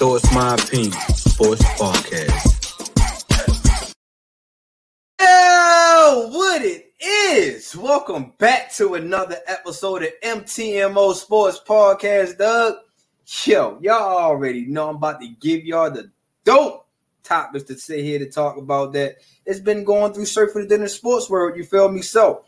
My 0.00 0.06
it's 0.14 0.34
my 0.34 0.54
opinion. 0.54 0.92
Sports 1.14 1.62
podcast. 1.76 2.46
Yo, 5.20 6.28
what 6.30 6.62
it 6.62 6.94
is? 6.98 7.76
Welcome 7.76 8.32
back 8.38 8.72
to 8.76 8.94
another 8.94 9.36
episode 9.46 10.04
of 10.04 10.08
MTMO 10.24 11.12
Sports 11.12 11.60
Podcast, 11.68 12.38
Doug. 12.38 12.76
Yo, 13.44 13.78
y'all 13.82 14.16
already 14.16 14.64
know 14.64 14.88
I'm 14.88 14.96
about 14.96 15.20
to 15.20 15.28
give 15.38 15.66
y'all 15.66 15.90
the 15.90 16.10
dope 16.44 16.86
topics 17.22 17.64
to 17.64 17.76
sit 17.76 18.02
here 18.02 18.20
to 18.20 18.30
talk 18.30 18.56
about 18.56 18.94
that. 18.94 19.16
It's 19.44 19.60
been 19.60 19.84
going 19.84 20.14
through 20.14 20.24
surfing 20.24 20.66
the 20.66 20.88
sports 20.88 21.28
world. 21.28 21.58
You 21.58 21.64
feel 21.64 21.90
me? 21.90 22.00
So 22.00 22.46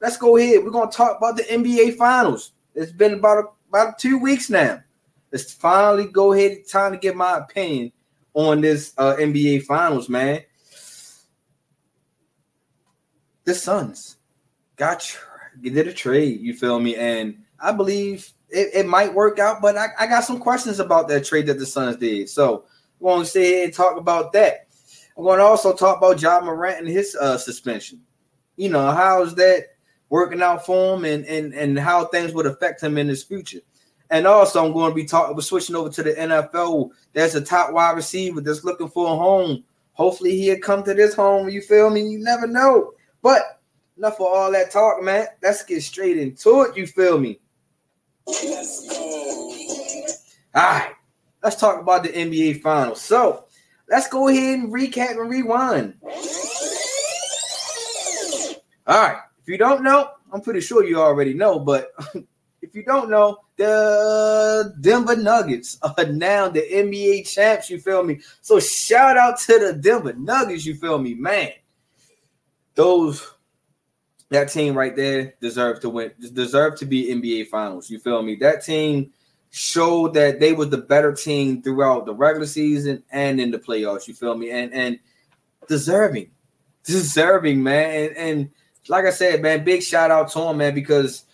let's 0.00 0.16
go 0.16 0.36
ahead. 0.36 0.62
We're 0.62 0.70
gonna 0.70 0.88
talk 0.88 1.16
about 1.16 1.36
the 1.36 1.42
NBA 1.42 1.96
Finals. 1.96 2.52
It's 2.76 2.92
been 2.92 3.14
about 3.14 3.56
about 3.68 3.98
two 3.98 4.18
weeks 4.18 4.48
now 4.48 4.84
let's 5.32 5.52
finally 5.52 6.06
go 6.06 6.32
ahead. 6.32 6.68
Time 6.68 6.92
to 6.92 6.98
get 6.98 7.16
my 7.16 7.38
opinion 7.38 7.92
on 8.34 8.60
this 8.60 8.92
uh, 8.98 9.16
NBA 9.18 9.64
Finals, 9.64 10.08
man. 10.08 10.42
The 13.44 13.54
Suns 13.54 14.16
got 14.76 15.18
did 15.60 15.88
a 15.88 15.92
trade. 15.92 16.40
You 16.40 16.54
feel 16.54 16.78
me? 16.78 16.96
And 16.96 17.42
I 17.58 17.72
believe 17.72 18.30
it, 18.48 18.70
it 18.74 18.86
might 18.86 19.12
work 19.12 19.38
out, 19.38 19.60
but 19.60 19.76
I, 19.76 19.88
I, 19.98 20.06
got 20.06 20.24
some 20.24 20.38
questions 20.38 20.78
about 20.78 21.08
that 21.08 21.24
trade 21.24 21.46
that 21.46 21.58
the 21.58 21.66
Suns 21.66 21.96
did. 21.96 22.28
So 22.28 22.64
I'm 23.00 23.06
going 23.06 23.24
to 23.24 23.26
sit 23.26 23.44
here 23.44 23.64
and 23.64 23.74
talk 23.74 23.96
about 23.96 24.32
that. 24.34 24.68
I'm 25.16 25.24
going 25.24 25.38
to 25.38 25.44
also 25.44 25.74
talk 25.74 25.98
about 25.98 26.20
Ja 26.20 26.40
Morant 26.40 26.78
and 26.78 26.88
his 26.88 27.16
uh, 27.16 27.36
suspension. 27.36 28.00
You 28.56 28.70
know, 28.70 28.90
how's 28.90 29.34
that 29.36 29.68
working 30.08 30.42
out 30.42 30.64
for 30.64 30.96
him 30.96 31.04
and, 31.04 31.24
and, 31.24 31.54
and 31.54 31.78
how 31.78 32.04
things 32.06 32.32
would 32.32 32.46
affect 32.46 32.82
him 32.82 32.98
in 32.98 33.08
his 33.08 33.22
future. 33.22 33.60
And 34.12 34.26
also, 34.26 34.62
I'm 34.62 34.74
going 34.74 34.90
to 34.90 34.94
be 34.94 35.06
talking, 35.06 35.34
we're 35.34 35.40
switching 35.40 35.74
over 35.74 35.88
to 35.88 36.02
the 36.02 36.12
NFL. 36.12 36.90
There's 37.14 37.34
a 37.34 37.40
top 37.40 37.72
wide 37.72 37.96
receiver 37.96 38.42
that's 38.42 38.62
looking 38.62 38.90
for 38.90 39.06
a 39.06 39.16
home. 39.16 39.64
Hopefully, 39.92 40.38
he'll 40.38 40.58
come 40.58 40.82
to 40.82 40.92
this 40.92 41.14
home. 41.14 41.48
You 41.48 41.62
feel 41.62 41.88
me? 41.88 42.06
You 42.06 42.18
never 42.18 42.46
know. 42.46 42.92
But 43.22 43.62
enough 43.96 44.18
for 44.18 44.28
all 44.28 44.52
that 44.52 44.70
talk, 44.70 45.02
man. 45.02 45.28
Let's 45.42 45.64
get 45.64 45.82
straight 45.82 46.18
into 46.18 46.60
it. 46.60 46.76
You 46.76 46.86
feel 46.86 47.18
me? 47.18 47.40
All 50.54 50.62
right. 50.62 50.92
Let's 51.42 51.56
talk 51.56 51.80
about 51.80 52.02
the 52.02 52.10
NBA 52.10 52.60
Finals. 52.60 53.00
So 53.00 53.46
let's 53.88 54.08
go 54.08 54.28
ahead 54.28 54.58
and 54.58 54.70
recap 54.70 55.12
and 55.12 55.30
rewind. 55.30 55.94
All 58.86 59.02
right. 59.02 59.16
If 59.40 59.48
you 59.48 59.56
don't 59.56 59.82
know, 59.82 60.10
I'm 60.30 60.42
pretty 60.42 60.60
sure 60.60 60.84
you 60.84 61.00
already 61.00 61.32
know, 61.32 61.58
but 61.58 61.92
if 62.60 62.74
you 62.74 62.84
don't 62.84 63.08
know, 63.08 63.38
the 63.62 64.74
Denver 64.80 65.16
Nuggets 65.16 65.78
are 65.82 65.94
uh, 65.98 66.04
now 66.04 66.48
the 66.48 66.60
NBA 66.60 67.28
champs. 67.28 67.70
You 67.70 67.78
feel 67.78 68.02
me? 68.02 68.20
So 68.40 68.58
shout 68.58 69.16
out 69.16 69.38
to 69.40 69.58
the 69.58 69.72
Denver 69.72 70.12
Nuggets. 70.14 70.66
You 70.66 70.74
feel 70.74 70.98
me, 70.98 71.14
man? 71.14 71.52
Those 72.74 73.30
that 74.30 74.50
team 74.50 74.74
right 74.74 74.96
there 74.96 75.34
deserve 75.40 75.80
to 75.80 75.90
win. 75.90 76.10
Deserve 76.32 76.76
to 76.78 76.86
be 76.86 77.14
NBA 77.14 77.48
Finals. 77.48 77.90
You 77.90 77.98
feel 77.98 78.22
me? 78.22 78.34
That 78.36 78.64
team 78.64 79.12
showed 79.50 80.14
that 80.14 80.40
they 80.40 80.54
were 80.54 80.64
the 80.64 80.78
better 80.78 81.12
team 81.12 81.62
throughout 81.62 82.06
the 82.06 82.14
regular 82.14 82.46
season 82.46 83.02
and 83.12 83.40
in 83.40 83.50
the 83.50 83.58
playoffs. 83.58 84.08
You 84.08 84.14
feel 84.14 84.36
me? 84.36 84.50
And 84.50 84.72
and 84.72 84.98
deserving, 85.68 86.30
deserving, 86.84 87.62
man. 87.62 88.06
And, 88.06 88.16
and 88.16 88.50
like 88.88 89.04
I 89.04 89.10
said, 89.10 89.40
man, 89.40 89.62
big 89.62 89.82
shout 89.82 90.10
out 90.10 90.32
to 90.32 90.40
them, 90.40 90.56
man, 90.56 90.74
because 90.74 91.24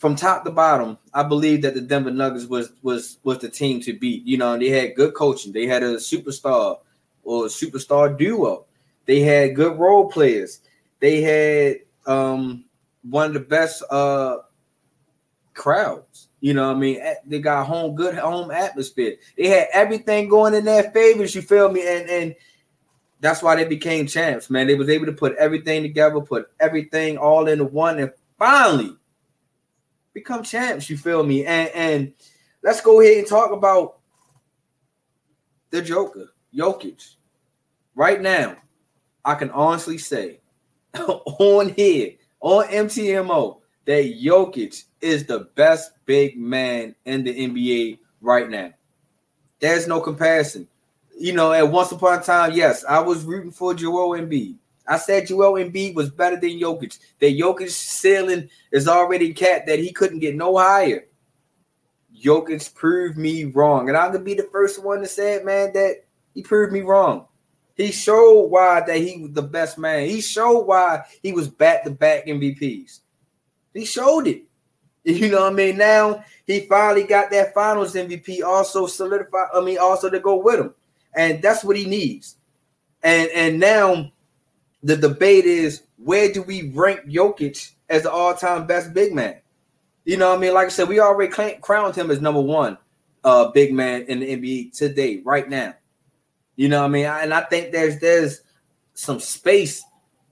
from 0.00 0.16
top 0.16 0.44
to 0.44 0.50
bottom, 0.50 0.96
I 1.12 1.22
believe 1.22 1.60
that 1.62 1.74
the 1.74 1.82
Denver 1.82 2.10
Nuggets 2.10 2.46
was 2.46 2.72
was 2.82 3.18
was 3.22 3.38
the 3.38 3.50
team 3.50 3.80
to 3.82 3.92
beat. 3.92 4.24
You 4.24 4.38
know, 4.38 4.56
they 4.56 4.70
had 4.70 4.96
good 4.96 5.14
coaching. 5.14 5.52
They 5.52 5.66
had 5.66 5.82
a 5.82 5.96
superstar 5.96 6.78
or 7.22 7.44
a 7.44 7.48
superstar 7.48 8.16
duo. 8.16 8.64
They 9.04 9.20
had 9.20 9.54
good 9.54 9.78
role 9.78 10.10
players. 10.10 10.60
They 11.00 11.20
had 11.20 11.80
um, 12.06 12.64
one 13.02 13.26
of 13.26 13.34
the 13.34 13.40
best 13.40 13.82
uh, 13.90 14.38
crowds. 15.52 16.28
You 16.40 16.54
know, 16.54 16.70
I 16.70 16.74
mean, 16.74 16.98
they 17.26 17.38
got 17.38 17.66
home 17.66 17.94
good 17.94 18.14
home 18.14 18.50
atmosphere. 18.50 19.16
They 19.36 19.48
had 19.48 19.68
everything 19.70 20.30
going 20.30 20.54
in 20.54 20.64
their 20.64 20.90
favors. 20.92 21.34
You 21.34 21.42
feel 21.42 21.70
me? 21.70 21.86
And 21.86 22.08
and 22.08 22.34
that's 23.20 23.42
why 23.42 23.54
they 23.54 23.66
became 23.66 24.06
champs, 24.06 24.48
man. 24.48 24.66
They 24.66 24.76
was 24.76 24.88
able 24.88 25.04
to 25.06 25.12
put 25.12 25.36
everything 25.36 25.82
together, 25.82 26.22
put 26.22 26.50
everything 26.58 27.18
all 27.18 27.48
into 27.48 27.66
one, 27.66 27.98
and 27.98 28.10
finally 28.38 28.96
become 30.20 30.42
champs. 30.42 30.88
You 30.88 30.96
feel 30.96 31.24
me? 31.24 31.44
And 31.44 31.68
and 31.70 32.12
let's 32.62 32.80
go 32.80 33.00
ahead 33.00 33.18
and 33.18 33.26
talk 33.26 33.52
about 33.52 33.98
the 35.70 35.82
Joker, 35.82 36.32
Jokic. 36.54 37.14
Right 37.94 38.20
now, 38.20 38.56
I 39.24 39.34
can 39.34 39.50
honestly 39.50 39.98
say 39.98 40.40
on 40.98 41.70
here 41.70 42.12
on 42.40 42.66
MTMO 42.68 43.60
that 43.86 44.20
Jokic 44.22 44.84
is 45.00 45.26
the 45.26 45.50
best 45.54 45.92
big 46.06 46.38
man 46.38 46.94
in 47.04 47.24
the 47.24 47.34
NBA 47.34 47.98
right 48.20 48.48
now. 48.48 48.72
There's 49.58 49.86
no 49.86 50.00
comparison. 50.00 50.68
You 51.18 51.34
know, 51.34 51.52
at 51.52 51.70
once 51.70 51.92
upon 51.92 52.18
a 52.18 52.22
time, 52.22 52.52
yes, 52.52 52.84
I 52.84 53.00
was 53.00 53.24
rooting 53.24 53.50
for 53.50 53.74
Joel 53.74 54.18
Embiid. 54.18 54.56
I 54.90 54.98
said 54.98 55.28
Joel 55.28 55.52
Embiid 55.52 55.94
was 55.94 56.10
better 56.10 56.34
than 56.34 56.58
Jokic. 56.58 56.98
That 57.20 57.38
Jokic 57.38 57.70
ceiling 57.70 58.50
is 58.72 58.88
already 58.88 59.32
capped. 59.32 59.68
That 59.68 59.78
he 59.78 59.92
couldn't 59.92 60.18
get 60.18 60.34
no 60.34 60.56
higher. 60.56 61.04
Jokic 62.22 62.74
proved 62.74 63.16
me 63.16 63.44
wrong, 63.44 63.88
and 63.88 63.96
I'm 63.96 64.10
gonna 64.12 64.24
be 64.24 64.34
the 64.34 64.48
first 64.50 64.82
one 64.82 65.00
to 65.00 65.06
say 65.06 65.34
it, 65.34 65.44
man. 65.44 65.72
That 65.74 66.04
he 66.34 66.42
proved 66.42 66.72
me 66.72 66.80
wrong. 66.80 67.26
He 67.76 67.92
showed 67.92 68.48
why 68.48 68.80
that 68.80 68.96
he 68.96 69.18
was 69.22 69.30
the 69.32 69.42
best 69.42 69.78
man. 69.78 70.08
He 70.08 70.20
showed 70.20 70.62
why 70.62 71.04
he 71.22 71.32
was 71.32 71.46
back 71.46 71.84
to 71.84 71.90
back 71.90 72.26
MVPs. 72.26 72.98
He 73.72 73.84
showed 73.84 74.26
it. 74.26 74.42
You 75.02 75.30
know 75.30 75.44
what 75.44 75.54
I 75.54 75.56
mean? 75.56 75.78
Now 75.78 76.22
he 76.46 76.66
finally 76.66 77.04
got 77.04 77.30
that 77.30 77.54
finals 77.54 77.94
MVP 77.94 78.42
also 78.42 78.86
solidified. 78.86 79.48
I 79.54 79.62
mean, 79.62 79.78
also 79.78 80.10
to 80.10 80.20
go 80.20 80.36
with 80.36 80.60
him. 80.60 80.74
And 81.14 81.40
that's 81.40 81.64
what 81.64 81.78
he 81.78 81.86
needs. 81.86 82.36
And 83.02 83.30
and 83.30 83.58
now 83.58 84.12
the 84.82 84.96
debate 84.96 85.44
is 85.44 85.82
where 85.96 86.32
do 86.32 86.42
we 86.42 86.70
rank 86.70 87.00
Jokic 87.06 87.72
as 87.88 88.04
the 88.04 88.12
all-time 88.12 88.66
best 88.66 88.94
big 88.94 89.12
man? 89.12 89.40
You 90.04 90.16
know 90.16 90.30
what 90.30 90.38
I 90.38 90.40
mean? 90.40 90.54
Like 90.54 90.66
I 90.66 90.70
said, 90.70 90.88
we 90.88 91.00
already 91.00 91.32
crowned 91.60 91.94
him 91.94 92.10
as 92.10 92.20
number 92.20 92.40
one 92.40 92.78
uh 93.22 93.50
big 93.50 93.72
man 93.74 94.02
in 94.02 94.20
the 94.20 94.36
NBA 94.36 94.76
today, 94.76 95.20
right 95.24 95.48
now. 95.48 95.74
You 96.56 96.68
know 96.68 96.80
what 96.80 96.86
I 96.86 96.88
mean? 96.88 97.06
And 97.06 97.34
I 97.34 97.42
think 97.42 97.72
there's 97.72 98.00
there's 98.00 98.40
some 98.94 99.20
space 99.20 99.82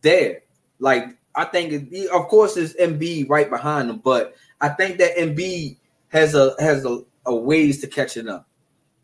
there. 0.03 0.41
Like 0.79 1.17
I 1.35 1.45
think, 1.45 1.93
of 2.13 2.29
course, 2.29 2.57
it's 2.57 2.75
Embiid 2.75 3.29
right 3.29 3.49
behind 3.49 3.91
him, 3.91 3.99
but 3.99 4.35
I 4.61 4.71
think 4.71 4.99
that 4.99 5.17
Embiid 5.17 5.77
has 6.09 6.35
a 6.35 6.55
has 6.59 6.85
a, 6.85 7.03
a 7.27 7.35
ways 7.35 7.81
to 7.81 7.87
catching 7.87 8.29
up. 8.29 8.49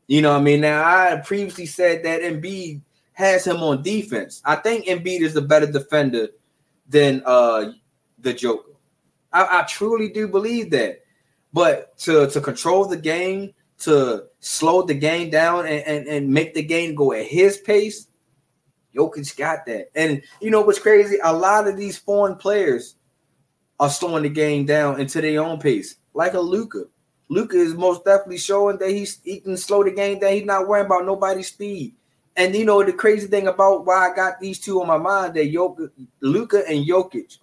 You 0.07 0.23
know 0.23 0.33
what 0.33 0.41
I 0.41 0.43
mean? 0.43 0.61
Now 0.61 0.83
I 0.85 1.17
previously 1.25 1.67
said 1.67 2.05
that 2.05 2.23
Embiid 2.23 2.81
has 3.15 3.47
him 3.47 3.63
on 3.63 3.83
defense. 3.83 4.43
I 4.45 4.57
think 4.57 4.87
Embiid 4.87 5.21
is 5.21 5.35
a 5.37 5.43
better 5.43 5.71
defender 5.71 6.29
than 6.89 7.23
uh 7.25 7.73
the 8.19 8.35
Joker. 8.35 8.73
I, 9.33 9.61
I 9.61 9.63
truly 9.63 10.11
do 10.11 10.29
believe 10.29 10.71
that. 10.71 11.01
But 11.53 11.97
to 11.99 12.29
to 12.29 12.41
control 12.41 12.85
the 12.85 12.97
game, 12.97 13.55
to 13.81 14.25
slow 14.41 14.83
the 14.83 14.95
game 14.95 15.31
down 15.31 15.67
and, 15.67 15.87
and, 15.87 16.07
and 16.07 16.29
make 16.29 16.55
the 16.55 16.63
game 16.63 16.95
go 16.95 17.13
at 17.13 17.27
his 17.27 17.59
pace, 17.59 18.09
Jokic 18.95 19.37
got 19.37 19.67
that. 19.67 19.91
And 19.95 20.23
you 20.41 20.51
know 20.51 20.63
what's 20.63 20.79
crazy? 20.79 21.17
A 21.23 21.33
lot 21.33 21.69
of 21.69 21.77
these 21.77 21.99
foreign 21.99 22.37
players 22.37 22.97
are 23.79 23.91
slowing 23.91 24.23
the 24.23 24.29
game 24.29 24.67
down 24.67 25.01
into 25.01 25.21
their 25.21 25.43
own 25.43 25.59
pace, 25.59 25.97
like 26.13 26.35
a 26.35 26.41
Luka. 26.41 26.85
Luka 27.29 27.57
is 27.57 27.75
most 27.75 28.05
definitely 28.05 28.39
showing 28.39 28.79
that 28.79 28.91
he's 28.91 29.21
he 29.23 29.41
can 29.41 29.57
slow 29.57 29.83
the 29.83 29.91
game 29.91 30.19
down. 30.19 30.33
He's 30.33 30.45
not 30.45 30.69
worrying 30.69 30.87
about 30.87 31.07
nobody's 31.07 31.49
speed. 31.49 31.95
And 32.37 32.55
you 32.55 32.65
know 32.65 32.83
the 32.83 32.93
crazy 32.93 33.29
thing 33.29 33.47
about 33.47 33.87
why 33.87 34.11
I 34.11 34.15
got 34.15 34.41
these 34.41 34.59
two 34.59 34.81
on 34.81 34.89
my 34.89 34.99
mind 34.99 35.35
that 35.35 35.53
Jokic, 35.53 35.91
Luka 36.21 36.65
and 36.69 36.85
Jokic, 36.85 37.39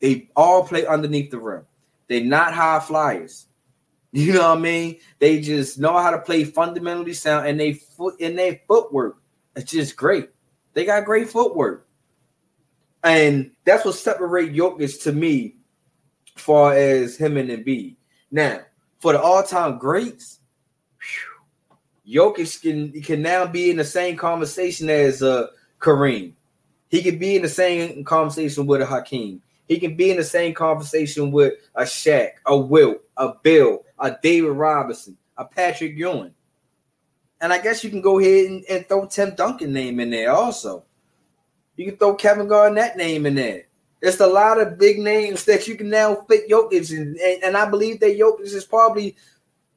they 0.00 0.28
all 0.36 0.66
play 0.66 0.86
underneath 0.86 1.30
the 1.30 1.38
rim. 1.38 1.64
They're 2.08 2.24
not 2.24 2.54
high 2.54 2.80
flyers. 2.80 3.46
You 4.16 4.32
know 4.32 4.50
what 4.50 4.58
I 4.58 4.60
mean? 4.60 5.00
They 5.18 5.40
just 5.40 5.80
know 5.80 5.98
how 5.98 6.12
to 6.12 6.20
play 6.20 6.44
fundamentally 6.44 7.14
sound, 7.14 7.48
and 7.48 7.58
they 7.58 7.72
foot 7.72 8.20
in 8.20 8.36
their 8.36 8.60
footwork. 8.68 9.16
It's 9.56 9.72
just 9.72 9.96
great. 9.96 10.28
They 10.72 10.84
got 10.84 11.04
great 11.04 11.28
footwork, 11.28 11.88
and 13.02 13.50
that's 13.64 13.84
what 13.84 13.96
separate 13.96 14.54
Jokic 14.54 15.02
to 15.02 15.10
me, 15.10 15.56
far 16.36 16.74
as 16.74 17.16
him 17.16 17.36
and 17.36 17.50
Embiid. 17.50 17.96
Now, 18.30 18.60
for 19.00 19.14
the 19.14 19.20
all-time 19.20 19.78
greats, 19.78 20.38
Jokic 22.08 22.60
can 22.60 23.02
can 23.02 23.22
now 23.22 23.46
be 23.46 23.70
in 23.70 23.76
the 23.76 23.84
same 23.84 24.16
conversation 24.16 24.90
as 24.90 25.22
uh, 25.22 25.48
Kareem. 25.80 26.32
He 26.88 27.02
could 27.02 27.18
be 27.18 27.36
in 27.36 27.42
the 27.42 27.48
same 27.48 28.04
conversation 28.04 28.66
with 28.66 28.82
a 28.82 28.86
Hakeem. 28.86 29.40
He 29.66 29.80
can 29.80 29.96
be 29.96 30.10
in 30.10 30.16
the 30.16 30.24
same 30.24 30.52
conversation 30.54 31.32
with 31.32 31.54
a 31.74 31.82
Shaq, 31.82 32.32
a 32.46 32.56
Wilt, 32.56 32.98
a 33.16 33.32
Bill, 33.42 33.82
a 33.98 34.16
David 34.22 34.50
Robinson, 34.50 35.16
a 35.36 35.44
Patrick 35.44 35.96
Ewing. 35.96 36.34
And 37.40 37.52
I 37.52 37.60
guess 37.60 37.82
you 37.82 37.90
can 37.90 38.02
go 38.02 38.18
ahead 38.18 38.46
and, 38.46 38.64
and 38.68 38.86
throw 38.86 39.06
Tim 39.06 39.34
Duncan 39.34 39.72
name 39.72 40.00
in 40.00 40.10
there 40.10 40.30
also. 40.30 40.84
You 41.76 41.86
can 41.86 41.96
throw 41.96 42.14
Kevin 42.14 42.46
Garnett 42.46 42.96
name 42.96 43.26
in 43.26 43.34
there. 43.34 43.64
There's 44.00 44.20
a 44.20 44.26
lot 44.26 44.60
of 44.60 44.78
big 44.78 44.98
names 44.98 45.44
that 45.46 45.66
you 45.66 45.76
can 45.76 45.88
now 45.88 46.14
fit 46.28 46.48
Jokic 46.48 46.90
in, 46.90 47.16
and, 47.22 47.42
and 47.42 47.56
I 47.56 47.68
believe 47.68 48.00
that 48.00 48.18
Jokic 48.18 48.42
is 48.42 48.64
probably 48.64 49.16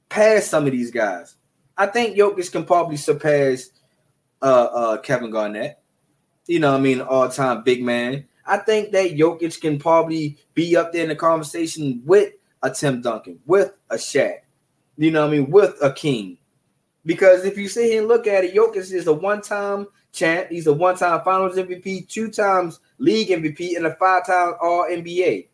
past 0.09 0.50
some 0.50 0.65
of 0.65 0.71
these 0.73 0.91
guys. 0.91 1.36
I 1.77 1.85
think 1.88 2.18
Jokic 2.18 2.51
can 2.51 2.65
probably 2.65 2.97
surpass 2.97 3.69
uh, 4.41 4.45
uh, 4.45 4.97
Kevin 4.97 5.29
Garnett. 5.29 5.79
You 6.47 6.59
know, 6.59 6.74
I 6.74 6.79
mean, 6.79 7.01
all-time 7.01 7.63
big 7.63 7.83
man. 7.83 8.25
I 8.45 8.57
think 8.57 8.91
that 8.94 9.12
Jokic 9.12 9.59
can 9.59 9.77
probably 9.77 10.38
be 10.53 10.75
up 10.77 10.94
there 10.94 11.03
in 11.03 11.09
the 11.09 11.15
conversation 11.15 12.01
with 12.06 12.33
a 12.63 12.71
Tim 12.71 13.01
Duncan, 13.01 13.39
with 13.45 13.77
a 13.89 13.95
Shaq. 13.95 14.39
You 14.97 15.12
know, 15.12 15.25
what 15.25 15.33
I 15.33 15.38
mean, 15.38 15.51
with 15.51 15.75
a 15.81 15.91
King. 15.91 16.38
Because 17.06 17.45
if 17.45 17.57
you 17.57 17.68
sit 17.68 17.85
here 17.85 18.00
and 18.00 18.07
look 18.07 18.27
at 18.27 18.44
it, 18.44 18.56
Jokic 18.56 18.91
is 18.91 19.07
a 19.07 19.13
one-time 19.13 19.88
champ. 20.12 20.50
He's 20.50 20.68
a 20.68 20.73
one-time 20.73 21.21
Finals 21.23 21.57
MVP, 21.57 22.07
two 22.07 22.30
times 22.30 22.80
League 22.97 23.30
MVP, 23.30 23.75
and 23.75 23.85
a 23.85 23.95
five-time 23.95 24.53
All 24.62 24.85
NBA. 24.89 25.47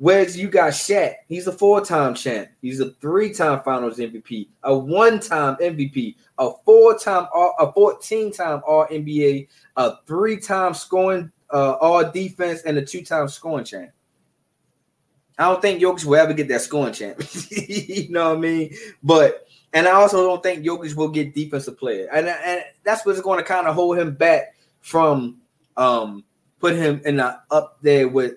Whereas 0.00 0.34
you 0.34 0.48
got 0.48 0.72
Shaq, 0.72 1.16
he's 1.28 1.46
a 1.46 1.52
four-time 1.52 2.14
champ. 2.14 2.48
He's 2.62 2.80
a 2.80 2.92
three-time 3.02 3.60
Finals 3.62 3.98
MVP, 3.98 4.48
a 4.62 4.74
one-time 4.74 5.56
MVP, 5.56 6.14
a 6.38 6.52
four-time, 6.64 7.26
a 7.34 7.70
fourteen-time 7.70 8.62
All 8.66 8.86
NBA, 8.86 9.46
a 9.76 9.96
three-time 10.06 10.72
scoring 10.72 11.30
uh, 11.52 11.72
All 11.72 12.10
Defense, 12.10 12.62
and 12.62 12.78
a 12.78 12.82
two-time 12.82 13.28
scoring 13.28 13.66
champ. 13.66 13.90
I 15.38 15.44
don't 15.44 15.60
think 15.60 15.82
Jokic 15.82 16.06
will 16.06 16.16
ever 16.16 16.32
get 16.32 16.48
that 16.48 16.62
scoring 16.62 16.94
champ. 16.94 17.22
you 17.50 18.08
know 18.08 18.30
what 18.30 18.38
I 18.38 18.40
mean? 18.40 18.74
But 19.02 19.48
and 19.74 19.86
I 19.86 19.92
also 19.92 20.26
don't 20.26 20.42
think 20.42 20.64
Jokic 20.64 20.96
will 20.96 21.08
get 21.08 21.34
defensive 21.34 21.78
player, 21.78 22.08
and, 22.10 22.26
and 22.26 22.62
that's 22.84 23.04
what's 23.04 23.20
going 23.20 23.38
to 23.38 23.44
kind 23.44 23.66
of 23.66 23.74
hold 23.74 23.98
him 23.98 24.14
back 24.14 24.54
from 24.80 25.42
um 25.76 26.24
put 26.58 26.74
him 26.74 27.02
in 27.04 27.16
the, 27.16 27.38
up 27.50 27.76
there 27.82 28.08
with 28.08 28.36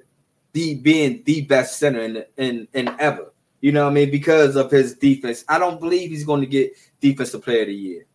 the 0.53 0.75
being 0.75 1.21
the 1.25 1.41
best 1.41 1.77
center 1.77 2.01
in 2.01 2.23
in 2.37 2.67
in 2.73 2.89
ever. 2.99 3.33
You 3.61 3.71
know 3.71 3.85
what 3.85 3.91
I 3.91 3.93
mean? 3.93 4.11
Because 4.11 4.55
of 4.55 4.71
his 4.71 4.95
defense, 4.95 5.45
I 5.47 5.57
don't 5.57 5.79
believe 5.79 6.09
he's 6.09 6.25
going 6.25 6.41
to 6.41 6.47
get 6.47 6.73
defensive 6.99 7.43
player 7.43 7.61
of 7.61 7.67
the 7.67 7.73
year. 7.73 8.05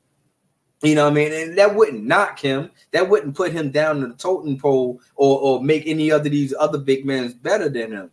You 0.82 0.94
know 0.94 1.04
what 1.04 1.12
I 1.12 1.14
mean? 1.14 1.32
And 1.32 1.58
that 1.58 1.74
wouldn't 1.74 2.04
knock 2.04 2.38
him. 2.38 2.70
That 2.92 3.08
wouldn't 3.08 3.34
put 3.34 3.52
him 3.52 3.70
down 3.70 4.02
in 4.02 4.10
the 4.10 4.14
totem 4.14 4.58
pole 4.58 5.00
or 5.16 5.40
or 5.40 5.62
make 5.62 5.86
any 5.86 6.10
other 6.10 6.28
these 6.28 6.54
other 6.58 6.78
big 6.78 7.04
men 7.04 7.32
better 7.42 7.68
than 7.68 7.92
him. 7.92 8.10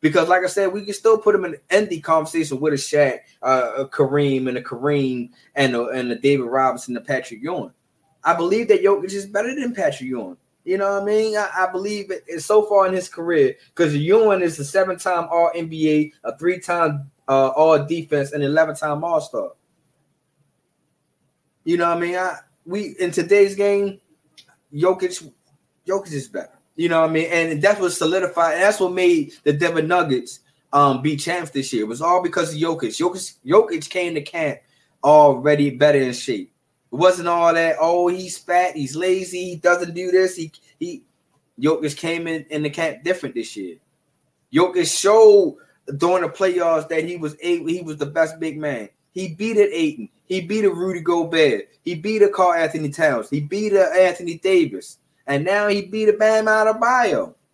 Because, 0.00 0.28
like 0.28 0.44
I 0.44 0.48
said, 0.48 0.72
we 0.72 0.84
can 0.84 0.94
still 0.94 1.18
put 1.18 1.34
him 1.34 1.56
in 1.70 1.88
the 1.88 2.00
conversation 2.00 2.60
with 2.60 2.72
a 2.72 2.76
Shaq, 2.76 3.18
uh, 3.42 3.72
a 3.78 3.86
Kareem, 3.86 4.48
and 4.48 4.56
a 4.56 4.62
Kareem, 4.62 5.30
and 5.56 5.74
a, 5.74 5.86
and 5.88 6.12
a 6.12 6.16
David 6.16 6.44
Robinson, 6.44 6.96
and 6.96 7.04
Patrick 7.04 7.42
Ewing. 7.42 7.72
I 8.22 8.34
believe 8.34 8.68
that 8.68 8.82
Jokic 8.82 9.12
is 9.12 9.26
better 9.26 9.52
than 9.54 9.74
Patrick 9.74 10.08
Ewing. 10.08 10.36
You 10.68 10.76
know 10.76 10.92
what 10.92 11.02
I 11.04 11.06
mean? 11.06 11.34
I, 11.34 11.48
I 11.60 11.72
believe 11.72 12.10
it, 12.10 12.24
it's 12.26 12.44
so 12.44 12.62
far 12.62 12.86
in 12.86 12.92
his 12.92 13.08
career 13.08 13.56
because 13.68 13.96
Ewing 13.96 14.42
is 14.42 14.58
a 14.58 14.64
seven-time 14.66 15.26
All 15.30 15.50
NBA, 15.56 16.12
a 16.24 16.36
three-time 16.36 17.10
uh, 17.26 17.48
All 17.56 17.82
Defense, 17.86 18.32
and 18.32 18.44
eleven-time 18.44 19.02
All 19.02 19.22
Star. 19.22 19.52
You 21.64 21.78
know 21.78 21.88
what 21.88 21.96
I 21.96 22.00
mean? 22.00 22.16
I 22.16 22.36
we 22.66 22.96
in 23.00 23.12
today's 23.12 23.54
game, 23.54 23.98
Jokic, 24.70 25.32
Jokic 25.86 26.12
is 26.12 26.28
better. 26.28 26.52
You 26.76 26.90
know 26.90 27.00
what 27.00 27.08
I 27.08 27.12
mean? 27.14 27.28
And 27.32 27.62
that's 27.62 27.80
what 27.80 27.92
solidified. 27.92 28.56
And 28.56 28.62
that's 28.64 28.78
what 28.78 28.92
made 28.92 29.32
the 29.44 29.54
Denver 29.54 29.80
Nuggets 29.80 30.40
um 30.74 31.00
be 31.00 31.16
champs 31.16 31.50
this 31.50 31.72
year. 31.72 31.84
It 31.84 31.88
was 31.88 32.02
all 32.02 32.22
because 32.22 32.52
of 32.52 32.60
Jokic. 32.60 32.90
Jokic, 32.90 33.36
Jokic 33.42 33.88
came 33.88 34.12
to 34.16 34.20
camp 34.20 34.58
already 35.02 35.70
better 35.70 35.98
in 35.98 36.12
shape. 36.12 36.52
It 36.92 36.96
wasn't 36.96 37.28
all 37.28 37.52
that. 37.52 37.76
Oh, 37.80 38.08
he's 38.08 38.38
fat. 38.38 38.76
He's 38.76 38.96
lazy. 38.96 39.44
He 39.44 39.56
doesn't 39.56 39.94
do 39.94 40.10
this. 40.10 40.36
He 40.36 40.52
he. 40.78 41.02
Jokic 41.60 41.96
came 41.96 42.28
in 42.28 42.46
in 42.50 42.62
the 42.62 42.70
camp 42.70 43.02
different 43.02 43.34
this 43.34 43.56
year. 43.56 43.78
Jokic 44.54 44.96
showed 44.96 45.56
during 45.96 46.22
the 46.22 46.28
playoffs 46.28 46.88
that 46.88 47.04
he 47.04 47.16
was 47.16 47.34
a 47.42 47.64
he 47.64 47.82
was 47.82 47.96
the 47.96 48.06
best 48.06 48.38
big 48.38 48.58
man. 48.58 48.88
He 49.12 49.34
beat 49.34 49.56
it 49.56 49.70
Ayton. 49.72 50.08
He 50.26 50.40
beat 50.40 50.64
a 50.64 50.70
Rudy 50.70 51.00
Gobert. 51.00 51.68
He 51.82 51.94
beat 51.94 52.22
a 52.22 52.28
Karl-Anthony 52.28 52.90
Towns. 52.90 53.30
He 53.30 53.40
beat 53.40 53.72
a 53.72 53.86
Anthony 53.94 54.38
Davis 54.38 54.98
and 55.28 55.44
now 55.44 55.68
he 55.68 55.82
beat 55.82 56.08
a 56.08 56.14
Bam 56.14 56.46
Adebayo. 56.46 57.34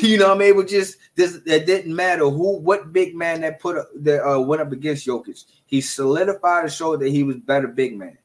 You 0.00 0.18
know, 0.18 0.30
I'm 0.30 0.40
able 0.40 0.62
just 0.62 0.98
this. 1.16 1.40
It 1.46 1.66
didn't 1.66 1.96
matter 1.96 2.30
who, 2.30 2.58
what 2.58 2.92
big 2.92 3.16
man 3.16 3.40
that 3.40 3.58
put 3.58 3.76
up, 3.76 3.88
that 3.96 4.24
uh, 4.24 4.40
went 4.40 4.62
up 4.62 4.70
against 4.70 5.04
Jokic. 5.04 5.44
He 5.66 5.80
solidified 5.80 6.62
and 6.62 6.72
showed 6.72 7.00
that 7.00 7.08
he 7.08 7.24
was 7.24 7.38
better 7.38 7.66
big 7.66 7.98
man. 7.98 8.16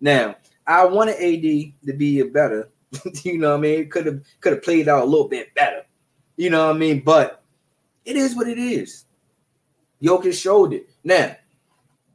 Now, 0.00 0.36
I 0.66 0.84
wanted 0.84 1.14
AD 1.14 1.86
to 1.86 1.92
be 1.96 2.20
a 2.20 2.24
better. 2.24 2.68
you 3.22 3.38
know, 3.38 3.50
what 3.50 3.58
I 3.58 3.60
mean, 3.60 3.90
could 3.90 4.06
have 4.06 4.20
could 4.40 4.52
have 4.54 4.62
played 4.62 4.88
out 4.88 5.02
a 5.02 5.06
little 5.06 5.28
bit 5.28 5.54
better. 5.54 5.82
You 6.36 6.50
know 6.50 6.68
what 6.68 6.76
I 6.76 6.78
mean? 6.78 7.00
But 7.00 7.42
it 8.04 8.16
is 8.16 8.36
what 8.36 8.48
it 8.48 8.58
is. 8.58 9.04
Jokic 10.02 10.40
showed 10.40 10.72
it. 10.72 10.88
Now, 11.04 11.36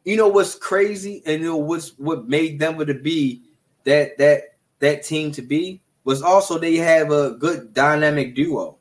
you 0.06 0.18
know 0.18 0.28
what's 0.28 0.56
crazy, 0.56 1.22
and 1.26 1.42
you 1.42 1.50
know 1.50 1.58
what's 1.58 1.98
what 1.98 2.28
made 2.28 2.60
Denver 2.60 2.86
to 2.86 2.94
be 2.94 3.42
that 3.84 4.18
that 4.18 4.56
that 4.80 5.04
team 5.04 5.32
to 5.34 5.42
be 5.42 5.82
was 6.04 6.22
also 6.22 6.58
they 6.58 6.76
have 6.76 7.12
a 7.12 7.32
good 7.32 7.74
dynamic 7.74 8.36
duo. 8.36 8.78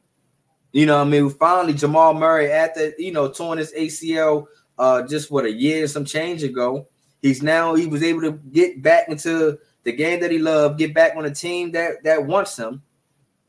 You 0.73 0.87
know, 0.87 1.00
I 1.00 1.04
mean, 1.04 1.28
finally 1.30 1.75
Jamal 1.75 2.14
Murray 2.14 2.50
after 2.50 2.92
you 2.99 3.12
know 3.12 3.28
torn 3.28 3.59
his 3.59 3.73
ACL 3.73 4.47
uh 4.78 5.02
just 5.02 5.30
what 5.30 5.44
a 5.44 5.52
year 5.52 5.87
some 5.87 6.04
change 6.04 6.42
ago. 6.42 6.87
He's 7.23 7.43
now 7.43 7.75
he 7.75 7.87
was 7.87 8.02
able 8.02 8.21
to 8.23 8.33
get 8.33 8.83
back 8.83 9.09
into 9.09 9.59
the 9.85 9.93
game 9.93 10.21
that 10.21 10.31
he 10.31 10.38
loved, 10.38 10.79
get 10.79 10.95
back 10.95 11.17
on 11.17 11.25
a 11.25 11.35
team 11.35 11.73
that 11.73 12.02
that 12.05 12.26
wants 12.26 12.59
him, 12.59 12.83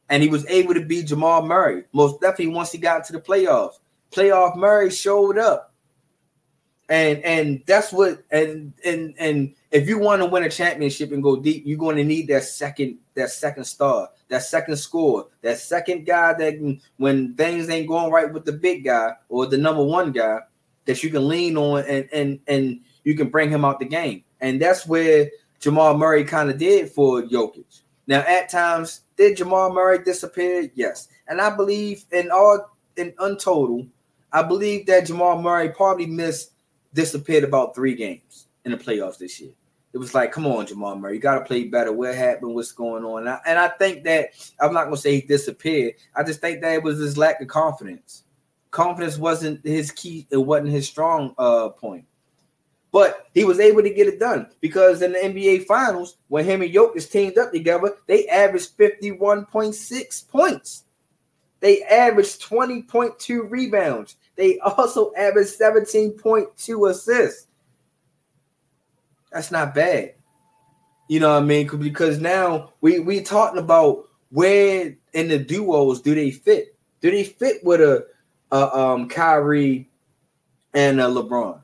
and 0.10 0.24
he 0.24 0.30
was 0.30 0.46
able 0.48 0.74
to 0.74 0.86
beat 0.86 1.08
Jamal 1.08 1.46
Murray. 1.46 1.84
Most 1.92 2.22
definitely 2.22 2.54
once 2.54 2.72
he 2.72 2.78
got 2.78 3.04
to 3.06 3.14
the 3.14 3.20
playoffs. 3.20 3.80
Playoff 4.12 4.56
Murray 4.56 4.92
showed 4.92 5.38
up 5.38 5.74
and 6.90 7.24
and 7.24 7.64
that's 7.66 7.92
what 7.92 8.24
and 8.32 8.74
and 8.86 9.14
and 9.18 9.56
if 9.72 9.88
you 9.88 9.98
want 9.98 10.22
to 10.22 10.28
win 10.28 10.44
a 10.44 10.50
championship 10.50 11.12
and 11.12 11.24
go 11.24 11.38
deep, 11.38 11.64
you're 11.66 11.78
going 11.78 11.96
to 11.96 12.04
need 12.04 12.28
that 12.28 12.44
second 12.44 13.00
that 13.16 13.30
second 13.30 13.64
star, 13.64 14.10
that 14.28 14.44
second 14.44 14.76
score, 14.76 15.28
that 15.42 15.58
second 15.60 16.06
guy 16.06 16.34
that 16.34 16.58
can, 16.58 16.82
when 16.98 17.34
things 17.36 17.70
ain't 17.70 17.88
going 17.88 18.12
right 18.12 18.32
with 18.32 18.46
the 18.46 18.52
big 18.52 18.84
guy 18.84 19.14
or 19.30 19.46
the 19.46 19.58
number 19.58 19.84
one 19.84 20.12
guy, 20.12 20.40
that 20.86 21.02
you 21.04 21.10
can 21.10 21.28
lean 21.28 21.58
on 21.58 21.84
and 21.86 22.10
and 22.12 22.40
and 22.48 22.82
you 23.04 23.16
can 23.16 23.30
bring 23.30 23.50
him 23.50 23.66
out 23.66 23.80
the 23.80 23.86
game. 23.86 24.24
And 24.42 24.62
that's 24.62 24.88
where 24.88 25.30
Jamal 25.60 25.98
Murray 25.98 26.24
kind 26.24 26.50
of 26.50 26.58
did 26.58 26.90
for 26.90 27.22
Jokic. 27.22 27.82
Now, 28.08 28.20
at 28.20 28.50
times 28.50 29.02
did 29.16 29.38
Jamal 29.38 29.74
Murray 29.74 30.04
disappear? 30.04 30.70
Yes. 30.76 31.08
And 31.28 31.40
I 31.40 31.56
believe 31.56 32.06
in 32.12 32.32
all 32.32 32.70
in 32.98 33.12
untotal, 33.14 33.88
I 34.32 34.44
believe 34.44 34.86
that 34.88 35.06
Jamal 35.06 35.42
Murray 35.42 35.70
probably 35.70 36.06
missed 36.06 36.52
disappeared 36.94 37.44
about 37.44 37.74
three 37.74 37.96
games 37.96 38.48
in 38.66 38.72
the 38.72 38.78
playoffs 38.78 39.18
this 39.18 39.40
year. 39.40 39.52
It 39.94 40.00
was 40.00 40.16
like, 40.16 40.32
come 40.32 40.48
on, 40.48 40.66
Jamal 40.66 40.98
Murray, 40.98 41.16
you 41.16 41.20
got 41.20 41.40
to 41.40 41.46
play 41.46 41.66
better. 41.66 41.92
What 41.92 42.16
happened? 42.16 42.56
What's 42.56 42.72
going 42.72 43.04
on? 43.04 43.22
And 43.22 43.30
I, 43.30 43.40
and 43.46 43.60
I 43.60 43.68
think 43.70 44.04
that 44.06 44.30
I'm 44.60 44.74
not 44.74 44.86
going 44.86 44.96
to 44.96 45.02
say 45.02 45.16
he 45.16 45.22
disappeared. 45.22 45.94
I 46.16 46.24
just 46.24 46.42
think 46.42 46.62
that 46.62 46.74
it 46.74 46.84
was 46.84 46.98
his 46.98 47.18
lack 47.18 47.42
of 47.42 47.48
confidence. 47.48 48.24
Confidence 48.72 49.20
wasn't 49.20 49.64
his 49.64 49.92
key. 49.92 50.28
It 50.32 50.38
wasn't 50.38 50.70
his 50.70 50.88
strong 50.88 51.36
uh, 51.38 51.70
point. 51.70 52.06
But 52.94 53.28
he 53.34 53.44
was 53.44 53.60
able 53.60 53.82
to 53.82 53.90
get 53.90 54.08
it 54.08 54.20
done 54.20 54.48
because 54.62 55.02
in 55.02 55.14
the 55.14 55.18
NBA 55.18 55.66
Finals, 55.66 56.18
when 56.28 56.46
him 56.46 56.62
and 56.62 56.72
Jokic 56.72 57.12
teamed 57.12 57.40
up 57.40 57.52
together, 57.52 57.96
they 58.06 58.28
averaged 58.28 58.78
51.6 58.78 60.30
points. 60.30 60.84
They 61.60 61.82
averaged 61.82 62.48
20.2 62.48 63.50
rebounds. 63.50 64.16
They 64.36 64.60
also 64.60 65.12
averaged 65.18 65.60
17.2 65.60 66.90
assists. 66.92 67.48
That's 69.32 69.50
not 69.50 69.74
bad. 69.74 70.14
You 71.08 71.20
know 71.20 71.34
what 71.34 71.42
I 71.42 71.46
mean? 71.46 71.68
Because 71.80 72.20
now 72.20 72.74
we 72.82 73.00
we 73.00 73.22
talking 73.22 73.60
about 73.60 74.08
where 74.30 74.96
in 75.14 75.28
the 75.28 75.40
duos 75.40 76.00
do 76.00 76.14
they 76.14 76.30
fit? 76.30 76.76
Do 77.02 77.10
they 77.10 77.24
fit 77.24 77.64
with 77.64 77.82
a, 77.82 78.06
a 78.52 78.78
um 78.78 79.10
Kyrie 79.10 79.90
and 80.76 81.02
a 81.02 81.06
LeBron? 81.06 81.63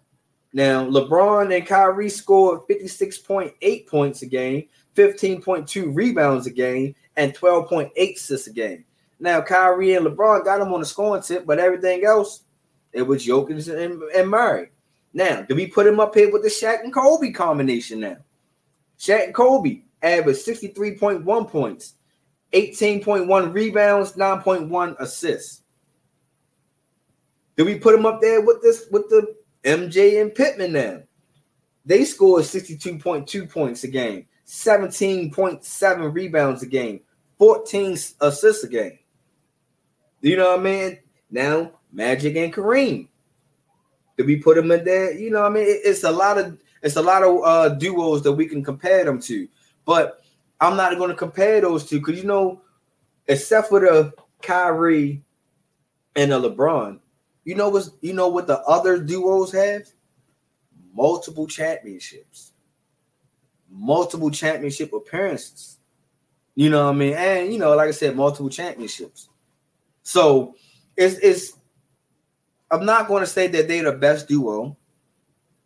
Now, 0.52 0.86
LeBron 0.86 1.56
and 1.56 1.66
Kyrie 1.66 2.10
scored 2.10 2.62
56.8 2.68 3.88
points 3.88 4.22
a 4.24 4.26
game, 4.26 4.68
15.2 4.96 5.96
rebounds 5.96 6.48
a 6.48 6.52
game, 6.52 6.96
and 7.18 7.36
12.8 7.36 8.16
assists 8.16 8.48
a 8.48 8.54
game. 8.54 8.84
Now, 9.20 9.42
Kyrie 9.42 9.96
and 9.96 10.06
LeBron 10.06 10.46
got 10.46 10.60
them 10.60 10.74
on 10.74 10.80
the 10.80 10.86
scoring 10.86 11.22
tip, 11.22 11.46
but 11.46 11.60
everything 11.60 12.04
else, 12.04 12.44
it 12.94 13.04
was 13.04 13.26
Jokic 13.26 13.68
and, 13.68 14.02
and 14.02 14.30
Murray. 14.30 14.72
Now, 15.14 15.42
do 15.42 15.56
we 15.56 15.68
put 15.68 15.88
him 15.88 16.00
up 16.00 16.16
here 16.16 16.32
with 16.32 16.44
the 16.44 16.50
Shaq 16.50 16.84
and 16.84 16.94
Kobe 16.94 17.32
combination 17.32 18.00
now? 18.00 18.18
Shaq 18.98 19.26
and 19.26 19.34
Kobe 19.34 19.82
averaged 20.02 20.46
63.1 20.46 21.50
points, 21.50 21.96
18.1 22.54 23.54
rebounds, 23.54 24.14
9.1 24.14 24.96
assists. 25.00 25.62
Do 27.58 27.66
we 27.66 27.78
put 27.78 27.94
him 27.94 28.06
up 28.06 28.22
there 28.22 28.42
with 28.42 28.62
this 28.62 28.86
with 28.90 29.10
the 29.10 29.36
MJ 29.64 30.22
and 30.22 30.34
Pippen 30.34 30.74
now. 30.74 31.02
They 31.86 32.06
scored 32.06 32.44
62.2 32.44 33.50
points 33.50 33.84
a 33.84 33.88
game, 33.88 34.28
17.7 34.46 36.14
rebounds 36.14 36.64
a 36.64 36.68
game, 36.68 37.02
14 37.38 37.98
assists 38.22 38.64
a 38.64 38.68
game. 38.68 39.00
You 40.22 40.38
know 40.38 40.52
what 40.52 40.60
I 40.60 40.64
mean? 40.64 41.00
Now, 41.32 41.72
Magic 41.92 42.36
and 42.36 42.54
Kareem. 42.54 43.08
Did 44.18 44.26
we 44.26 44.36
put 44.36 44.56
them 44.56 44.72
in 44.72 44.84
there? 44.84 45.14
You 45.14 45.32
know 45.32 45.42
what 45.42 45.52
I 45.52 45.56
mean? 45.56 45.66
It's 45.68 46.04
a 46.04 46.12
lot 46.12 46.38
of 46.38 46.60
it's 46.82 46.98
a 46.98 47.02
lot 47.02 47.24
of 47.24 47.44
uh, 47.44 47.70
duos 47.70 48.22
that 48.24 48.34
we 48.34 48.46
can 48.48 48.64
compare 48.64 49.04
them 49.04 49.20
to. 49.22 49.48
But 49.86 50.22
I'm 50.60 50.76
not 50.76 50.98
going 50.98 51.10
to 51.10 51.16
compare 51.16 51.62
those 51.62 51.86
two 51.86 52.00
because 52.00 52.18
you 52.18 52.28
know, 52.28 52.62
except 53.28 53.70
for 53.70 53.80
the 53.80 54.14
Kyrie 54.42 55.24
and 56.16 56.32
the 56.32 56.50
LeBron, 56.50 57.00
you 57.50 57.56
know 57.56 57.70
what? 57.70 57.90
You 58.02 58.14
know 58.14 58.28
what 58.28 58.46
the 58.46 58.60
other 58.60 59.00
duos 59.00 59.52
have? 59.54 59.88
Multiple 60.94 61.48
championships, 61.48 62.52
multiple 63.72 64.30
championship 64.30 64.94
appearances. 64.94 65.78
You 66.54 66.70
know 66.70 66.86
what 66.86 66.94
I 66.94 66.98
mean? 66.98 67.14
And 67.16 67.52
you 67.52 67.58
know, 67.58 67.76
like 67.76 67.88
I 67.88 67.92
said, 67.92 68.16
multiple 68.16 68.52
championships. 68.52 69.30
So 70.04 70.54
it's 70.96 71.16
it's. 71.24 71.54
I'm 72.70 72.86
not 72.86 73.08
going 73.08 73.22
to 73.22 73.28
say 73.28 73.48
that 73.48 73.68
they're 73.68 73.92
the 73.92 73.94
best 73.94 74.28
duo. 74.28 74.78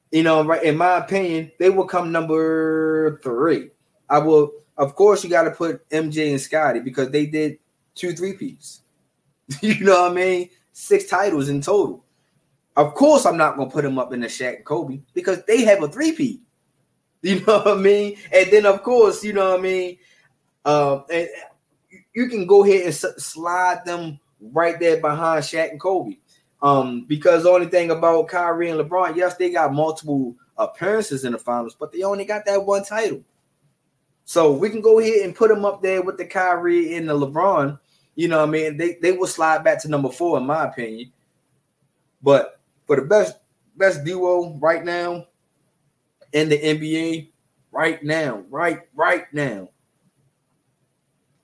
You 0.10 0.24
know, 0.24 0.46
right? 0.46 0.64
In 0.64 0.78
my 0.78 1.00
opinion, 1.00 1.52
they 1.60 1.70
will 1.70 1.84
come 1.86 2.14
number 2.14 3.20
three. 3.24 3.72
I 4.10 4.20
will, 4.20 4.54
of 4.78 4.96
course, 4.96 5.22
you 5.22 5.30
got 5.30 5.44
to 5.44 5.52
put 5.52 5.90
MJ 5.90 6.32
and 6.32 6.40
Scottie 6.40 6.80
because 6.80 7.10
they 7.10 7.26
did 7.26 7.60
two 7.94 8.14
three 8.14 8.38
piece. 8.38 8.80
you 9.62 9.84
know 9.84 10.04
what 10.04 10.12
I 10.12 10.16
mean? 10.16 10.50
Six 10.74 11.06
titles 11.06 11.50
in 11.50 11.62
total. 11.62 12.04
Of 12.76 12.96
course, 12.96 13.26
I'm 13.26 13.38
not 13.38 13.56
gonna 13.56 13.70
put 13.70 13.86
him 13.86 13.98
up 13.98 14.12
in 14.12 14.20
the 14.20 14.28
Shaq 14.28 14.58
and 14.58 14.66
Kobe 14.66 15.00
because 15.14 15.44
they 15.46 15.64
have 15.64 15.82
a 15.82 15.88
three-peat. 15.88 16.42
You 17.26 17.40
know 17.40 17.60
what 17.60 17.78
I 17.78 17.80
mean? 17.80 18.18
And 18.34 18.52
then 18.52 18.66
of 18.66 18.84
course, 18.84 19.24
you 19.24 19.32
know 19.32 19.52
what 19.52 19.60
I 19.60 19.64
mean. 19.64 19.98
Um, 20.66 21.06
and 21.10 21.30
you 22.14 22.28
can 22.28 22.46
go 22.46 22.66
ahead 22.66 22.84
and 22.84 22.94
slide 22.94 23.86
them 23.86 24.20
right 24.42 24.78
there 24.78 25.00
behind 25.00 25.46
Shaq 25.46 25.72
and 25.72 25.80
Kobe. 25.80 26.18
Um, 26.62 27.06
because 27.06 27.44
the 27.44 27.50
only 27.50 27.68
thing 27.68 27.92
about 27.92 28.28
Kyrie 28.28 28.70
and 28.70 28.80
LeBron, 28.80 29.16
yes, 29.16 29.38
they 29.38 29.52
got 29.52 29.74
multiple 29.74 30.36
appearances 30.58 31.24
in 31.24 31.32
the 31.32 31.38
finals, 31.40 31.76
but 31.80 31.94
they 31.94 32.04
only 32.04 32.26
got 32.26 32.46
that 32.46 32.66
one 32.66 32.84
title. 32.84 33.24
So 34.26 34.52
we 34.52 34.70
can 34.70 34.82
go 34.82 35.00
ahead 35.00 35.26
and 35.26 35.36
put 35.36 35.50
them 35.50 35.66
up 35.66 35.82
there 35.82 36.02
with 36.02 36.18
the 36.18 36.26
Kyrie 36.26 36.96
and 36.96 37.08
the 37.08 37.14
LeBron 37.14 37.80
you 38.16 38.28
know 38.28 38.40
what 38.40 38.50
I 38.50 38.52
mean? 38.52 38.78
They 38.78 38.98
they 39.02 39.12
will 39.12 39.28
slide 39.28 39.64
back 39.64 39.82
to 39.82 39.90
number 39.90 40.10
four, 40.10 40.38
in 40.38 40.46
my 40.46 40.66
opinion. 40.66 41.12
But 42.22 42.60
for 42.86 42.96
the 42.96 43.02
best 43.04 43.38
best 43.76 44.04
duo 44.04 44.58
right 44.60 44.84
now 44.84 45.26
in 46.32 46.50
the 46.50 46.58
NBA, 46.58 47.30
right 47.72 48.04
now, 48.04 48.44
right, 48.50 48.82
right 48.96 49.26
now, 49.34 49.70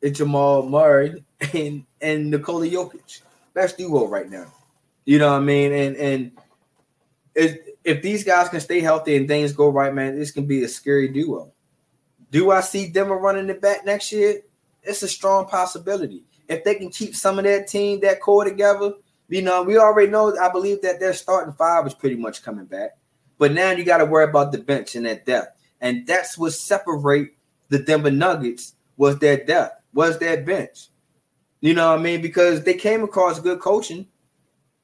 it's 0.02 0.18
Jamal 0.18 0.68
Murray 0.68 1.24
and 1.54 1.86
and 2.02 2.32
Nikola 2.32 2.68
Jokic. 2.68 3.22
Best 3.54 3.78
duo 3.78 4.08
right 4.08 4.30
now. 4.30 4.46
You 5.06 5.18
know 5.18 5.32
what 5.32 5.42
I 5.42 5.46
mean? 5.46 5.74
And 5.74 5.96
and 5.98 6.32
if, 7.34 7.58
if 7.84 8.02
these 8.04 8.24
guys 8.24 8.50
can 8.50 8.60
stay 8.60 8.80
healthy 8.80 9.16
and 9.16 9.28
things 9.28 9.54
go 9.54 9.70
right, 9.70 9.94
man, 9.94 10.20
this 10.20 10.32
can 10.32 10.46
be 10.46 10.64
a 10.64 10.68
scary 10.68 11.08
duo. 11.08 11.52
Do 12.32 12.52
I 12.52 12.62
see 12.62 12.88
Denver 12.90 13.18
running 13.18 13.50
it 13.50 13.60
back 13.60 13.86
next 13.86 14.12
year? 14.12 14.42
It's 14.84 15.02
a 15.02 15.08
strong 15.08 15.48
possibility 15.48 16.24
if 16.50 16.64
they 16.64 16.76
can 16.76 16.90
keep 16.90 17.16
some 17.16 17.38
of 17.38 17.46
that 17.46 17.68
team, 17.68 18.02
that 18.02 18.20
core 18.20 18.44
together, 18.44 18.94
you 19.30 19.44
know, 19.44 19.62
we 19.62 19.78
already 19.78 20.12
know. 20.12 20.36
I 20.38 20.52
believe 20.52 20.82
that 20.82 21.00
their 21.00 21.14
starting 21.14 21.54
five 21.54 21.86
is 21.86 21.94
pretty 21.94 22.16
much 22.16 22.44
coming 22.44 22.66
back, 22.66 22.98
but 23.38 23.52
now 23.52 23.72
you 23.72 23.84
got 23.84 24.00
to 24.00 24.06
worry 24.06 24.28
about 24.28 24.52
the 24.52 24.58
bench 24.58 24.96
and 24.96 25.06
that 25.06 25.26
depth, 25.26 25.56
and 25.80 26.06
that's 26.08 26.38
what 26.38 26.54
separate 26.54 27.30
the 27.70 27.80
Denver 27.80 28.12
Nuggets 28.12 28.74
was 28.98 29.20
their 29.20 29.46
depth, 29.46 29.82
was 29.94 30.18
their 30.18 30.42
bench. 30.42 30.88
You 31.62 31.76
know 31.76 31.92
what 31.92 32.00
I 32.00 32.02
mean? 32.02 32.22
Because 32.22 32.64
they 32.64 32.74
came 32.74 33.04
across 33.04 33.40
good 33.40 33.60
coaching. 33.60 34.08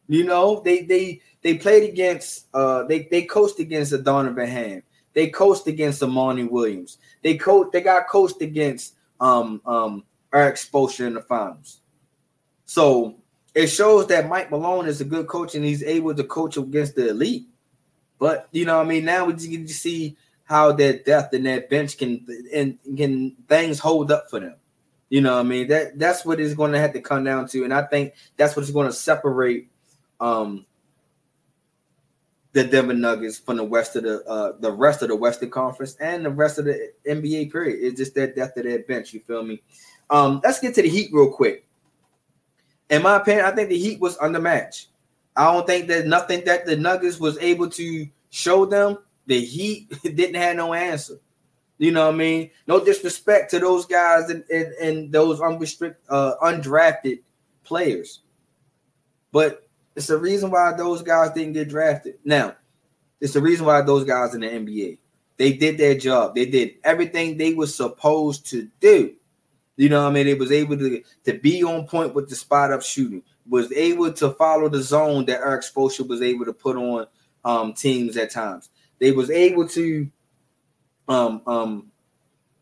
You 0.07 0.23
know, 0.23 0.61
they 0.63 0.83
they 0.83 1.21
they 1.41 1.57
played 1.57 1.89
against 1.89 2.45
uh 2.53 2.83
they 2.83 3.07
they 3.09 3.23
coached 3.23 3.59
against 3.59 3.93
a 3.93 3.97
Darvin 3.97 4.47
Ham. 4.47 4.83
They 5.13 5.29
coached 5.29 5.65
against 5.65 6.03
a 6.03 6.07
Monty 6.07 6.43
Williams. 6.43 6.99
They 7.23 7.37
coached 7.37 7.71
they 7.71 7.81
got 7.81 8.07
coached 8.07 8.41
against 8.41 8.93
um 9.19 9.61
um 9.65 10.03
our 10.31 10.47
exposure 10.47 11.07
in 11.07 11.13
the 11.13 11.21
finals. 11.21 11.79
So 12.65 13.15
it 13.53 13.67
shows 13.67 14.07
that 14.07 14.27
Mike 14.27 14.51
Malone 14.51 14.87
is 14.87 15.01
a 15.01 15.05
good 15.05 15.27
coach 15.27 15.55
and 15.55 15.63
he's 15.63 15.83
able 15.83 16.13
to 16.13 16.23
coach 16.23 16.57
against 16.57 16.95
the 16.95 17.09
elite. 17.09 17.47
But 18.19 18.47
you 18.51 18.65
know, 18.65 18.79
I 18.79 18.83
mean, 18.83 19.05
now 19.05 19.25
we 19.25 19.33
can 19.33 19.67
see 19.67 20.17
how 20.43 20.71
that 20.73 21.05
depth 21.05 21.33
and 21.33 21.45
that 21.45 21.69
bench 21.69 21.97
can 21.97 22.25
and 22.53 22.77
can 22.97 23.31
things 23.47 23.79
hold 23.79 24.11
up 24.11 24.29
for 24.29 24.39
them. 24.39 24.55
You 25.09 25.21
know, 25.21 25.39
I 25.39 25.43
mean 25.43 25.67
that 25.67 25.97
that's 25.99 26.25
what 26.25 26.39
it's 26.39 26.53
going 26.53 26.71
to 26.71 26.79
have 26.79 26.93
to 26.93 27.01
come 27.01 27.23
down 27.23 27.47
to, 27.49 27.63
and 27.63 27.73
I 27.73 27.83
think 27.83 28.13
that's 28.37 28.55
what's 28.55 28.71
going 28.71 28.87
to 28.87 28.93
separate 28.93 29.69
um 30.19 30.65
the 32.55 32.63
Denver 32.63 32.93
Nuggets 32.93 33.37
from 33.37 33.57
the 33.57 33.65
rest 33.65 33.97
of 33.97 34.03
the 34.03 34.23
uh, 34.25 34.53
the 34.59 34.71
rest 34.71 35.01
of 35.01 35.09
the 35.09 35.15
Western 35.15 35.49
Conference 35.49 35.97
and 35.99 36.25
the 36.25 36.29
rest 36.29 36.57
of 36.57 36.63
the 36.65 36.91
NBA 37.07 37.51
period. 37.51 37.79
It's 37.81 37.97
just 37.97 38.15
that 38.15 38.35
depth 38.35 38.57
of 38.57 38.63
that 38.63 38.87
bench. 38.87 39.13
You 39.13 39.19
feel 39.19 39.43
me? 39.43 39.61
Um, 40.09 40.41
let's 40.43 40.59
get 40.59 40.75
to 40.75 40.81
the 40.81 40.89
Heat 40.89 41.09
real 41.11 41.31
quick. 41.31 41.65
In 42.89 43.01
my 43.01 43.17
opinion, 43.17 43.45
I 43.45 43.51
think 43.51 43.69
the 43.69 43.77
Heat 43.77 43.99
was 43.99 44.17
undermatched. 44.17 44.87
I 45.35 45.51
don't 45.51 45.67
think 45.67 45.87
that 45.87 46.07
nothing 46.07 46.45
that 46.45 46.65
the 46.65 46.75
Nuggets 46.75 47.19
was 47.19 47.37
able 47.39 47.69
to 47.71 48.07
show 48.29 48.65
them. 48.65 48.99
The 49.25 49.43
Heat 49.43 49.91
didn't 50.03 50.35
have 50.35 50.55
no 50.55 50.73
answer. 50.73 51.19
You 51.77 51.91
know 51.91 52.05
what 52.05 52.15
I 52.15 52.17
mean? 52.17 52.51
No 52.67 52.83
disrespect 52.83 53.51
to 53.51 53.59
those 53.59 53.85
guys 53.85 54.29
and, 54.29 54.45
and, 54.49 54.67
and 54.75 55.11
those 55.11 55.41
unrestricted, 55.41 56.01
uh, 56.09 56.35
undrafted 56.41 57.19
players, 57.65 58.21
but 59.33 59.67
it's 59.95 60.07
the 60.07 60.17
reason 60.17 60.51
why 60.51 60.71
those 60.71 61.01
guys 61.01 61.31
didn't 61.31 61.53
get 61.53 61.67
drafted. 61.67 62.15
Now, 62.23 62.55
it's 63.19 63.33
the 63.33 63.41
reason 63.41 63.65
why 63.65 63.81
those 63.81 64.05
guys 64.05 64.35
in 64.35 64.41
the 64.41 64.47
NBA 64.47 64.99
they 65.37 65.53
did 65.53 65.77
their 65.77 65.95
job. 65.95 66.35
They 66.35 66.45
did 66.45 66.75
everything 66.83 67.37
they 67.37 67.53
were 67.53 67.67
supposed 67.67 68.45
to 68.47 68.69
do. 68.79 69.13
You 69.77 69.89
know 69.89 70.03
what 70.03 70.09
I 70.09 70.13
mean? 70.13 70.27
It 70.27 70.39
was 70.39 70.51
able 70.51 70.77
to, 70.77 71.03
to 71.25 71.33
be 71.39 71.63
on 71.63 71.87
point 71.87 72.15
with 72.15 72.29
the 72.29 72.35
spot 72.35 72.71
up 72.71 72.81
shooting, 72.81 73.23
was 73.47 73.71
able 73.73 74.11
to 74.13 74.31
follow 74.31 74.69
the 74.69 74.81
zone 74.81 75.25
that 75.25 75.41
Erik 75.41 75.63
Spoelstra 75.63 76.07
was 76.07 76.21
able 76.21 76.45
to 76.45 76.53
put 76.53 76.77
on 76.77 77.07
um, 77.43 77.73
teams 77.73 78.15
at 78.17 78.31
times. 78.31 78.69
They 78.99 79.11
was 79.11 79.29
able 79.29 79.67
to 79.69 80.09
um, 81.07 81.41
um, 81.45 81.91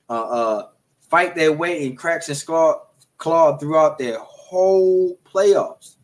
uh, 0.10 0.14
uh, 0.14 0.68
fight 1.00 1.36
their 1.36 1.54
way 1.54 1.86
and 1.86 1.98
cracks 1.98 2.30
and 2.30 2.46
claw, 2.46 2.82
claw 3.18 3.58
throughout 3.58 3.98
their 3.98 4.18
whole 4.20 5.18
playoffs. 5.24 5.96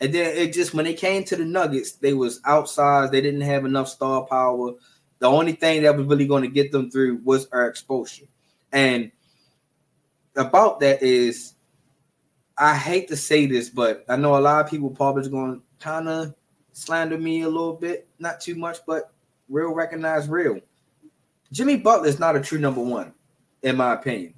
And 0.00 0.14
then 0.14 0.36
it 0.36 0.52
just 0.52 0.74
when 0.74 0.84
they 0.84 0.94
came 0.94 1.24
to 1.24 1.36
the 1.36 1.44
Nuggets, 1.44 1.92
they 1.92 2.14
was 2.14 2.40
outsized. 2.42 3.10
They 3.10 3.20
didn't 3.20 3.40
have 3.42 3.64
enough 3.64 3.88
star 3.88 4.24
power. 4.24 4.72
The 5.18 5.26
only 5.26 5.52
thing 5.52 5.82
that 5.82 5.96
was 5.96 6.06
really 6.06 6.26
going 6.26 6.44
to 6.44 6.48
get 6.48 6.70
them 6.70 6.90
through 6.90 7.20
was 7.24 7.48
our 7.52 7.68
exposure. 7.68 8.26
And 8.72 9.10
about 10.38 10.80
that 10.80 11.02
is, 11.02 11.54
I 12.56 12.76
hate 12.76 13.08
to 13.08 13.16
say 13.16 13.46
this, 13.46 13.68
but 13.68 14.04
I 14.08 14.16
know 14.16 14.36
a 14.36 14.40
lot 14.40 14.64
of 14.64 14.70
people 14.70 14.90
probably 14.90 15.28
going 15.28 15.56
to 15.56 15.62
kind 15.84 16.08
of 16.08 16.34
slander 16.72 17.18
me 17.18 17.42
a 17.42 17.48
little 17.48 17.74
bit, 17.74 18.08
not 18.18 18.40
too 18.40 18.54
much, 18.54 18.78
but 18.86 19.12
real 19.48 19.74
recognize 19.74 20.28
real. 20.28 20.60
Jimmy 21.52 21.76
Butler 21.76 22.08
is 22.08 22.18
not 22.18 22.36
a 22.36 22.40
true 22.40 22.58
number 22.58 22.80
one, 22.80 23.12
in 23.62 23.76
my 23.76 23.94
opinion. 23.94 24.34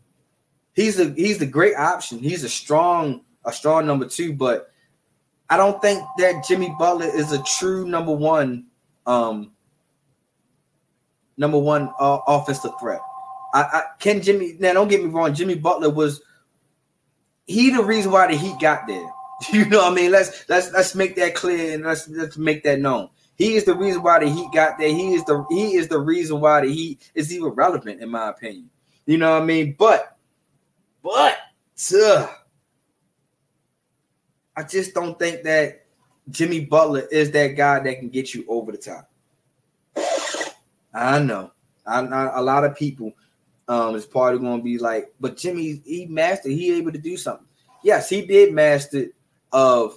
He's 0.74 0.98
a 0.98 1.10
he's 1.10 1.38
the 1.38 1.46
great 1.46 1.76
option. 1.76 2.18
He's 2.18 2.44
a 2.44 2.48
strong 2.48 3.22
a 3.44 3.52
strong 3.52 3.86
number 3.86 4.06
two, 4.06 4.32
but 4.32 4.70
I 5.48 5.56
don't 5.56 5.82
think 5.82 6.02
that 6.18 6.44
Jimmy 6.46 6.74
Butler 6.78 7.06
is 7.06 7.32
a 7.32 7.42
true 7.42 7.86
number 7.86 8.12
one 8.12 8.66
um 9.06 9.50
number 11.36 11.58
one 11.58 11.90
uh, 11.98 12.18
offensive 12.26 12.72
threat. 12.78 13.00
I, 13.52 13.60
I 13.62 13.82
can 13.98 14.22
Jimmy 14.22 14.56
now 14.58 14.72
don't 14.72 14.88
get 14.88 15.02
me 15.02 15.08
wrong, 15.10 15.34
Jimmy 15.34 15.54
Butler 15.54 15.90
was 15.90 16.22
he 17.46 17.70
the 17.70 17.82
reason 17.82 18.12
why 18.12 18.28
the 18.28 18.36
Heat 18.36 18.58
got 18.60 18.86
there. 18.86 19.06
You 19.50 19.64
know 19.64 19.78
what 19.78 19.92
I 19.92 19.94
mean? 19.94 20.10
Let's 20.10 20.46
let's 20.50 20.70
let's 20.72 20.94
make 20.94 21.16
that 21.16 21.34
clear 21.34 21.72
and 21.72 21.82
let's 21.82 22.06
let's 22.10 22.36
make 22.36 22.62
that 22.64 22.78
known. 22.78 23.08
He 23.36 23.56
is 23.56 23.64
the 23.64 23.74
reason 23.74 24.02
why 24.02 24.18
the 24.18 24.28
Heat 24.28 24.50
got 24.52 24.78
there. 24.78 24.90
He 24.90 25.14
is 25.14 25.24
the 25.24 25.46
he 25.48 25.76
is 25.76 25.88
the 25.88 25.98
reason 25.98 26.40
why 26.40 26.60
the 26.60 26.70
Heat 26.70 27.10
is 27.14 27.32
even 27.34 27.48
relevant, 27.48 28.02
in 28.02 28.10
my 28.10 28.28
opinion. 28.28 28.68
You 29.06 29.16
know 29.16 29.32
what 29.32 29.42
I 29.42 29.44
mean? 29.46 29.76
But 29.78 30.18
but 31.02 31.38
uh, 31.94 32.26
I 34.54 34.62
just 34.62 34.92
don't 34.92 35.18
think 35.18 35.42
that 35.44 35.86
Jimmy 36.28 36.66
Butler 36.66 37.08
is 37.10 37.30
that 37.30 37.56
guy 37.56 37.80
that 37.80 37.98
can 37.98 38.10
get 38.10 38.34
you 38.34 38.44
over 38.46 38.72
the 38.72 38.78
top. 38.78 39.10
I 40.92 41.18
know. 41.20 41.52
I, 41.86 42.00
I, 42.00 42.38
a 42.40 42.42
lot 42.42 42.64
of 42.64 42.76
people 42.76 43.14
um, 43.70 43.94
is 43.94 44.04
probably 44.04 44.40
going 44.40 44.58
to 44.58 44.64
be 44.64 44.78
like, 44.78 45.14
but 45.20 45.36
Jimmy, 45.36 45.80
he 45.86 46.04
mastered. 46.04 46.50
He 46.50 46.76
able 46.76 46.90
to 46.90 46.98
do 46.98 47.16
something. 47.16 47.46
Yes, 47.84 48.08
he 48.08 48.26
did 48.26 48.52
master 48.52 49.06
of 49.52 49.96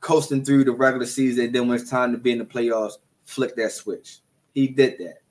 coasting 0.00 0.44
through 0.44 0.64
the 0.64 0.72
regular 0.72 1.06
season. 1.06 1.46
And 1.46 1.54
then 1.54 1.66
when 1.66 1.78
it's 1.80 1.88
time 1.88 2.12
to 2.12 2.18
be 2.18 2.32
in 2.32 2.38
the 2.38 2.44
playoffs, 2.44 2.98
flick 3.24 3.56
that 3.56 3.72
switch. 3.72 4.18
He 4.52 4.68
did 4.68 4.98
that. 4.98 5.22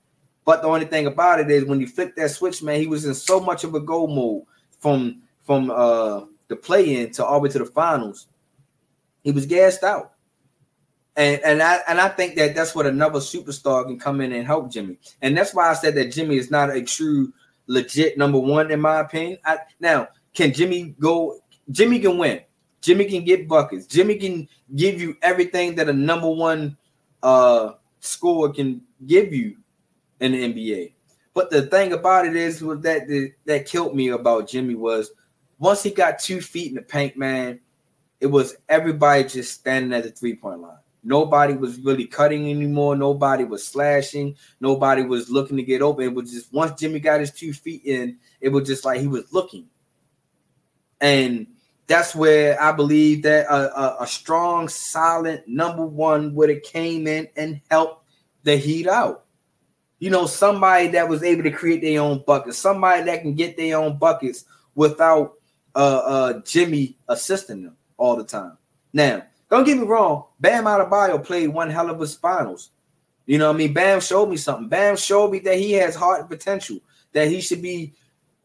But 0.44 0.62
the 0.62 0.68
only 0.68 0.86
thing 0.86 1.06
about 1.06 1.38
it 1.38 1.50
is 1.52 1.66
when 1.66 1.78
he 1.78 1.86
flicked 1.86 2.16
that 2.16 2.32
switch, 2.32 2.64
man, 2.64 2.80
he 2.80 2.88
was 2.88 3.04
in 3.04 3.14
so 3.14 3.38
much 3.38 3.62
of 3.62 3.74
a 3.74 3.80
go 3.80 4.08
mode 4.08 4.42
from 4.80 5.22
from 5.44 5.70
uh 5.70 6.22
the 6.48 6.56
play-in 6.56 7.12
to 7.12 7.24
all 7.24 7.38
the 7.38 7.44
way 7.44 7.48
to 7.50 7.60
the 7.60 7.66
finals. 7.66 8.26
He 9.22 9.30
was 9.30 9.46
gassed 9.46 9.84
out. 9.84 10.14
And, 11.14 11.40
and 11.44 11.62
I 11.62 11.80
and 11.86 12.00
I 12.00 12.08
think 12.08 12.34
that 12.36 12.56
that's 12.56 12.74
what 12.74 12.86
another 12.86 13.20
superstar 13.20 13.86
can 13.86 14.00
come 14.00 14.20
in 14.20 14.32
and 14.32 14.46
help 14.46 14.72
Jimmy. 14.72 14.98
And 15.22 15.36
that's 15.36 15.54
why 15.54 15.70
I 15.70 15.74
said 15.74 15.94
that 15.94 16.12
Jimmy 16.12 16.38
is 16.38 16.50
not 16.50 16.74
a 16.74 16.82
true 16.82 17.32
legit 17.68 18.18
number 18.18 18.38
one 18.38 18.70
in 18.72 18.80
my 18.80 19.00
opinion. 19.00 19.38
I, 19.44 19.58
now, 19.78 20.08
can 20.34 20.52
Jimmy 20.52 20.96
go? 20.98 21.38
Jimmy 21.70 22.00
can 22.00 22.18
win. 22.18 22.40
Jimmy 22.80 23.04
can 23.04 23.24
get 23.24 23.48
buckets. 23.48 23.86
Jimmy 23.86 24.16
can 24.16 24.48
give 24.74 25.00
you 25.00 25.16
everything 25.22 25.74
that 25.76 25.88
a 25.88 25.92
number 25.92 26.30
one 26.30 26.76
uh 27.22 27.72
scorer 28.00 28.52
can 28.52 28.80
give 29.06 29.32
you 29.32 29.56
in 30.20 30.32
the 30.32 30.52
NBA. 30.52 30.92
But 31.34 31.50
the 31.50 31.62
thing 31.62 31.92
about 31.92 32.26
it 32.26 32.34
is 32.34 32.62
was 32.62 32.80
that 32.80 33.06
the, 33.06 33.32
that 33.44 33.66
killed 33.66 33.94
me 33.94 34.08
about 34.08 34.48
Jimmy 34.48 34.74
was 34.74 35.10
once 35.58 35.82
he 35.82 35.90
got 35.90 36.18
two 36.18 36.40
feet 36.40 36.68
in 36.68 36.74
the 36.74 36.82
paint, 36.82 37.16
man, 37.16 37.60
it 38.20 38.26
was 38.26 38.56
everybody 38.68 39.24
just 39.24 39.52
standing 39.52 39.92
at 39.92 40.04
the 40.04 40.10
three 40.10 40.34
point 40.34 40.60
line. 40.60 40.78
Nobody 41.04 41.54
was 41.54 41.78
really 41.80 42.06
cutting 42.06 42.50
anymore. 42.50 42.96
Nobody 42.96 43.44
was 43.44 43.66
slashing. 43.66 44.36
Nobody 44.60 45.02
was 45.02 45.30
looking 45.30 45.56
to 45.56 45.62
get 45.62 45.82
open. 45.82 46.04
It 46.04 46.14
was 46.14 46.32
just 46.32 46.52
once 46.52 46.78
Jimmy 46.78 47.00
got 47.00 47.20
his 47.20 47.32
two 47.32 47.52
feet 47.52 47.82
in, 47.84 48.18
it 48.40 48.48
was 48.48 48.66
just 48.66 48.84
like 48.84 49.00
he 49.00 49.06
was 49.06 49.32
looking. 49.32 49.66
And 51.00 51.46
that's 51.86 52.14
where 52.14 52.60
I 52.60 52.72
believe 52.72 53.22
that 53.22 53.46
a, 53.46 53.80
a, 53.80 53.96
a 54.02 54.06
strong, 54.06 54.68
solid 54.68 55.44
number 55.46 55.86
one 55.86 56.34
would 56.34 56.50
have 56.50 56.62
came 56.62 57.06
in 57.06 57.28
and 57.36 57.60
helped 57.70 58.04
the 58.42 58.56
Heat 58.56 58.86
out. 58.86 59.24
You 59.98 60.10
know, 60.10 60.26
somebody 60.26 60.88
that 60.88 61.08
was 61.08 61.22
able 61.22 61.42
to 61.44 61.50
create 61.50 61.80
their 61.80 62.00
own 62.00 62.22
buckets, 62.26 62.58
somebody 62.58 63.04
that 63.04 63.22
can 63.22 63.34
get 63.34 63.56
their 63.56 63.78
own 63.78 63.98
buckets 63.98 64.44
without 64.74 65.34
uh, 65.74 66.02
uh, 66.04 66.40
Jimmy 66.44 66.96
assisting 67.08 67.62
them 67.62 67.76
all 67.96 68.16
the 68.16 68.24
time. 68.24 68.58
Now, 68.92 69.22
don't 69.50 69.64
get 69.64 69.78
me 69.78 69.84
wrong, 69.84 70.24
Bam 70.40 70.64
Adebayo 70.64 71.24
played 71.24 71.48
one 71.48 71.70
hell 71.70 71.90
of 71.90 72.00
a 72.00 72.06
finals. 72.06 72.70
You 73.26 73.38
know 73.38 73.48
what 73.48 73.56
I 73.56 73.58
mean? 73.58 73.72
Bam 73.74 74.00
showed 74.00 74.28
me 74.28 74.36
something. 74.36 74.68
Bam 74.68 74.96
showed 74.96 75.30
me 75.30 75.38
that 75.40 75.58
he 75.58 75.72
has 75.72 75.94
heart 75.94 76.28
potential, 76.28 76.78
that 77.12 77.28
he 77.28 77.40
should 77.40 77.62
be 77.62 77.92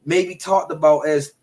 maybe 0.05 0.35
talked 0.35 0.71
about 0.71 1.07
as 1.07 1.33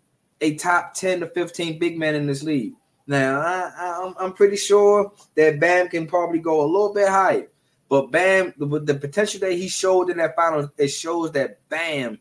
a 0.41 0.55
top 0.55 0.93
10 0.93 1.21
to 1.21 1.27
15 1.27 1.79
big 1.79 1.97
man 1.97 2.15
in 2.15 2.27
this 2.27 2.43
league. 2.43 2.73
Now, 3.07 3.41
I, 3.41 4.13
am 4.19 4.33
pretty 4.33 4.57
sure 4.57 5.11
that 5.35 5.59
Bam 5.59 5.89
can 5.89 6.07
probably 6.07 6.39
go 6.39 6.61
a 6.61 6.67
little 6.67 6.93
bit 6.93 7.09
higher. 7.09 7.47
But 7.89 8.11
Bam, 8.11 8.53
the, 8.57 8.79
the 8.79 8.95
potential 8.95 9.39
that 9.41 9.53
he 9.53 9.67
showed 9.67 10.09
in 10.09 10.17
that 10.17 10.35
final, 10.35 10.69
it 10.77 10.87
shows 10.87 11.31
that 11.33 11.67
Bam 11.67 12.19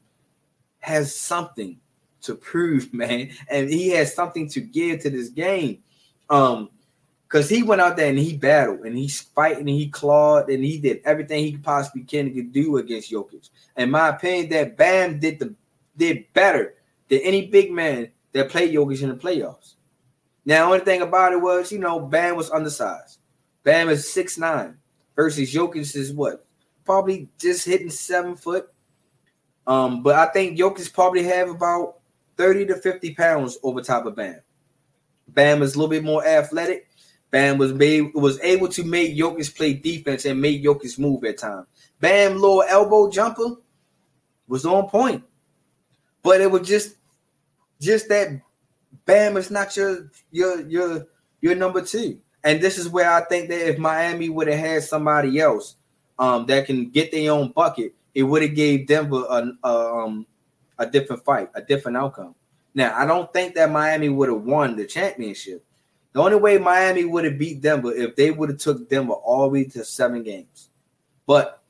has 0.80 1.14
something 1.14 1.78
to 2.22 2.34
prove, 2.34 2.92
man. 2.94 3.30
And 3.48 3.70
he 3.70 3.90
has 3.90 4.14
something 4.14 4.48
to 4.50 4.60
give 4.60 5.00
to 5.02 5.10
this 5.10 5.28
game. 5.28 5.78
Um, 6.28 6.70
because 7.30 7.48
he 7.48 7.62
went 7.62 7.80
out 7.80 7.96
there 7.96 8.08
and 8.08 8.18
he 8.18 8.36
battled 8.36 8.80
and 8.80 8.98
he's 8.98 9.20
fighting 9.20 9.60
and 9.60 9.68
he 9.68 9.88
clawed 9.88 10.50
and 10.50 10.64
he 10.64 10.78
did 10.78 11.00
everything 11.04 11.44
he 11.44 11.56
possibly 11.56 12.02
can 12.02 12.34
to 12.34 12.42
do 12.42 12.76
against 12.78 13.12
Jokic. 13.12 13.50
In 13.76 13.92
my 13.92 14.08
opinion, 14.08 14.50
that 14.50 14.76
Bam 14.76 15.20
did 15.20 15.38
the 15.38 15.54
did 15.96 16.24
better 16.32 16.74
than 17.08 17.20
any 17.20 17.46
big 17.46 17.70
man 17.70 18.10
that 18.32 18.50
played 18.50 18.74
Jokic 18.74 19.02
in 19.02 19.10
the 19.10 19.14
playoffs. 19.14 19.74
Now, 20.44 20.66
only 20.66 20.80
thing 20.80 21.02
about 21.02 21.32
it 21.32 21.40
was, 21.40 21.70
you 21.70 21.78
know, 21.78 22.00
Bam 22.00 22.34
was 22.34 22.50
undersized. 22.50 23.18
Bam 23.62 23.90
is 23.90 24.12
six 24.12 24.36
nine 24.36 24.78
versus 25.14 25.54
Jokic 25.54 25.94
is 25.94 26.12
what? 26.12 26.44
Probably 26.84 27.28
just 27.38 27.64
hitting 27.64 27.90
seven 27.90 28.34
foot. 28.34 28.72
Um, 29.68 30.02
but 30.02 30.16
I 30.16 30.26
think 30.32 30.58
Jokic 30.58 30.92
probably 30.92 31.22
have 31.24 31.48
about 31.48 32.00
30 32.38 32.66
to 32.66 32.74
50 32.76 33.14
pounds 33.14 33.56
over 33.62 33.82
top 33.82 34.06
of 34.06 34.16
Bam. 34.16 34.40
Bam 35.28 35.62
is 35.62 35.76
a 35.76 35.78
little 35.78 35.90
bit 35.90 36.02
more 36.02 36.26
athletic. 36.26 36.89
Bam 37.30 37.58
was 37.58 37.72
made, 37.72 38.12
was 38.14 38.40
able 38.40 38.68
to 38.68 38.84
make 38.84 39.16
Jokic 39.16 39.56
play 39.56 39.74
defense 39.74 40.24
and 40.24 40.40
make 40.40 40.64
Jokic 40.64 40.98
move 40.98 41.24
at 41.24 41.38
times. 41.38 41.66
Bam 42.00 42.34
little 42.34 42.62
elbow 42.62 43.10
jumper 43.10 43.56
was 44.48 44.64
on 44.64 44.88
point, 44.88 45.22
but 46.22 46.40
it 46.40 46.50
was 46.50 46.66
just 46.66 46.96
just 47.80 48.08
that 48.08 48.40
Bam 49.04 49.36
is 49.36 49.50
not 49.50 49.76
your 49.76 50.10
your 50.30 50.60
your 50.68 51.06
your 51.40 51.54
number 51.54 51.82
two. 51.82 52.20
And 52.42 52.60
this 52.60 52.78
is 52.78 52.88
where 52.88 53.10
I 53.10 53.20
think 53.22 53.48
that 53.50 53.68
if 53.68 53.78
Miami 53.78 54.28
would 54.28 54.48
have 54.48 54.58
had 54.58 54.82
somebody 54.82 55.38
else 55.38 55.76
um, 56.18 56.46
that 56.46 56.66
can 56.66 56.88
get 56.88 57.12
their 57.12 57.32
own 57.32 57.52
bucket, 57.52 57.94
it 58.14 58.22
would 58.22 58.42
have 58.42 58.54
gave 58.54 58.86
Denver 58.86 59.24
a, 59.28 59.52
a, 59.62 60.04
um, 60.04 60.26
a 60.78 60.86
different 60.86 61.24
fight, 61.24 61.50
a 61.54 61.60
different 61.60 61.98
outcome. 61.98 62.34
Now, 62.74 62.96
I 62.96 63.04
don't 63.04 63.32
think 63.32 63.54
that 63.56 63.70
Miami 63.70 64.08
would 64.08 64.28
have 64.28 64.42
won 64.42 64.76
the 64.76 64.86
championship, 64.86 65.64
the 66.12 66.20
only 66.20 66.36
way 66.36 66.58
Miami 66.58 67.04
would 67.04 67.24
have 67.24 67.38
beat 67.38 67.60
Denver 67.60 67.92
if 67.92 68.16
they 68.16 68.30
would 68.30 68.48
have 68.48 68.58
took 68.58 68.88
Denver 68.88 69.12
all 69.12 69.44
the 69.44 69.48
way 69.48 69.64
to 69.64 69.84
seven 69.84 70.22
games. 70.22 70.68
But 71.26 71.62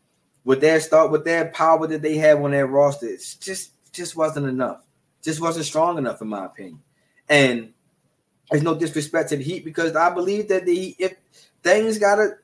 with 0.44 0.61
their 0.61 0.81
start, 0.81 1.11
with 1.11 1.24
their 1.24 1.46
power 1.50 1.87
that 1.87 2.03
they 2.03 2.16
have 2.16 2.42
on 2.42 2.53
their 2.53 2.66
roster, 2.66 3.07
it's 3.07 3.35
just 3.35 3.72
just 3.92 4.16
wasn't 4.16 4.46
enough. 4.46 4.83
Just 5.22 5.40
wasn't 5.40 5.66
strong 5.66 5.98
enough, 5.98 6.22
in 6.22 6.29
my 6.29 6.46
opinion. 6.46 6.81
And 7.29 7.72
there's 8.50 8.62
no 8.62 8.74
disrespect 8.74 9.29
to 9.31 9.37
the 9.37 9.44
Heat 9.44 9.64
because 9.64 9.94
I 9.94 10.11
believe 10.11 10.48
that 10.48 10.64
the 10.64 10.96
if 10.98 11.14
things 11.62 11.98
gotta 11.98 12.37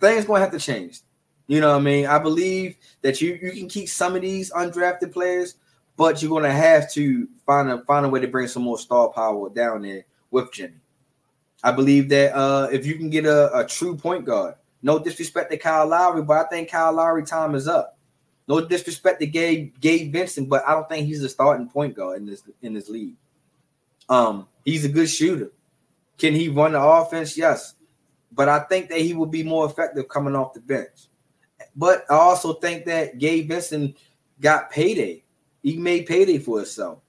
things 0.00 0.24
gonna 0.24 0.40
have 0.40 0.52
to 0.52 0.58
change. 0.58 1.00
You 1.46 1.60
know 1.60 1.72
what 1.72 1.80
I 1.80 1.84
mean? 1.84 2.06
I 2.06 2.18
believe 2.18 2.76
that 3.02 3.20
you 3.20 3.38
you 3.42 3.52
can 3.52 3.68
keep 3.68 3.88
some 3.88 4.16
of 4.16 4.22
these 4.22 4.50
undrafted 4.52 5.12
players, 5.12 5.56
but 5.96 6.22
you're 6.22 6.30
gonna 6.30 6.50
have 6.50 6.90
to 6.92 7.28
find 7.44 7.70
a 7.70 7.84
find 7.84 8.06
a 8.06 8.08
way 8.08 8.20
to 8.20 8.28
bring 8.28 8.48
some 8.48 8.62
more 8.62 8.78
star 8.78 9.08
power 9.08 9.50
down 9.50 9.82
there 9.82 10.06
with 10.30 10.52
Jimmy. 10.52 10.80
I 11.62 11.72
believe 11.72 12.08
that 12.08 12.34
uh, 12.34 12.68
if 12.72 12.86
you 12.86 12.94
can 12.96 13.10
get 13.10 13.26
a, 13.26 13.58
a, 13.58 13.66
true 13.66 13.96
point 13.96 14.24
guard, 14.24 14.54
no 14.82 14.98
disrespect 14.98 15.50
to 15.50 15.58
Kyle 15.58 15.86
Lowry, 15.86 16.22
but 16.22 16.46
I 16.46 16.48
think 16.48 16.70
Kyle 16.70 16.92
Lowry 16.92 17.24
time 17.24 17.54
is 17.54 17.68
up. 17.68 17.98
No 18.48 18.60
disrespect 18.66 19.20
to 19.20 19.26
Gabe 19.26 19.78
Gabe 19.78 20.12
Vincent, 20.12 20.48
but 20.48 20.66
I 20.66 20.72
don't 20.72 20.88
think 20.88 21.06
he's 21.06 21.22
a 21.22 21.28
starting 21.28 21.68
point 21.68 21.94
guard 21.94 22.18
in 22.18 22.26
this 22.26 22.42
in 22.62 22.74
this 22.74 22.88
league. 22.88 23.14
Um, 24.08 24.48
he's 24.64 24.84
a 24.84 24.88
good 24.88 25.08
shooter. 25.08 25.52
Can 26.18 26.34
he 26.34 26.48
run 26.48 26.72
the 26.72 26.82
offense? 26.82 27.36
Yes, 27.36 27.74
but 28.32 28.48
I 28.48 28.60
think 28.60 28.88
that 28.88 29.00
he 29.00 29.14
will 29.14 29.26
be 29.26 29.42
more 29.42 29.66
effective 29.66 30.08
coming 30.08 30.34
off 30.34 30.54
the 30.54 30.60
bench. 30.60 31.08
But 31.76 32.04
I 32.10 32.14
also 32.14 32.54
think 32.54 32.86
that 32.86 33.18
Gabe 33.18 33.48
Vincent 33.48 33.96
got 34.40 34.70
payday. 34.70 35.22
He 35.62 35.76
made 35.76 36.06
payday 36.06 36.38
for 36.38 36.58
himself. 36.58 37.00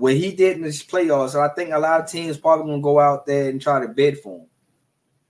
What 0.00 0.14
he 0.14 0.32
did 0.32 0.56
in 0.56 0.62
this 0.62 0.82
playoffs, 0.82 1.38
I 1.38 1.52
think 1.54 1.72
a 1.72 1.78
lot 1.78 2.00
of 2.00 2.10
teams 2.10 2.38
probably 2.38 2.72
gonna 2.72 2.82
go 2.82 2.98
out 2.98 3.26
there 3.26 3.50
and 3.50 3.60
try 3.60 3.80
to 3.80 3.88
bid 3.88 4.18
for 4.20 4.38
him. 4.38 4.46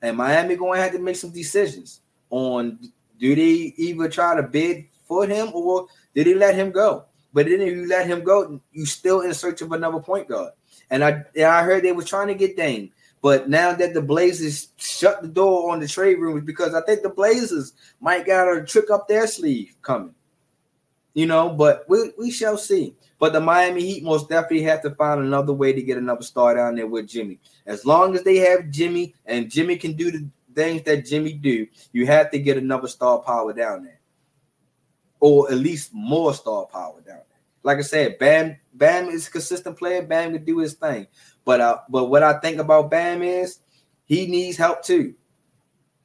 And 0.00 0.16
Miami 0.16 0.54
going 0.54 0.78
to 0.78 0.82
have 0.82 0.92
to 0.92 0.98
make 0.98 1.16
some 1.16 1.30
decisions 1.30 2.00
on 2.30 2.78
do 3.18 3.34
they 3.34 3.74
either 3.76 4.08
try 4.08 4.36
to 4.36 4.42
bid 4.44 4.86
for 5.06 5.26
him 5.26 5.50
or 5.52 5.88
did 6.14 6.26
they 6.26 6.34
let 6.34 6.54
him 6.54 6.70
go? 6.70 7.04
But 7.32 7.46
then 7.46 7.60
if 7.60 7.74
you 7.74 7.88
let 7.88 8.06
him 8.06 8.22
go, 8.22 8.60
you 8.72 8.86
still 8.86 9.22
in 9.22 9.34
search 9.34 9.60
of 9.60 9.72
another 9.72 10.00
point 10.00 10.28
guard. 10.28 10.52
And 10.88 11.04
I 11.04 11.24
and 11.34 11.46
I 11.46 11.62
heard 11.64 11.82
they 11.82 11.92
were 11.92 12.04
trying 12.04 12.28
to 12.28 12.34
get 12.34 12.56
Dame. 12.56 12.90
But 13.22 13.50
now 13.50 13.74
that 13.74 13.92
the 13.92 14.00
Blazers 14.00 14.68
shut 14.76 15.20
the 15.20 15.28
door 15.28 15.70
on 15.70 15.80
the 15.80 15.88
trade 15.88 16.18
rumors, 16.18 16.44
because 16.44 16.74
I 16.74 16.80
think 16.82 17.02
the 17.02 17.10
Blazers 17.10 17.72
might 18.00 18.24
got 18.24 18.56
a 18.56 18.64
trick 18.64 18.90
up 18.90 19.08
their 19.08 19.26
sleeve 19.26 19.74
coming. 19.82 20.14
You 21.12 21.26
know, 21.26 21.50
but 21.50 21.84
we, 21.88 22.12
we 22.16 22.30
shall 22.30 22.56
see. 22.56 22.94
But 23.20 23.34
the 23.34 23.40
Miami 23.40 23.82
Heat 23.82 24.02
most 24.02 24.30
definitely 24.30 24.62
have 24.62 24.80
to 24.82 24.90
find 24.92 25.20
another 25.20 25.52
way 25.52 25.74
to 25.74 25.82
get 25.82 25.98
another 25.98 26.22
star 26.22 26.54
down 26.54 26.74
there 26.74 26.86
with 26.86 27.06
Jimmy. 27.06 27.38
As 27.66 27.84
long 27.84 28.14
as 28.14 28.24
they 28.24 28.38
have 28.38 28.70
Jimmy 28.70 29.14
and 29.26 29.50
Jimmy 29.50 29.76
can 29.76 29.92
do 29.92 30.10
the 30.10 30.26
things 30.54 30.82
that 30.84 31.04
Jimmy 31.04 31.34
do, 31.34 31.66
you 31.92 32.06
have 32.06 32.30
to 32.30 32.38
get 32.38 32.56
another 32.56 32.88
star 32.88 33.18
power 33.18 33.52
down 33.52 33.84
there. 33.84 34.00
Or 35.20 35.52
at 35.52 35.58
least 35.58 35.90
more 35.92 36.32
star 36.32 36.64
power 36.64 37.02
down 37.02 37.18
there. 37.28 37.40
Like 37.62 37.76
I 37.76 37.82
said, 37.82 38.18
Bam 38.18 38.56
Bam 38.72 39.10
is 39.10 39.28
a 39.28 39.30
consistent 39.30 39.76
player. 39.76 40.00
Bam 40.00 40.32
can 40.32 40.44
do 40.44 40.58
his 40.58 40.72
thing. 40.72 41.06
But 41.44 41.60
uh, 41.60 41.78
but 41.90 42.06
what 42.06 42.22
I 42.22 42.40
think 42.40 42.58
about 42.58 42.90
Bam 42.90 43.22
is 43.22 43.58
he 44.06 44.26
needs 44.28 44.56
help 44.56 44.82
too. 44.82 45.14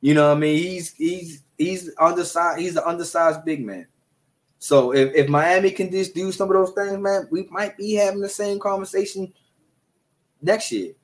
You 0.02 0.16
know 0.16 0.28
what 0.28 0.38
I 0.38 0.40
mean? 0.42 0.58
He's 0.58 0.94
he's 0.94 1.44
he's 1.58 1.92
undersized, 1.98 2.60
he's 2.60 2.76
an 2.76 2.84
undersized 2.86 3.46
big 3.46 3.66
man. 3.66 3.88
So 4.60 4.94
if, 4.94 5.14
if 5.14 5.30
Miami 5.30 5.72
can 5.72 5.92
just 5.92 6.16
do 6.16 6.32
some 6.32 6.50
of 6.50 6.56
those 6.56 6.72
things, 6.72 6.98
man, 6.98 7.28
we 7.32 7.48
might 7.52 7.78
be 7.78 7.94
having 7.94 8.22
the 8.22 8.30
same 8.30 8.60
conversation 8.60 9.34
next 10.42 10.72
year. 10.72 10.94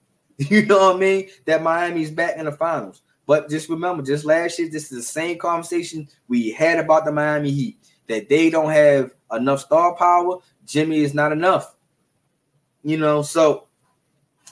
You 0.50 0.66
know 0.66 0.80
what 0.90 0.96
I 0.96 1.00
mean? 1.00 1.30
That 1.46 1.62
Miami's 1.62 2.10
back 2.10 2.36
in 2.38 2.46
the 2.46 2.52
finals. 2.52 3.04
But 3.28 3.48
just 3.48 3.70
remember, 3.70 4.02
just 4.02 4.26
last 4.26 4.58
year, 4.58 4.70
this 4.72 4.92
is 4.92 4.98
the 4.98 5.04
same 5.04 5.38
conversation 5.38 6.08
we 6.28 6.50
had 6.50 6.80
about 6.80 7.06
the 7.06 7.12
Miami 7.12 7.52
Heat 7.52 7.78
that 8.08 8.28
they 8.28 8.50
don't 8.50 8.72
have 8.72 9.12
enough 9.32 9.60
star 9.60 9.96
power. 9.96 10.40
Jimmy 10.66 11.02
is 11.02 11.14
not 11.14 11.32
enough. 11.32 11.76
You 12.84 12.98
know, 12.98 13.22
so 13.22 13.68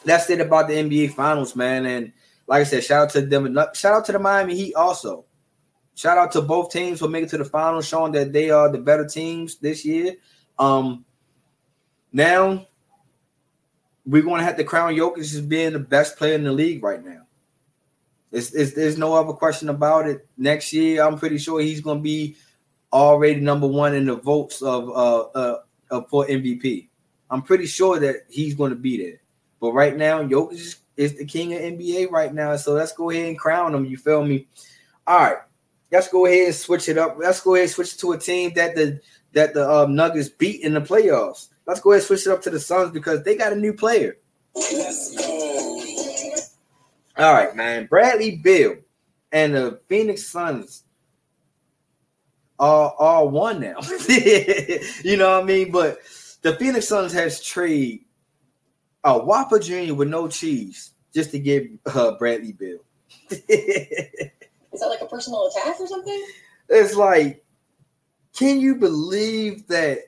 that's 0.06 0.30
it 0.30 0.42
about 0.42 0.68
the 0.68 0.76
NBA 0.76 1.14
Finals, 1.14 1.56
man. 1.56 1.86
And 1.88 2.14
like 2.48 2.62
I 2.62 2.64
said, 2.66 2.84
shout 2.84 3.06
out 3.06 3.10
to 3.12 3.22
them. 3.22 3.58
Shout 3.74 3.96
out 3.96 4.06
to 4.06 4.12
the 4.12 4.20
Miami 4.20 4.56
Heat 4.56 4.76
also. 4.76 5.26
Shout 6.00 6.18
out 6.18 6.32
to 6.32 6.42
both 6.42 6.72
teams 6.72 7.00
for 7.00 7.10
making 7.10 7.28
it 7.28 7.32
to 7.32 7.40
the 7.40 7.44
final, 7.44 7.82
showing 7.82 8.14
that 8.14 8.32
they 8.32 8.52
are 8.52 8.72
the 8.72 8.78
better 8.78 9.06
teams 9.06 9.58
this 9.58 9.84
year. 9.84 10.16
Um, 10.58 11.04
now 12.14 12.66
we're 14.06 14.22
going 14.22 14.40
to 14.40 14.46
have 14.46 14.56
to 14.56 14.64
crown 14.64 14.96
Jokic 14.96 15.20
as 15.20 15.42
being 15.42 15.74
the 15.74 15.80
best 15.80 16.16
player 16.16 16.36
in 16.36 16.46
the 16.46 16.54
league 16.54 16.82
right 16.82 17.04
now. 17.04 17.24
It's, 18.32 18.54
it's, 18.54 18.76
there's 18.76 18.98
no 18.98 19.14
other 19.14 19.34
question 19.34 19.68
about 19.68 20.08
it. 20.08 20.26
Next 20.38 20.72
year, 20.72 21.04
I'm 21.04 21.20
pretty 21.20 21.38
sure 21.38 21.60
he's 21.60 21.82
going 21.82 21.98
to 21.98 22.02
be 22.02 22.38
already 22.94 23.42
number 23.42 23.68
one 23.68 23.94
in 23.94 24.06
the 24.06 24.16
votes 24.16 24.62
of 24.62 24.88
uh, 24.88 25.20
uh, 25.36 25.60
uh, 25.92 26.02
for 26.04 26.26
MVP. 26.28 26.88
I'm 27.30 27.42
pretty 27.42 27.66
sure 27.66 28.00
that 28.00 28.24
he's 28.30 28.56
going 28.56 28.70
to 28.70 28.78
be 28.78 29.04
there. 29.04 29.20
But 29.60 29.74
right 29.74 29.98
now, 29.98 30.24
Jokic 30.24 30.78
is 30.96 31.18
the 31.18 31.26
king 31.26 31.54
of 31.56 31.60
NBA 31.60 32.10
right 32.10 32.34
now. 32.34 32.56
So 32.56 32.72
let's 32.72 32.94
go 32.94 33.10
ahead 33.10 33.28
and 33.28 33.38
crown 33.38 33.76
him. 33.76 33.84
You 33.84 33.98
feel 33.98 34.24
me? 34.24 34.48
All 35.06 35.20
right 35.20 35.40
let's 35.92 36.08
go 36.08 36.26
ahead 36.26 36.48
and 36.48 36.56
switch 36.56 36.90
it 36.90 36.98
up. 36.98 37.18
Let's 37.20 37.42
go 37.42 37.56
ahead 37.56 37.66
and 37.66 37.72
switch 37.72 37.98
to 37.98 38.12
a 38.14 38.18
team 38.18 38.54
that 38.56 38.76
the 38.76 39.00
that 39.34 39.54
the 39.54 39.70
um, 39.70 39.96
Nuggets 39.96 40.30
beat 40.30 40.62
in 40.62 40.74
the 40.74 40.82
playoffs. 40.82 41.50
Let's 41.66 41.80
go 41.80 41.92
ahead 41.92 42.02
and 42.02 42.08
switch 42.08 42.26
it 42.26 42.32
up 42.32 42.42
to 42.44 42.50
the 42.50 42.60
Suns 42.60 42.92
because 42.92 43.24
they 43.24 43.36
got 43.36 43.54
a 43.54 43.56
new 43.56 43.74
player. 43.74 44.18
All 47.18 47.34
right, 47.34 47.56
man. 47.56 47.86
Bradley 47.86 48.38
Beal 48.38 48.78
and 49.32 49.54
the 49.54 49.80
Phoenix 49.88 50.26
Suns 50.26 50.84
are, 52.60 52.94
are 52.98 53.28
one 53.28 53.60
now. 53.60 53.78
you 55.04 55.18
know 55.18 55.30
what 55.36 55.44
I 55.44 55.46
mean? 55.46 55.72
But 55.72 56.00
the 56.42 56.56
Phoenix 56.56 56.88
Suns 56.88 57.14
has 57.14 57.44
trade 57.44 58.06
a 59.04 59.18
Whopper 59.18 59.60
Jr. 59.60 59.94
with 59.94 60.10
no 60.10 60.28
cheese 60.28 60.92
just 61.14 61.32
to 61.32 61.40
get 61.40 61.70
uh, 61.86 62.14
Bradley 62.18 62.54
Beal. 62.54 62.80
Is 64.74 64.82
that 64.82 64.88
like 64.88 65.02
a 65.02 65.06
personal 65.06 65.48
attack 65.48 65.80
or 65.80 65.88
something? 65.88 66.26
It's 66.70 66.96
like, 66.96 67.44
can 68.36 68.60
you 68.60 68.76
believe 68.76 69.68
that 69.68 70.00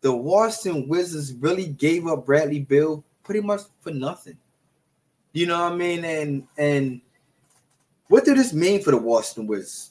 the 0.00 0.14
Washington 0.14 0.88
Wizards 0.88 1.32
really 1.34 1.68
gave 1.68 2.06
up 2.06 2.26
Bradley 2.26 2.60
Beal 2.60 3.04
pretty 3.22 3.40
much 3.40 3.62
for 3.80 3.90
nothing? 3.90 4.36
You 5.32 5.46
know 5.46 5.62
what 5.62 5.72
I 5.72 5.76
mean? 5.76 6.04
And 6.04 6.46
and 6.58 7.00
what 8.08 8.24
did 8.24 8.36
this 8.36 8.52
mean 8.52 8.82
for 8.82 8.90
the 8.90 8.98
Washington 8.98 9.46
Wizards? 9.46 9.90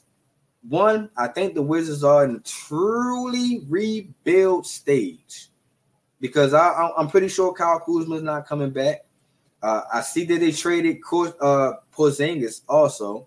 One, 0.68 1.10
I 1.16 1.28
think 1.28 1.54
the 1.54 1.62
Wizards 1.62 2.04
are 2.04 2.24
in 2.24 2.36
a 2.36 2.40
truly 2.40 3.62
rebuild 3.68 4.66
stage 4.66 5.48
because 6.20 6.54
I, 6.54 6.90
am 6.96 7.08
pretty 7.08 7.28
sure 7.28 7.52
Kyle 7.52 7.80
Kuzma 7.80 8.16
is 8.16 8.22
not 8.22 8.46
coming 8.46 8.70
back. 8.70 9.04
Uh, 9.62 9.82
I 9.92 10.00
see 10.00 10.24
that 10.24 10.40
they 10.40 10.52
traded 10.52 10.96
uh, 11.12 11.72
Porzingis 11.94 12.62
also. 12.66 13.26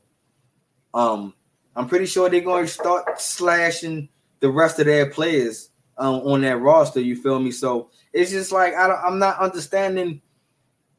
Um, 0.93 1.33
I'm 1.75 1.87
pretty 1.87 2.05
sure 2.05 2.29
they're 2.29 2.41
going 2.41 2.65
to 2.65 2.71
start 2.71 3.21
slashing 3.21 4.09
the 4.39 4.49
rest 4.49 4.79
of 4.79 4.85
their 4.85 5.09
players 5.09 5.69
um, 5.97 6.15
on 6.21 6.41
that 6.41 6.57
roster. 6.57 6.99
You 6.99 7.15
feel 7.15 7.39
me? 7.39 7.51
So 7.51 7.89
it's 8.13 8.31
just 8.31 8.51
like 8.51 8.73
I 8.73 9.07
am 9.07 9.19
not 9.19 9.39
understanding 9.39 10.21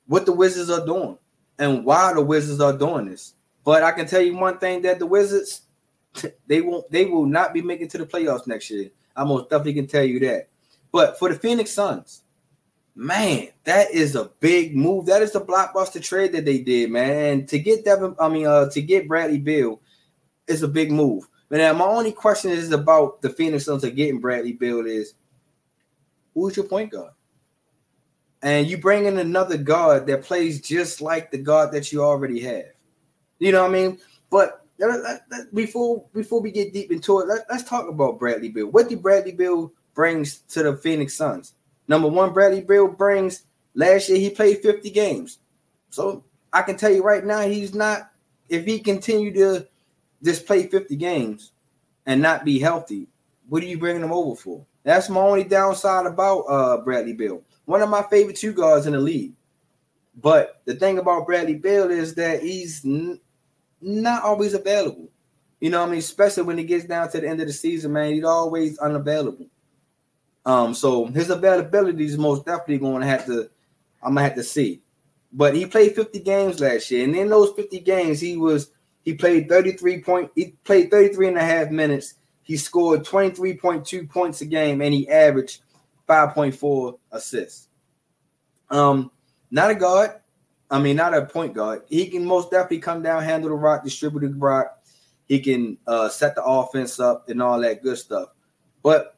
what 0.06 0.26
the 0.26 0.32
Wizards 0.32 0.70
are 0.70 0.84
doing 0.84 1.18
and 1.58 1.84
why 1.84 2.12
the 2.14 2.22
Wizards 2.22 2.60
are 2.60 2.76
doing 2.76 3.08
this. 3.08 3.34
But 3.64 3.82
I 3.82 3.92
can 3.92 4.06
tell 4.06 4.22
you 4.22 4.36
one 4.36 4.58
thing 4.58 4.82
that 4.82 4.98
the 4.98 5.06
Wizards 5.06 5.62
they 6.46 6.60
won't 6.60 6.90
they 6.90 7.04
will 7.04 7.26
not 7.26 7.52
be 7.52 7.62
making 7.62 7.88
to 7.88 7.98
the 7.98 8.06
playoffs 8.06 8.46
next 8.46 8.70
year. 8.70 8.90
I 9.16 9.24
most 9.24 9.50
definitely 9.50 9.74
can 9.74 9.86
tell 9.86 10.04
you 10.04 10.20
that. 10.20 10.48
But 10.92 11.18
for 11.18 11.28
the 11.28 11.38
Phoenix 11.38 11.70
Suns, 11.70 12.22
man, 12.98 13.46
that 13.62 13.92
is 13.92 14.16
a 14.16 14.28
big 14.40 14.76
move. 14.76 15.06
That 15.06 15.22
is 15.22 15.32
the 15.32 15.40
blockbuster 15.40 16.02
trade 16.02 16.32
that 16.32 16.44
they 16.44 16.58
did, 16.58 16.90
man. 16.90 17.46
To 17.46 17.58
get 17.58 17.84
Devin, 17.84 18.16
I 18.18 18.28
mean, 18.28 18.46
uh, 18.46 18.68
to 18.70 18.82
get 18.82 19.06
Bradley 19.06 19.38
Beal 19.38 19.80
is 20.48 20.64
a 20.64 20.68
big 20.68 20.90
move. 20.90 21.28
But 21.48 21.58
now 21.58 21.72
my 21.74 21.84
only 21.84 22.10
question 22.10 22.50
is 22.50 22.72
about 22.72 23.22
the 23.22 23.30
Phoenix 23.30 23.64
Suns 23.64 23.84
of 23.84 23.94
getting 23.94 24.18
Bradley 24.18 24.52
Beal 24.52 24.84
is 24.84 25.14
who's 26.34 26.56
your 26.56 26.66
point 26.66 26.90
guard? 26.90 27.12
And 28.42 28.66
you 28.66 28.78
bring 28.78 29.06
in 29.06 29.18
another 29.18 29.56
guard 29.56 30.06
that 30.08 30.24
plays 30.24 30.60
just 30.60 31.00
like 31.00 31.30
the 31.30 31.38
guard 31.38 31.72
that 31.72 31.92
you 31.92 32.02
already 32.02 32.40
have. 32.40 32.72
You 33.38 33.52
know 33.52 33.62
what 33.62 33.70
I 33.70 33.74
mean? 33.74 33.98
But 34.28 34.66
before 35.54 36.04
before 36.12 36.40
we 36.40 36.50
get 36.50 36.72
deep 36.72 36.90
into 36.90 37.20
it, 37.20 37.28
let, 37.28 37.48
us 37.48 37.62
talk 37.62 37.88
about 37.88 38.18
Bradley 38.18 38.48
Beal. 38.48 38.66
What 38.66 38.88
did 38.88 39.02
Bradley 39.02 39.32
Beal 39.32 39.72
brings 39.94 40.38
to 40.50 40.64
the 40.64 40.76
Phoenix 40.76 41.14
Suns? 41.14 41.54
Number 41.88 42.08
one, 42.08 42.32
Bradley 42.32 42.60
Beal 42.60 42.86
brings 42.88 43.42
last 43.74 44.08
year 44.08 44.18
he 44.18 44.30
played 44.30 44.58
50 44.62 44.90
games. 44.90 45.38
So 45.90 46.22
I 46.52 46.62
can 46.62 46.76
tell 46.76 46.92
you 46.92 47.02
right 47.02 47.24
now, 47.24 47.40
he's 47.40 47.74
not 47.74 48.10
if 48.48 48.64
he 48.64 48.78
continue 48.78 49.32
to 49.34 49.66
just 50.22 50.46
play 50.46 50.66
50 50.66 50.96
games 50.96 51.52
and 52.06 52.20
not 52.20 52.44
be 52.44 52.58
healthy, 52.58 53.06
what 53.48 53.62
are 53.62 53.66
you 53.66 53.78
bringing 53.78 54.02
him 54.02 54.12
over 54.12 54.36
for? 54.36 54.64
That's 54.84 55.08
my 55.08 55.20
only 55.20 55.44
downside 55.44 56.06
about 56.06 56.40
uh, 56.42 56.78
Bradley 56.78 57.12
Beal. 57.12 57.42
One 57.66 57.82
of 57.82 57.90
my 57.90 58.02
favorite 58.02 58.36
two 58.36 58.52
guards 58.52 58.86
in 58.86 58.94
the 58.94 59.00
league. 59.00 59.32
But 60.20 60.62
the 60.64 60.74
thing 60.74 60.98
about 60.98 61.26
Bradley 61.26 61.54
Beal 61.54 61.90
is 61.90 62.14
that 62.14 62.42
he's 62.42 62.84
n- 62.84 63.20
not 63.80 64.22
always 64.24 64.54
available. 64.54 65.08
You 65.60 65.70
know 65.70 65.80
what 65.80 65.88
I 65.88 65.90
mean? 65.90 65.98
Especially 65.98 66.44
when 66.44 66.58
he 66.58 66.64
gets 66.64 66.84
down 66.86 67.10
to 67.10 67.20
the 67.20 67.28
end 67.28 67.40
of 67.40 67.46
the 67.46 67.52
season, 67.52 67.92
man, 67.92 68.14
he's 68.14 68.24
always 68.24 68.78
unavailable. 68.78 69.46
Um, 70.48 70.72
so 70.72 71.04
his 71.04 71.28
availability 71.28 72.06
is 72.06 72.16
most 72.16 72.46
definitely 72.46 72.78
going 72.78 73.02
to 73.02 73.06
have 73.06 73.26
to, 73.26 73.50
I'm 74.02 74.14
gonna 74.14 74.22
have 74.22 74.34
to 74.36 74.42
see. 74.42 74.80
But 75.30 75.54
he 75.54 75.66
played 75.66 75.94
50 75.94 76.20
games 76.20 76.58
last 76.58 76.90
year, 76.90 77.04
and 77.04 77.14
in 77.14 77.28
those 77.28 77.52
50 77.52 77.80
games, 77.80 78.18
he 78.18 78.38
was 78.38 78.70
he 79.04 79.12
played 79.12 79.46
33 79.46 80.02
point, 80.02 80.30
he 80.34 80.54
played 80.64 80.90
33 80.90 81.28
and 81.28 81.36
a 81.36 81.44
half 81.44 81.70
minutes. 81.70 82.14
He 82.42 82.56
scored 82.56 83.04
23.2 83.04 84.08
points 84.08 84.40
a 84.40 84.46
game 84.46 84.80
and 84.80 84.94
he 84.94 85.06
averaged 85.08 85.60
5.4 86.08 86.98
assists. 87.12 87.68
Um, 88.70 89.10
not 89.50 89.70
a 89.70 89.74
guard. 89.74 90.12
I 90.70 90.78
mean, 90.78 90.96
not 90.96 91.12
a 91.12 91.26
point 91.26 91.52
guard. 91.52 91.82
He 91.90 92.08
can 92.08 92.24
most 92.24 92.50
definitely 92.50 92.80
come 92.80 93.02
down, 93.02 93.22
handle 93.22 93.50
the 93.50 93.54
rock, 93.54 93.84
distribute 93.84 94.20
the 94.28 94.34
rock. 94.34 94.82
He 95.26 95.40
can 95.40 95.76
uh, 95.86 96.08
set 96.08 96.34
the 96.34 96.42
offense 96.42 96.98
up 96.98 97.28
and 97.28 97.42
all 97.42 97.60
that 97.60 97.82
good 97.82 97.98
stuff. 97.98 98.30
But 98.82 99.17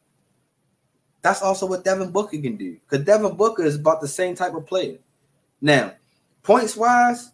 that's 1.22 1.42
also 1.42 1.66
what 1.66 1.84
Devin 1.84 2.10
Booker 2.10 2.38
can 2.38 2.56
do 2.56 2.76
because 2.88 3.04
Devin 3.04 3.36
Booker 3.36 3.64
is 3.64 3.76
about 3.76 4.00
the 4.00 4.08
same 4.08 4.34
type 4.34 4.54
of 4.54 4.66
player. 4.66 4.98
Now, 5.60 5.92
points 6.42 6.76
wise, 6.76 7.30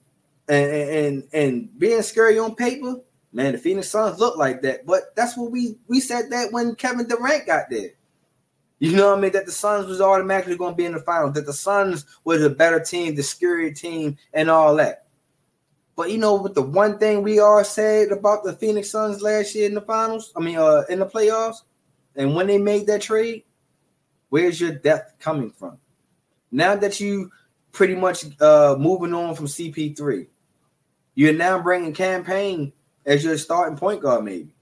and 0.49 0.73
and 0.73 1.29
and 1.33 1.79
being 1.79 2.03
scary 2.03 2.39
on 2.39 2.55
paper, 2.55 2.97
man, 3.33 3.53
the 3.53 3.59
Phoenix 3.59 3.89
Suns 3.89 4.19
look 4.19 4.37
like 4.37 4.63
that. 4.63 4.87
But 4.87 5.15
that's 5.15 5.37
what 5.37 5.51
we 5.51 5.77
we 5.89 6.01
said 6.01 6.31
that 6.31 6.53
when 6.53 6.75
Kevin 6.75 7.07
Durant 7.07 7.47
got 7.47 7.71
there. 7.71 7.91
You 8.79 8.95
know 8.95 9.11
what 9.11 9.19
I 9.19 9.21
mean? 9.23 9.33
That 9.33 9.47
the 9.47 9.53
Suns 9.53 9.87
was 9.87 10.03
automatically 10.03 10.57
going 10.57 10.75
to 10.75 10.77
be 10.77 10.85
in 10.85 10.93
the 10.93 11.01
finals, 11.01 11.33
that 11.35 11.47
the 11.47 11.53
Suns 11.53 12.05
was 12.25 12.43
a 12.43 12.51
better 12.51 12.79
team, 12.79 13.15
the 13.15 13.23
scary 13.23 13.73
team, 13.73 14.19
and 14.35 14.51
all 14.51 14.75
that. 14.77 15.07
But 15.97 16.11
you 16.11 16.19
know, 16.19 16.35
with 16.35 16.55
the 16.55 16.63
one 16.63 16.99
thing 16.99 17.23
we 17.23 17.39
all 17.39 17.65
said 17.65 18.13
about 18.13 18.45
the 18.45 18.53
Phoenix 18.53 18.91
Suns 18.91 19.23
last 19.23 19.55
year 19.55 19.67
in 19.67 19.75
the 19.75 19.81
finals, 19.81 20.31
I 20.37 20.41
mean, 20.41 20.59
uh, 20.59 20.83
in 20.91 20.99
the 20.99 21.07
playoffs, 21.07 21.63
and 22.17 22.35
when 22.35 22.47
they 22.47 22.59
made 22.59 22.87
that 22.87 23.01
trade, 23.01 23.45
where's 24.29 24.61
your 24.61 24.73
depth 24.73 25.19
coming 25.19 25.51
from? 25.51 25.79
Now 26.51 26.77
that 26.77 27.01
you 27.01 27.31
pretty 27.73 27.95
much 27.95 28.25
uh 28.41 28.77
moving 28.79 29.15
on 29.15 29.35
from 29.35 29.47
CP3, 29.47 30.27
you're 31.15 31.33
now 31.33 31.61
bringing 31.61 31.93
Cam 31.93 32.25
Payne 32.25 32.73
as 33.05 33.25
your 33.25 33.39
starting 33.39 33.77
point 33.77 34.03
guard, 34.03 34.25
maybe. 34.25 34.55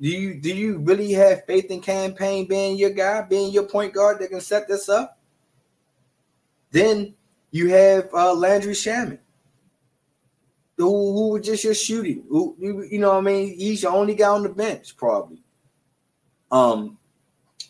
Do 0.00 0.08
you 0.08 0.40
do 0.40 0.54
you 0.54 0.78
really 0.78 1.12
have 1.12 1.44
faith 1.46 1.70
in 1.70 1.80
Cam 1.80 2.14
Payne 2.14 2.46
being 2.46 2.76
your 2.76 2.90
guy, 2.90 3.22
being 3.22 3.52
your 3.52 3.64
point 3.64 3.94
guard 3.94 4.20
that 4.20 4.30
can 4.30 4.40
set 4.40 4.66
this 4.66 4.88
up? 4.88 5.18
Then 6.72 7.14
you 7.50 7.68
have 7.68 8.08
uh, 8.12 8.34
Landry 8.34 8.72
Shamet, 8.72 9.18
who, 10.76 10.88
who 10.88 11.28
was 11.28 11.46
just 11.46 11.62
your 11.64 11.74
shooting. 11.74 12.24
Who 12.28 12.56
you 12.58 12.98
know, 12.98 13.10
what 13.10 13.18
I 13.18 13.20
mean, 13.20 13.56
he's 13.56 13.82
the 13.82 13.90
only 13.90 14.14
guy 14.14 14.28
on 14.28 14.42
the 14.42 14.48
bench, 14.48 14.96
probably. 14.96 15.42
Um, 16.50 16.98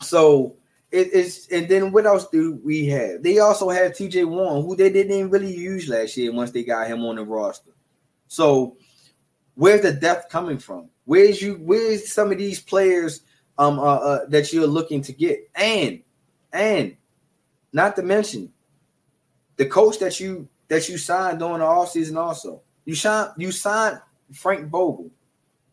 so 0.01 0.57
it 0.93 1.13
is, 1.13 1.49
and 1.51 1.69
then 1.69 1.91
what 1.91 2.07
else 2.07 2.29
do 2.29 2.61
we 2.63 2.87
have? 2.87 3.23
They 3.23 3.39
also 3.39 3.71
have 3.71 3.93
TJ 3.93 4.27
Warren, 4.29 4.63
who 4.63 4.77
they 4.77 4.91
didn't 4.91 5.13
even 5.13 5.31
really 5.31 5.55
use 5.55 5.89
last 5.89 6.17
year 6.17 6.33
once 6.33 6.51
they 6.51 6.63
got 6.63 6.87
him 6.87 7.05
on 7.05 7.17
the 7.17 7.25
roster. 7.25 7.73
So 8.29 8.77
where's 9.55 9.83
the 9.83 9.93
depth 9.93 10.31
coming 10.31 10.59
from? 10.59 10.91
Where's 11.05 11.41
you? 11.41 11.55
Where's 11.63 12.13
some 12.13 12.31
of 12.31 12.39
these 12.39 12.61
players 12.61 13.23
um 13.59 13.79
uh, 13.79 13.83
uh, 13.83 14.27
that 14.29 14.53
you're 14.53 14.67
looking 14.67 15.03
to 15.03 15.13
get? 15.13 15.51
And 15.55 16.03
and 16.53 16.97
not 17.73 17.97
to 17.97 18.03
mention 18.03 18.53
the 19.57 19.67
coach 19.67 19.99
that 19.99 20.21
you 20.21 20.49
that 20.69 20.89
you 20.89 20.99
signed 20.99 21.39
during 21.39 21.59
the 21.59 21.65
offseason 21.65 22.17
also. 22.17 22.63
You 22.85 22.95
signed 22.95 23.31
you 23.39 23.51
signed 23.51 23.99
Frank 24.33 24.69
Vogel. 24.69 25.11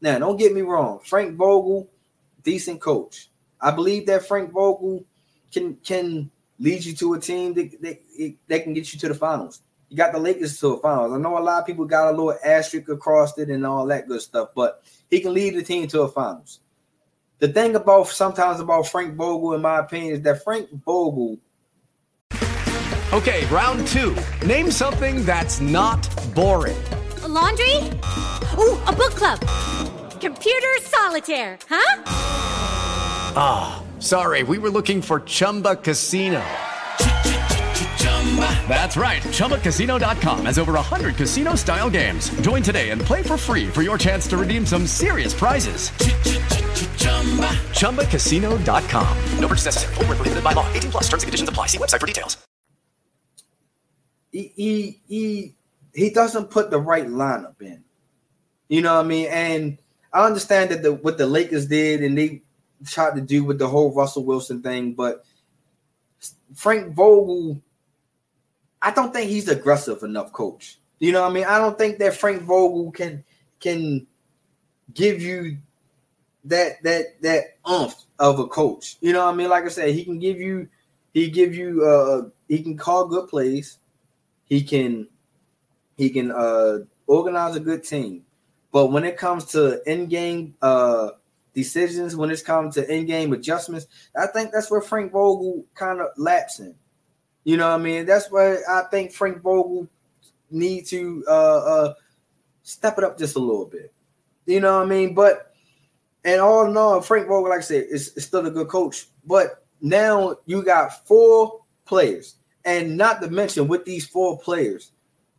Now, 0.02 0.18
don't 0.18 0.38
get 0.38 0.54
me 0.54 0.62
wrong. 0.62 1.00
Frank 1.04 1.36
Vogel 1.36 1.90
decent 2.44 2.80
coach. 2.80 3.29
I 3.62 3.72
believe 3.72 4.06
that 4.08 4.28
Frank 4.28 4.52
Vogel 4.52 5.04
can 5.52 5.76
can 5.76 6.30
lead 6.60 6.84
you 6.84 6.94
to 6.94 7.14
a 7.14 7.20
team 7.20 7.54
that, 7.54 7.82
that, 7.82 8.00
that 8.48 8.64
can 8.64 8.74
get 8.74 8.94
you 8.94 9.00
to 9.00 9.08
the 9.08 9.16
finals. 9.16 9.62
You 9.90 9.98
got 9.98 10.12
the 10.12 10.20
Lakers 10.20 10.60
to 10.60 10.76
the 10.76 10.78
finals. 10.78 11.14
I 11.14 11.18
know 11.18 11.38
a 11.38 11.40
lot 11.40 11.62
of 11.62 11.66
people 11.66 11.86
got 11.86 12.10
a 12.10 12.12
little 12.12 12.38
asterisk 12.44 12.90
across 12.90 13.38
it 13.38 13.50
and 13.50 13.66
all 13.66 13.86
that 13.88 14.08
good 14.08 14.22
stuff, 14.22 14.50
but 14.56 14.84
he 15.10 15.20
can 15.20 15.34
lead 15.34 15.56
the 15.56 15.64
team 15.64 15.88
to 15.88 16.02
a 16.02 16.08
finals. 16.08 16.60
The 17.40 17.48
thing 17.48 17.76
about 17.76 18.08
sometimes 18.08 18.60
about 18.60 18.88
Frank 18.88 19.16
Vogel, 19.16 19.54
in 19.54 19.62
my 19.62 19.80
opinion, 19.80 20.16
is 20.16 20.22
that 20.24 20.44
Frank 20.44 20.70
Vogel. 20.86 21.38
Okay, 23.14 23.46
round 23.48 23.88
two. 23.88 24.16
Name 24.46 24.70
something 24.70 25.24
that's 25.26 25.60
not 25.60 26.08
boring. 26.36 26.78
A 27.24 27.28
laundry? 27.28 27.78
Ooh, 28.60 28.78
a 28.86 28.94
book 28.94 29.16
club. 29.16 29.40
Computer 30.20 30.68
solitaire, 30.82 31.58
huh? 31.70 32.49
Ah, 33.36 33.82
oh, 33.82 34.00
sorry, 34.00 34.44
we 34.44 34.58
were 34.58 34.70
looking 34.70 35.02
for 35.02 35.22
Chumba 35.22 35.76
Casino. 35.76 36.44
That's 38.68 38.96
right. 38.96 39.22
ChumbaCasino.com 39.24 40.46
has 40.46 40.60
over 40.60 40.74
100 40.74 41.16
casino 41.16 41.56
style 41.56 41.90
games. 41.90 42.30
Join 42.42 42.62
today 42.62 42.92
and 42.92 43.02
play 43.02 43.24
for 43.24 43.38
free 43.38 43.68
for 43.68 43.82
your 43.82 43.98
chance 43.98 44.28
to 44.28 44.38
redeem 44.38 44.66
some 44.66 44.86
serious 44.86 45.34
prizes. 45.34 45.90
ChumbaCasino.com. 47.80 49.18
No 49.40 49.48
purchase 49.48 49.66
necessary. 49.66 49.96
Full 49.96 50.06
prohibited 50.06 50.44
by 50.44 50.54
law. 50.54 50.72
18 50.74 50.92
plus 50.92 51.04
terms 51.06 51.24
and 51.24 51.28
conditions 51.28 51.50
apply. 51.50 51.66
See 51.68 51.80
website 51.80 52.00
for 52.00 52.08
details. 52.08 52.38
He, 54.32 54.52
he, 54.56 55.00
he, 55.08 55.56
he 55.94 56.10
doesn't 56.12 56.52
put 56.52 56.70
the 56.70 56.80
right 56.80 57.08
lineup 57.08 57.62
in. 57.62 57.84
You 58.68 58.84
know 58.84 58.96
what 58.96 59.06
I 59.06 59.08
mean? 59.08 59.28
And 59.32 59.78
I 60.14 60.26
understand 60.26 60.70
that 60.70 60.84
the 60.84 60.94
what 60.94 61.18
the 61.18 61.26
Lakers 61.26 61.66
did 61.66 62.04
and 62.04 62.16
they 62.18 62.44
tried 62.86 63.16
to 63.16 63.22
do 63.22 63.44
with 63.44 63.60
the 63.60 63.68
whole 63.68 63.94
Russell 63.94 64.24
Wilson 64.24 64.62
thing, 64.62 64.94
but 64.94 65.26
Frank 66.54 66.94
Vogel 66.94 67.62
I 68.82 68.92
don't 68.92 69.14
think 69.14 69.30
he's 69.30 69.48
aggressive 69.48 70.04
enough, 70.04 70.32
coach. 70.32 70.78
You 71.00 71.12
know 71.12 71.22
what 71.22 71.32
I 71.32 71.34
mean? 71.34 71.46
I 71.46 71.58
don't 71.60 71.78
think 71.78 71.98
that 72.00 72.16
Frank 72.16 72.44
Vogel 72.44 72.92
can 72.92 73.24
can 73.60 74.08
give 74.94 75.22
you 75.22 75.58
that 76.46 76.82
that 76.84 77.22
that 77.22 77.58
umph 77.66 77.96
of 78.20 78.40
a 78.40 78.48
coach. 78.48 78.98
You 79.02 79.14
know 79.14 79.26
what 79.26 79.34
I 79.34 79.36
mean? 79.36 79.50
Like 79.50 79.66
I 79.66 79.70
said, 79.70 79.94
he 79.94 80.04
can 80.04 80.20
give 80.20 80.40
you 80.40 80.68
he 81.14 81.30
give 81.30 81.56
you 81.56 81.86
uh 81.86 82.30
he 82.48 82.62
can 82.64 82.78
call 82.78 83.08
good 83.08 83.28
plays. 83.28 83.78
He 84.46 84.64
can 84.64 85.08
he 85.98 86.10
can 86.10 86.32
uh 86.32 86.80
organize 87.08 87.56
a 87.56 87.60
good 87.62 87.84
team. 87.84 88.24
But 88.72 88.88
when 88.88 89.04
it 89.04 89.18
comes 89.18 89.46
to 89.46 89.82
in-game 89.92 90.56
uh 90.62 91.12
decisions, 91.64 92.16
when 92.16 92.32
it 92.32 92.44
comes 92.44 92.76
to 92.76 92.94
in-game 92.94 93.34
adjustments, 93.34 93.88
I 94.16 94.28
think 94.28 94.52
that's 94.52 94.72
where 94.72 94.82
Frank 94.82 95.12
Vogel 95.12 95.66
kind 95.76 96.00
of 96.00 96.08
laps 96.18 96.60
in. 96.60 96.76
You 97.44 97.58
know 97.58 97.70
what 97.70 97.80
I 97.80 97.84
mean? 97.84 98.06
That's 98.06 98.30
why 98.30 98.58
I 98.70 98.84
think 98.92 99.12
Frank 99.12 99.42
Vogel 99.42 99.88
need 100.52 100.86
to 100.88 101.24
uh, 101.28 101.58
uh, 101.58 101.94
step 102.64 102.98
it 102.98 103.04
up 103.04 103.18
just 103.18 103.36
a 103.36 103.40
little 103.40 103.66
bit. 103.66 103.94
You 104.46 104.60
know 104.60 104.78
what 104.78 104.86
I 104.86 104.90
mean? 104.90 105.14
But 105.14 105.54
and 106.24 106.42
all 106.42 106.66
in 106.66 106.76
all, 106.76 107.02
Frank 107.02 107.28
Vogel, 107.28 107.50
like 107.50 107.60
I 107.60 107.64
said, 107.64 107.86
is, 107.90 108.10
is 108.16 108.26
still 108.26 108.46
a 108.46 108.52
good 108.52 108.68
coach. 108.68 109.08
But 109.26 109.64
now 109.82 110.36
you 110.46 110.64
got 110.64 111.08
four 111.08 111.62
players, 111.86 112.36
and 112.66 112.98
not 112.98 113.22
to 113.22 113.30
mention 113.30 113.68
with 113.68 113.86
these 113.86 114.06
four 114.06 114.38
players, 114.40 114.92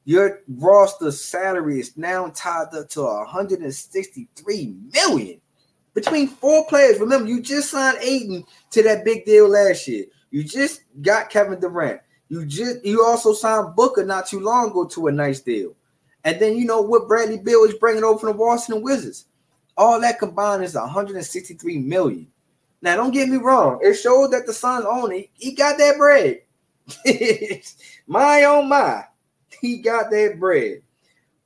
your 0.04 0.40
roster 0.48 1.10
salary 1.12 1.80
is 1.80 1.96
now 1.96 2.32
tied 2.34 2.74
up 2.74 2.88
to 2.90 3.02
163 3.02 4.74
million 4.92 5.40
between 5.94 6.28
four 6.28 6.66
players. 6.66 7.00
Remember, 7.00 7.28
you 7.28 7.40
just 7.40 7.70
signed 7.70 7.98
Ayton 8.00 8.44
to 8.70 8.82
that 8.82 9.04
big 9.04 9.24
deal 9.24 9.48
last 9.48 9.86
year. 9.88 10.06
You 10.30 10.44
just 10.44 10.82
got 11.02 11.30
Kevin 11.30 11.60
Durant. 11.60 12.00
You 12.28 12.46
just 12.46 12.84
you 12.84 13.04
also 13.04 13.32
signed 13.32 13.74
Booker 13.74 14.04
not 14.04 14.26
too 14.26 14.40
long 14.40 14.70
ago 14.70 14.86
to 14.86 15.08
a 15.08 15.12
nice 15.12 15.40
deal. 15.40 15.74
And 16.24 16.38
then 16.38 16.56
you 16.56 16.64
know 16.64 16.80
what 16.80 17.08
Bradley 17.08 17.38
Beal 17.38 17.64
is 17.64 17.74
bringing 17.74 18.04
over 18.04 18.18
from 18.18 18.28
the 18.30 18.36
Washington 18.36 18.82
Wizards. 18.82 19.24
All 19.76 20.00
that 20.00 20.18
combined 20.18 20.62
is 20.62 20.74
163 20.74 21.78
million. 21.78 22.28
Now, 22.82 22.96
don't 22.96 23.12
get 23.12 23.28
me 23.28 23.36
wrong. 23.36 23.78
It 23.82 23.94
shows 23.94 24.30
that 24.30 24.46
the 24.46 24.52
Suns 24.52 24.86
own 24.88 25.12
it. 25.12 25.30
He 25.34 25.52
got 25.52 25.78
that 25.78 25.98
bread. 25.98 26.40
my 28.06 28.44
oh 28.44 28.62
my. 28.62 29.04
He 29.60 29.78
got 29.78 30.10
that 30.10 30.36
bread. 30.38 30.82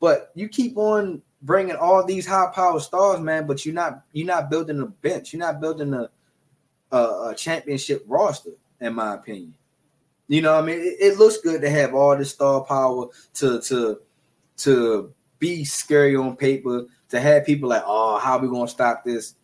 But 0.01 0.31
you 0.35 0.49
keep 0.49 0.77
on 0.77 1.23
bringing 1.45 1.77
all 1.77 2.03
these 2.03 2.27
high 2.27 2.51
power 2.53 2.81
stars, 2.81 3.21
man. 3.21 3.47
But 3.47 3.65
you're 3.65 3.75
not 3.75 4.03
you're 4.13 4.27
not 4.27 4.51
building 4.51 4.81
a 4.81 4.87
bench. 4.87 5.33
You're 5.33 5.41
not 5.41 5.61
building 5.61 5.95
a, 5.95 6.11
a, 6.91 6.99
a 7.31 7.35
championship 7.37 8.03
roster 8.09 8.51
in 8.81 8.95
my 8.95 9.15
opinion. 9.15 9.55
You 10.27 10.41
know, 10.43 10.59
I 10.59 10.63
mean, 10.63 10.79
it, 10.79 10.97
it, 11.01 11.19
looks 11.19 11.39
good 11.39 11.61
to 11.61 11.71
have 11.71 11.95
all 11.95 12.17
this 12.17 12.31
star 12.31 12.63
power 12.63 13.09
to 13.35 13.61
to 13.61 14.01
to 14.59 15.15
be 15.39 15.65
scary 15.65 16.17
on 16.17 16.37
paper, 16.37 16.87
to 17.11 17.21
have 17.21 17.45
people 17.45 17.69
like, 17.69 17.83
oh, 17.85 18.19
how 18.19 18.39
are 18.39 18.43
we 18.43 18.49
gonna 18.49 18.67
stop 18.67 19.05
this? 19.05 19.35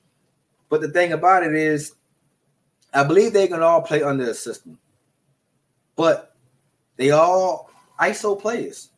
But 0.71 0.81
the 0.81 0.89
thing 0.89 1.13
about 1.13 1.43
it 1.43 1.55
is, 1.55 1.95
I 2.95 3.05
believe 3.05 3.33
they 3.33 3.49
can 3.49 3.63
all 3.63 3.83
play 3.83 4.03
under 4.03 4.31
a 4.31 4.35
system, 4.35 4.79
but 5.97 6.35
they 6.97 7.11
all 7.11 7.71
ISO 8.01 8.41
players. 8.41 8.89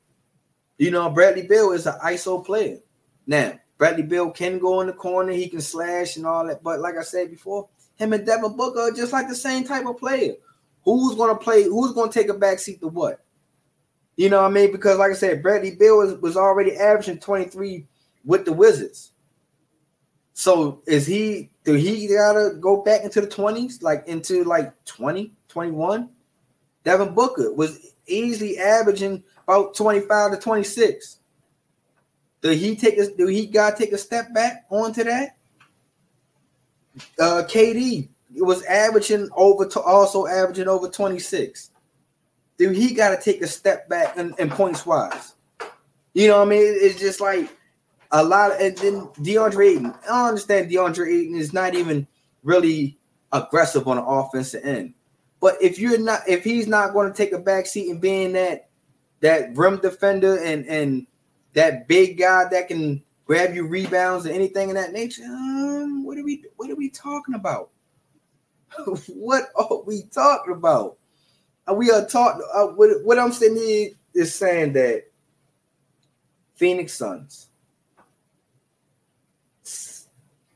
You 0.78 0.90
know, 0.90 1.10
Bradley 1.10 1.46
Beal 1.46 1.72
is 1.72 1.86
an 1.86 1.94
ISO 2.04 2.44
player. 2.44 2.78
Now, 3.26 3.54
Bradley 3.78 4.02
Beal 4.02 4.30
can 4.30 4.58
go 4.58 4.80
in 4.80 4.86
the 4.86 4.92
corner, 4.92 5.32
he 5.32 5.48
can 5.48 5.60
slash 5.60 6.16
and 6.16 6.26
all 6.26 6.46
that, 6.46 6.62
but 6.62 6.80
like 6.80 6.96
I 6.96 7.02
said 7.02 7.30
before, 7.30 7.68
him 7.96 8.12
and 8.12 8.26
Devin 8.26 8.56
Booker 8.56 8.80
are 8.80 8.92
just 8.92 9.12
like 9.12 9.28
the 9.28 9.34
same 9.34 9.64
type 9.64 9.86
of 9.86 9.98
player. 9.98 10.34
Who's 10.84 11.16
gonna 11.16 11.36
play? 11.36 11.64
Who's 11.64 11.92
gonna 11.92 12.10
take 12.10 12.28
a 12.28 12.34
back 12.34 12.58
seat 12.58 12.80
to 12.80 12.88
what? 12.88 13.20
You 14.16 14.28
know 14.28 14.42
what 14.42 14.50
I 14.50 14.54
mean? 14.54 14.72
Because 14.72 14.98
like 14.98 15.12
I 15.12 15.14
said, 15.14 15.42
Bradley 15.42 15.76
Beal 15.76 15.98
was, 15.98 16.14
was 16.20 16.36
already 16.36 16.76
averaging 16.76 17.18
23 17.18 17.86
with 18.24 18.44
the 18.44 18.52
Wizards. 18.52 19.12
So 20.34 20.82
is 20.86 21.06
he 21.06 21.50
do 21.64 21.74
he 21.74 22.08
gotta 22.08 22.56
go 22.60 22.82
back 22.82 23.04
into 23.04 23.20
the 23.20 23.26
20s, 23.26 23.82
like 23.82 24.06
into 24.08 24.44
like 24.44 24.72
20, 24.84 25.32
21? 25.48 26.08
Devin 26.84 27.14
Booker 27.14 27.52
was 27.52 27.92
easily 28.06 28.58
averaging 28.58 29.22
about 29.46 29.74
25 29.74 30.32
to 30.32 30.36
26. 30.38 31.18
Did 32.42 32.58
he 32.58 32.76
take 32.76 32.98
a 32.98 33.06
do 33.14 33.26
he 33.26 33.46
gotta 33.46 33.76
take 33.76 33.92
a 33.92 33.98
step 33.98 34.34
back 34.34 34.66
onto 34.70 35.04
that? 35.04 35.36
Uh, 37.18 37.42
KD 37.48 38.08
was 38.34 38.62
averaging 38.64 39.28
over 39.36 39.66
to 39.66 39.80
also 39.80 40.26
averaging 40.26 40.68
over 40.68 40.88
26. 40.88 41.70
Dude, 42.58 42.76
he 42.76 42.94
got 42.94 43.16
to 43.16 43.22
take 43.22 43.42
a 43.42 43.46
step 43.46 43.88
back 43.88 44.16
in, 44.16 44.34
points 44.50 44.84
wise. 44.84 45.34
You 46.14 46.28
know 46.28 46.38
what 46.38 46.48
I 46.48 46.50
mean? 46.50 46.62
It's 46.62 47.00
just 47.00 47.20
like 47.20 47.50
a 48.10 48.22
lot 48.22 48.52
of, 48.52 48.60
and 48.60 48.76
then 48.78 49.00
DeAndre 49.24 49.70
Ayton. 49.70 49.94
I 50.10 50.28
understand 50.28 50.70
DeAndre 50.70 51.08
Ayton 51.08 51.34
is 51.36 51.52
not 51.52 51.74
even 51.74 52.06
really 52.42 52.98
aggressive 53.32 53.88
on 53.88 53.96
the 53.96 54.04
offensive 54.04 54.64
end. 54.64 54.94
But 55.40 55.56
if 55.60 55.78
you're 55.78 55.98
not, 55.98 56.20
if 56.28 56.44
he's 56.44 56.68
not 56.68 56.92
going 56.92 57.10
to 57.10 57.16
take 57.16 57.32
a 57.32 57.38
back 57.38 57.66
seat 57.66 57.90
and 57.90 58.00
being 58.00 58.32
that 58.34 58.68
that 59.20 59.56
rim 59.56 59.78
defender 59.78 60.38
and 60.42 60.66
and 60.66 61.06
that 61.54 61.88
big 61.88 62.18
guy 62.18 62.44
that 62.50 62.68
can 62.68 63.02
grab 63.24 63.54
you 63.54 63.66
rebounds 63.66 64.26
or 64.26 64.30
anything 64.30 64.70
of 64.70 64.76
that 64.76 64.92
nature, 64.92 65.22
um, 65.24 66.04
what 66.04 66.18
are 66.18 66.24
we 66.24 66.44
what 66.56 66.70
are 66.70 66.76
we 66.76 66.88
talking 66.88 67.34
about? 67.34 67.70
what 69.08 69.44
are 69.56 69.82
we 69.84 70.02
talking 70.12 70.54
about? 70.54 70.96
We 71.72 71.90
are 71.90 72.04
talking. 72.04 72.42
Uh, 72.52 72.68
what, 72.68 72.90
what 73.04 73.18
I'm 73.18 73.32
saying 73.32 73.94
is 74.14 74.34
saying 74.34 74.72
that 74.74 75.04
Phoenix 76.56 76.94
Suns. 76.94 77.46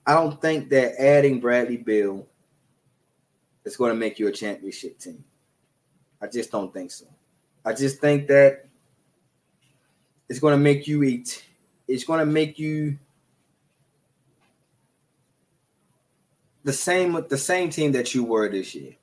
I 0.06 0.14
don't 0.14 0.40
think 0.40 0.68
that 0.68 1.00
adding 1.00 1.40
Bradley 1.40 1.78
Beal 1.78 2.26
is 3.64 3.76
going 3.76 3.90
to 3.90 3.96
make 3.98 4.20
you 4.20 4.28
a 4.28 4.32
championship 4.32 5.00
team. 5.00 5.24
I 6.22 6.28
just 6.28 6.52
don't 6.52 6.72
think 6.72 6.92
so. 6.92 7.06
I 7.64 7.72
just 7.72 8.00
think 8.00 8.28
that 8.28 8.65
it's 10.28 10.40
going 10.40 10.52
to 10.52 10.62
make 10.62 10.86
you 10.86 11.02
eat. 11.02 11.44
It's 11.88 12.04
going 12.04 12.20
to 12.20 12.26
make 12.26 12.58
you 12.58 12.98
the 16.64 16.72
same 16.72 17.12
with 17.12 17.28
the 17.28 17.38
same 17.38 17.70
team 17.70 17.92
that 17.92 18.14
you 18.14 18.24
were 18.24 18.48
this 18.48 18.74
year, 18.74 18.94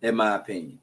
in 0.00 0.16
my 0.16 0.36
opinion. 0.36 0.78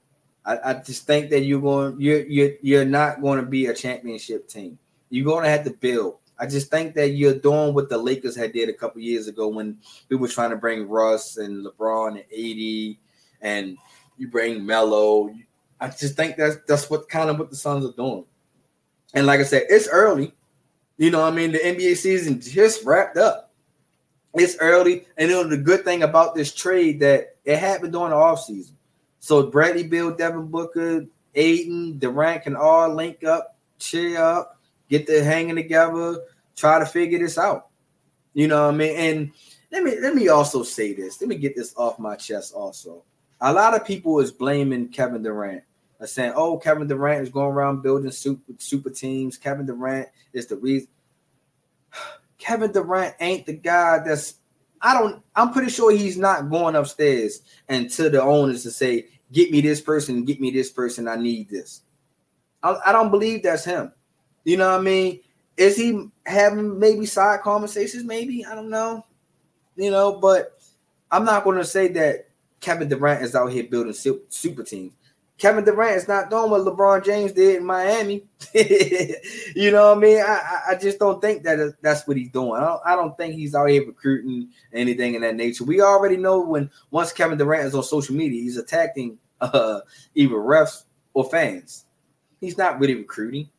I, 0.46 0.60
I 0.64 0.74
just 0.76 1.08
think 1.08 1.32
that 1.32 1.42
you're 1.42 1.60
going 1.60 2.00
you're 2.00 2.26
you're 2.26 2.52
you're 2.62 2.86
not 2.86 3.22
going 3.22 3.40
to 3.40 3.46
be 3.46 3.66
a 3.66 3.74
championship 3.74 4.48
team. 4.48 4.78
You're 5.10 5.26
going 5.26 5.44
to 5.44 5.50
have 5.50 5.64
to 5.66 5.72
build. 5.72 6.18
I 6.40 6.46
just 6.46 6.70
think 6.70 6.94
that 6.96 7.10
you're 7.10 7.34
doing 7.34 7.74
what 7.74 7.90
the 7.90 7.98
Lakers 7.98 8.36
had 8.36 8.54
did 8.54 8.70
a 8.70 8.74
couple 8.74 9.02
years 9.02 9.28
ago 9.28 9.48
when 9.48 9.78
we 10.08 10.18
were 10.18 10.28
trying 10.28 10.52
to 10.52 10.56
bring 10.56 10.88
Russ 10.88 11.38
and 11.38 11.66
LeBron 11.66 12.10
and 12.10 12.20
AD, 12.20 12.98
and 13.42 13.78
you 14.18 14.28
bring 14.28 14.66
Melo. 14.66 15.32
I 15.80 15.88
just 15.88 16.16
think 16.16 16.38
that's 16.38 16.58
that's 16.68 16.90
what 16.90 17.10
kind 17.10 17.30
of 17.30 17.40
what 17.40 17.50
the 17.50 17.56
Suns 17.56 17.86
are 17.86 17.92
doing. 17.92 18.26
And 19.18 19.26
like 19.26 19.40
I 19.40 19.44
said, 19.46 19.64
it's 19.68 19.88
early. 19.88 20.32
You 20.98 21.10
know, 21.10 21.24
I 21.24 21.32
mean, 21.32 21.52
the 21.52 21.58
NBA 21.58 21.98
season 21.98 22.40
just 22.40 22.86
wrapped 22.86 23.18
up. 23.18 23.52
It's 24.36 24.58
early, 24.60 25.08
and 25.18 25.32
you 25.32 25.48
the 25.48 25.58
good 25.58 25.84
thing 25.84 26.04
about 26.04 26.36
this 26.36 26.54
trade 26.54 27.00
that 27.00 27.36
it 27.44 27.58
happened 27.58 27.94
during 27.94 28.12
the 28.12 28.16
offseason. 28.16 28.74
So 29.20 29.48
Bradley 29.48 29.88
Beal, 29.88 30.16
Devin 30.16 30.52
Booker, 30.52 31.08
Ayton, 31.34 31.98
Durant 31.98 32.44
can 32.44 32.56
all 32.56 32.94
link 32.94 33.24
up, 33.24 33.58
cheer 33.80 34.22
up, 34.22 34.60
get 34.88 35.08
the 35.08 35.24
hanging 35.24 35.56
together, 35.56 36.20
try 36.56 36.78
to 36.78 36.86
figure 36.86 37.18
this 37.18 37.40
out. 37.40 37.70
You 38.36 38.48
know 38.48 38.68
what 38.68 38.76
I 38.76 38.78
mean? 38.78 38.96
And 38.98 39.32
let 39.72 39.82
me 39.82 40.00
let 40.00 40.14
me 40.14 40.28
also 40.28 40.62
say 40.62 40.94
this. 40.94 41.20
Let 41.20 41.28
me 41.28 41.38
get 41.38 41.56
this 41.56 41.74
off 41.76 41.98
my 41.98 42.18
chest 42.18 42.54
also. 42.54 43.04
A 43.42 43.52
lot 43.52 43.74
of 43.74 43.84
people 43.84 44.20
is 44.20 44.32
blaming 44.32 44.90
Kevin 44.90 45.24
Durant. 45.24 45.64
Are 46.00 46.08
saying, 46.08 46.34
"Oh, 46.36 46.58
Kevin 46.58 46.88
Durant 46.88 47.24
is 47.24 47.30
going 47.30 47.52
around 47.52 47.82
building 47.82 48.12
super 48.12 48.54
super 48.60 48.90
teams. 48.90 49.38
Kevin 49.38 49.66
Durant 49.66 50.08
is 50.34 50.48
the 50.48 50.56
reason." 50.56 50.90
Kevin 52.38 52.72
Durant 52.72 53.16
ain't 53.20 53.46
the 53.46 53.54
guy 53.54 54.00
that's. 54.00 54.36
I 54.82 54.94
don't. 54.94 55.24
I'm 55.36 55.54
pretty 55.54 55.72
sure 55.72 55.92
he's 55.92 56.18
not 56.18 56.50
going 56.50 56.76
upstairs 56.76 57.42
and 57.68 57.90
to 57.92 58.10
the 58.10 58.22
owners 58.22 58.64
to 58.64 58.72
say, 58.72 59.08
"Get 59.32 59.52
me 59.52 59.62
this 59.62 59.82
person. 59.82 60.24
Get 60.24 60.40
me 60.40 60.52
this 60.52 60.72
person. 60.72 61.08
I 61.08 61.16
need 61.16 61.50
this." 61.50 61.82
I, 62.62 62.78
I 62.88 62.92
don't 62.92 63.12
believe 63.12 63.44
that's 63.44 63.66
him. 63.66 63.92
You 64.44 64.58
know 64.58 64.70
what 64.70 64.80
I 64.80 64.84
mean? 64.84 65.20
Is 65.58 65.76
he 65.76 66.08
having 66.26 66.80
maybe 66.80 67.06
side 67.06 67.42
conversations? 67.42 68.04
Maybe 68.04 68.46
I 68.46 68.54
don't 68.56 68.70
know. 68.70 69.06
You 69.76 69.92
know, 69.92 70.20
but 70.20 70.60
I'm 71.12 71.26
not 71.26 71.44
going 71.44 71.58
to 71.58 71.66
say 71.66 71.88
that 71.90 72.28
Kevin 72.60 72.90
Durant 72.90 73.24
is 73.24 73.36
out 73.36 73.52
here 73.52 73.64
building 73.64 73.94
super 73.94 74.64
teams. 74.64 74.94
Kevin 75.38 75.64
Durant 75.64 75.98
is 75.98 76.08
not 76.08 76.32
doing 76.32 76.50
what 76.50 76.62
LeBron 76.62 77.06
James 77.06 77.32
did 77.32 77.58
in 77.58 77.66
Miami. 77.66 78.24
you 78.56 79.72
know 79.72 79.90
what 79.90 79.98
I 79.98 80.02
mean? 80.02 80.20
I, 80.20 80.62
I 80.70 80.76
just 80.76 80.98
don't 80.98 81.22
think 81.22 81.44
that 81.44 81.76
that's 81.82 82.08
what 82.08 82.18
he's 82.18 82.32
doing. 82.32 82.60
I 82.60 82.66
don't, 82.66 82.82
I 82.86 82.96
don't 82.96 83.16
think 83.16 83.36
he's 83.36 83.54
out 83.54 83.70
here 83.70 83.86
recruiting 83.86 84.50
anything 84.74 85.14
in 85.14 85.22
that 85.22 85.36
nature. 85.36 85.64
We 85.64 85.82
already 85.82 86.18
know 86.18 86.40
when 86.40 86.72
once 86.90 87.12
Kevin 87.12 87.38
Durant 87.38 87.68
is 87.68 87.76
on 87.76 87.84
social 87.84 88.16
media, 88.16 88.42
he's 88.42 88.58
attacking 88.58 89.20
uh, 89.40 89.82
either 90.16 90.36
refs 90.36 90.84
or 91.14 91.30
fans. 91.30 91.86
He's 92.42 92.58
not 92.58 92.80
really 92.80 92.96
recruiting. 92.96 93.50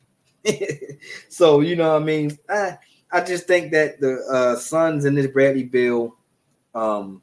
so 1.28 1.60
you 1.60 1.76
know 1.76 1.92
what 1.92 2.02
I 2.02 2.04
mean. 2.04 2.38
I 2.48 2.78
I 3.12 3.20
just 3.20 3.46
think 3.46 3.70
that 3.72 4.00
the 4.00 4.18
uh, 4.30 4.56
Suns 4.56 5.04
and 5.04 5.16
this 5.16 5.28
Bradley 5.28 5.64
Beal 5.64 6.16
um, 6.74 7.22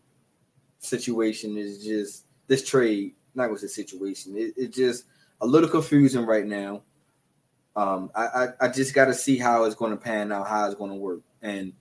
situation 0.79 1.57
is 1.57 1.83
just 1.83 2.25
this 2.47 2.67
trade. 2.67 3.14
Not 3.35 3.51
with 3.51 3.61
the 3.61 3.69
situation. 3.69 4.35
It, 4.35 4.53
it's 4.57 4.75
just 4.75 5.05
a 5.41 5.45
little 5.45 5.69
confusing 5.69 6.25
right 6.25 6.45
now. 6.45 6.81
Um, 7.75 8.09
I, 8.15 8.25
I, 8.25 8.47
I 8.61 8.67
just 8.69 8.93
got 8.93 9.05
to 9.05 9.13
see 9.13 9.37
how 9.37 9.65
it's 9.65 9.75
going 9.75 9.91
to 9.91 9.97
pan 9.97 10.31
out, 10.31 10.47
how 10.47 10.65
it's 10.65 10.75
going 10.75 10.91
to 10.91 10.97
work, 10.97 11.21
and 11.41 11.73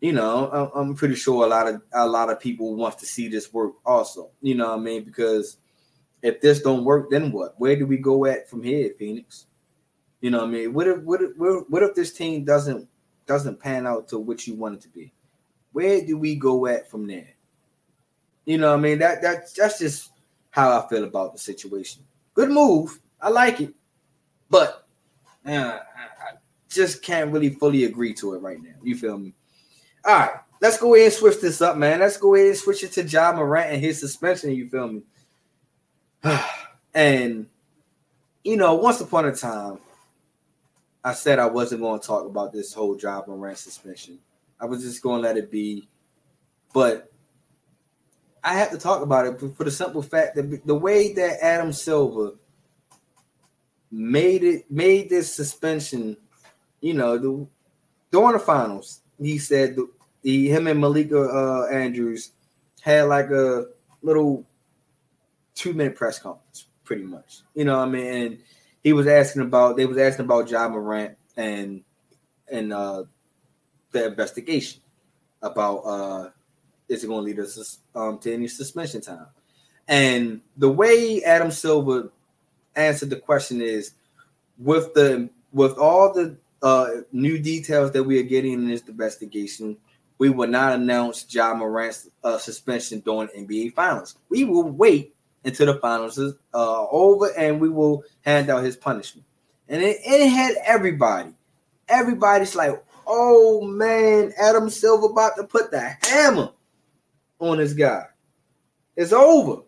you 0.00 0.12
know, 0.12 0.50
I'm, 0.50 0.88
I'm 0.88 0.94
pretty 0.94 1.14
sure 1.16 1.44
a 1.44 1.48
lot 1.48 1.66
of 1.66 1.82
a 1.92 2.06
lot 2.06 2.30
of 2.30 2.38
people 2.38 2.76
want 2.76 2.98
to 2.98 3.06
see 3.06 3.28
this 3.28 3.52
work 3.52 3.72
also. 3.84 4.30
You 4.42 4.54
know 4.54 4.68
what 4.68 4.78
I 4.78 4.82
mean? 4.82 5.04
Because 5.04 5.56
if 6.22 6.40
this 6.40 6.60
don't 6.60 6.84
work, 6.84 7.10
then 7.10 7.32
what? 7.32 7.54
Where 7.58 7.76
do 7.76 7.86
we 7.86 7.96
go 7.96 8.26
at 8.26 8.48
from 8.48 8.62
here, 8.62 8.90
Phoenix? 8.98 9.46
You 10.20 10.30
know 10.30 10.38
what 10.38 10.48
I 10.48 10.52
mean? 10.52 10.74
What 10.74 10.86
if 10.88 11.02
what 11.02 11.22
if 11.22 11.30
what 11.36 11.82
if 11.82 11.94
this 11.94 12.12
team 12.12 12.44
doesn't 12.44 12.88
doesn't 13.26 13.60
pan 13.60 13.86
out 13.86 14.08
to 14.08 14.18
what 14.18 14.46
you 14.46 14.54
want 14.54 14.74
it 14.76 14.80
to 14.82 14.88
be? 14.88 15.12
Where 15.72 16.04
do 16.04 16.16
we 16.16 16.34
go 16.34 16.66
at 16.66 16.90
from 16.90 17.06
there? 17.06 17.28
You 18.44 18.58
know 18.58 18.70
what 18.70 18.78
I 18.78 18.82
mean? 18.82 18.98
That 18.98 19.22
that 19.22 19.54
that's 19.56 19.78
just 19.78 20.07
how 20.58 20.76
I 20.76 20.88
feel 20.88 21.04
about 21.04 21.32
the 21.32 21.38
situation. 21.38 22.02
Good 22.34 22.50
move. 22.50 22.98
I 23.20 23.28
like 23.28 23.60
it. 23.60 23.72
But 24.50 24.84
uh, 25.46 25.78
I 25.78 26.36
just 26.68 27.00
can't 27.00 27.32
really 27.32 27.50
fully 27.50 27.84
agree 27.84 28.12
to 28.14 28.34
it 28.34 28.38
right 28.38 28.60
now. 28.60 28.74
You 28.82 28.96
feel 28.96 29.18
me? 29.18 29.32
All 30.04 30.18
right, 30.18 30.32
let's 30.60 30.76
go 30.76 30.96
ahead 30.96 31.06
and 31.06 31.14
switch 31.14 31.40
this 31.40 31.62
up, 31.62 31.76
man. 31.76 32.00
Let's 32.00 32.16
go 32.16 32.34
ahead 32.34 32.48
and 32.48 32.56
switch 32.56 32.82
it 32.82 32.90
to 32.92 33.04
Ja 33.04 33.32
Morant 33.32 33.72
and 33.72 33.80
his 33.80 34.00
suspension. 34.00 34.50
You 34.50 34.68
feel 34.68 34.88
me? 34.88 35.02
and 36.94 37.46
you 38.42 38.56
know, 38.56 38.74
once 38.74 39.00
upon 39.00 39.26
a 39.26 39.34
time, 39.34 39.78
I 41.04 41.12
said 41.12 41.38
I 41.38 41.46
wasn't 41.46 41.82
going 41.82 42.00
to 42.00 42.06
talk 42.06 42.26
about 42.26 42.52
this 42.52 42.72
whole 42.72 42.98
Ja 42.98 43.22
Morant 43.28 43.58
suspension. 43.58 44.18
I 44.60 44.66
was 44.66 44.82
just 44.82 45.02
going 45.02 45.22
to 45.22 45.28
let 45.28 45.36
it 45.36 45.52
be. 45.52 45.86
But 46.74 47.12
I 48.42 48.54
have 48.54 48.70
to 48.70 48.78
talk 48.78 49.02
about 49.02 49.26
it 49.26 49.40
for 49.56 49.64
the 49.64 49.70
simple 49.70 50.02
fact 50.02 50.36
that 50.36 50.66
the 50.66 50.74
way 50.74 51.12
that 51.14 51.42
Adam 51.42 51.72
Silver 51.72 52.32
made 53.90 54.44
it 54.44 54.70
made 54.70 55.08
this 55.08 55.34
suspension, 55.34 56.16
you 56.80 56.94
know, 56.94 57.18
the 57.18 57.46
during 58.10 58.32
the 58.32 58.38
finals, 58.38 59.00
he 59.20 59.38
said 59.38 59.76
the, 59.76 59.88
the 60.22 60.48
him 60.48 60.66
and 60.66 60.80
Malika 60.80 61.20
uh, 61.20 61.66
Andrews 61.70 62.30
had 62.80 63.02
like 63.02 63.30
a 63.30 63.66
little 64.02 64.44
two 65.54 65.72
minute 65.72 65.96
press 65.96 66.18
conference, 66.18 66.66
pretty 66.84 67.04
much. 67.04 67.40
You 67.54 67.64
know, 67.64 67.78
what 67.78 67.88
I 67.88 67.90
mean, 67.90 68.06
and 68.06 68.38
he 68.82 68.92
was 68.92 69.06
asking 69.06 69.42
about 69.42 69.76
they 69.76 69.86
was 69.86 69.98
asking 69.98 70.24
about 70.24 70.50
Ja 70.50 70.68
Morant 70.68 71.16
and 71.36 71.82
and 72.50 72.72
uh 72.72 73.04
the 73.90 74.06
investigation 74.06 74.80
about 75.42 75.78
uh 75.78 76.30
is 76.88 77.04
it 77.04 77.06
going 77.06 77.20
to 77.20 77.24
lead 77.24 77.38
us 77.40 77.78
um, 77.94 78.18
to 78.18 78.32
any 78.32 78.48
suspension 78.48 79.00
time? 79.00 79.26
And 79.86 80.40
the 80.56 80.70
way 80.70 81.22
Adam 81.22 81.50
Silver 81.50 82.10
answered 82.76 83.10
the 83.10 83.16
question 83.16 83.60
is 83.60 83.92
with 84.58 84.92
the 84.94 85.30
with 85.52 85.78
all 85.78 86.12
the 86.12 86.36
uh, 86.62 86.88
new 87.12 87.38
details 87.38 87.92
that 87.92 88.02
we 88.02 88.18
are 88.18 88.24
getting 88.24 88.52
in 88.52 88.68
this 88.68 88.82
investigation, 88.82 89.76
we 90.18 90.28
will 90.28 90.48
not 90.48 90.72
announce 90.72 91.26
Ja 91.28 91.54
Morant's 91.54 92.08
uh, 92.24 92.38
suspension 92.38 93.00
during 93.00 93.28
NBA 93.28 93.74
Finals. 93.74 94.16
We 94.28 94.44
will 94.44 94.68
wait 94.68 95.14
until 95.44 95.66
the 95.66 95.74
finals 95.80 96.18
is 96.18 96.34
uh, 96.52 96.86
over, 96.88 97.32
and 97.38 97.60
we 97.60 97.68
will 97.68 98.04
hand 98.22 98.50
out 98.50 98.64
his 98.64 98.76
punishment. 98.76 99.24
And 99.68 99.82
it, 99.82 99.98
it 100.04 100.28
had 100.28 100.56
everybody. 100.64 101.30
Everybody's 101.88 102.54
like, 102.54 102.82
"Oh 103.06 103.62
man, 103.62 104.32
Adam 104.36 104.68
Silver 104.68 105.06
about 105.06 105.36
to 105.36 105.44
put 105.44 105.70
the 105.70 105.80
hammer 106.02 106.50
on 107.38 107.58
this 107.58 107.72
guy. 107.72 108.06
It's 108.96 109.12
over." 109.12 109.62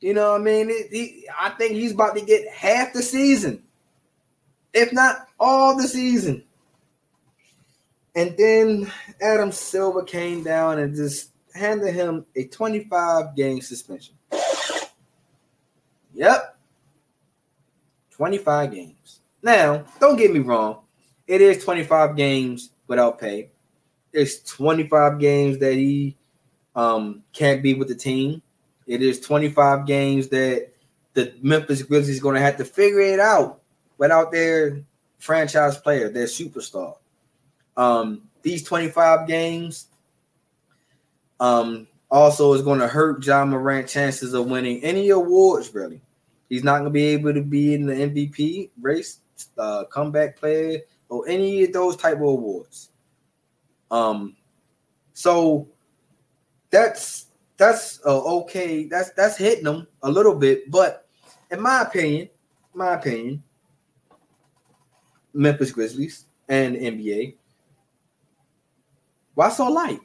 You 0.00 0.14
know 0.14 0.32
what 0.32 0.40
I 0.40 0.44
mean? 0.44 0.70
It, 0.70 0.88
he, 0.90 1.28
I 1.38 1.50
think 1.50 1.72
he's 1.72 1.92
about 1.92 2.16
to 2.16 2.24
get 2.24 2.48
half 2.48 2.92
the 2.94 3.02
season, 3.02 3.62
if 4.72 4.92
not 4.92 5.28
all 5.38 5.76
the 5.76 5.86
season. 5.86 6.42
And 8.16 8.34
then 8.36 8.90
Adam 9.20 9.52
Silver 9.52 10.02
came 10.02 10.42
down 10.42 10.78
and 10.78 10.96
just 10.96 11.30
handed 11.54 11.94
him 11.94 12.24
a 12.34 12.44
25 12.44 13.36
game 13.36 13.60
suspension. 13.60 14.14
Yep. 16.14 16.56
25 18.10 18.72
games. 18.72 19.20
Now, 19.42 19.84
don't 20.00 20.16
get 20.16 20.32
me 20.32 20.40
wrong. 20.40 20.80
It 21.26 21.40
is 21.40 21.62
25 21.62 22.16
games 22.16 22.70
without 22.86 23.18
pay. 23.18 23.50
It's 24.12 24.42
25 24.42 25.18
games 25.20 25.58
that 25.58 25.74
he 25.74 26.16
um, 26.74 27.22
can't 27.32 27.62
be 27.62 27.74
with 27.74 27.88
the 27.88 27.94
team. 27.94 28.42
It 28.86 29.02
is 29.02 29.20
25 29.20 29.86
games 29.86 30.28
that 30.28 30.68
the 31.14 31.34
Memphis 31.42 31.82
Grizzlies 31.82 32.20
going 32.20 32.36
to 32.36 32.40
have 32.40 32.56
to 32.58 32.64
figure 32.64 33.00
it 33.00 33.20
out 33.20 33.60
without 33.98 34.32
their 34.32 34.80
franchise 35.18 35.78
player, 35.78 36.08
their 36.08 36.26
superstar. 36.26 36.96
Um, 37.76 38.22
these 38.42 38.62
25 38.64 39.26
games 39.26 39.86
um, 41.38 41.86
also 42.10 42.52
is 42.54 42.62
going 42.62 42.80
to 42.80 42.88
hurt 42.88 43.22
John 43.22 43.50
Morant 43.50 43.88
chances 43.88 44.34
of 44.34 44.46
winning 44.46 44.82
any 44.82 45.10
awards, 45.10 45.74
really. 45.74 46.00
He's 46.48 46.64
not 46.64 46.78
going 46.78 46.84
to 46.84 46.90
be 46.90 47.04
able 47.06 47.34
to 47.34 47.42
be 47.42 47.74
in 47.74 47.86
the 47.86 47.94
MVP 47.94 48.70
race, 48.80 49.18
uh, 49.56 49.84
comeback 49.84 50.36
player, 50.36 50.80
or 51.08 51.28
any 51.28 51.64
of 51.64 51.72
those 51.72 51.96
type 51.96 52.16
of 52.16 52.22
awards. 52.22 52.88
Um, 53.90 54.36
so 55.14 55.68
that's 56.70 57.26
that's 57.56 58.00
uh, 58.06 58.22
okay. 58.40 58.84
That's 58.84 59.10
that's 59.12 59.36
hitting 59.36 59.64
them 59.64 59.86
a 60.02 60.10
little 60.10 60.34
bit, 60.34 60.70
but 60.70 61.06
in 61.50 61.60
my 61.60 61.82
opinion, 61.82 62.28
my 62.72 62.94
opinion, 62.94 63.42
Memphis 65.34 65.72
Grizzlies 65.72 66.24
and 66.48 66.76
NBA. 66.76 67.34
Why 69.34 69.48
so 69.50 69.68
light? 69.68 70.00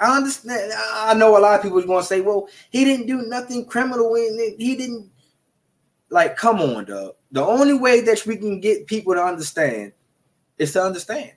I 0.00 0.16
understand. 0.16 0.72
I 0.76 1.14
know 1.14 1.36
a 1.36 1.40
lot 1.40 1.56
of 1.56 1.62
people 1.62 1.78
are 1.78 1.86
going 1.86 2.02
to 2.02 2.06
say, 2.06 2.20
"Well, 2.20 2.48
he 2.70 2.84
didn't 2.84 3.06
do 3.06 3.22
nothing 3.22 3.66
criminal. 3.66 4.14
He 4.14 4.76
didn't." 4.76 5.10
Like, 6.10 6.36
come 6.36 6.60
on, 6.60 6.86
dog. 6.86 7.14
The 7.32 7.44
only 7.44 7.74
way 7.74 8.00
that 8.00 8.24
we 8.24 8.36
can 8.36 8.60
get 8.60 8.86
people 8.86 9.14
to 9.14 9.22
understand 9.22 9.92
is 10.56 10.72
to 10.72 10.82
understand, 10.82 11.32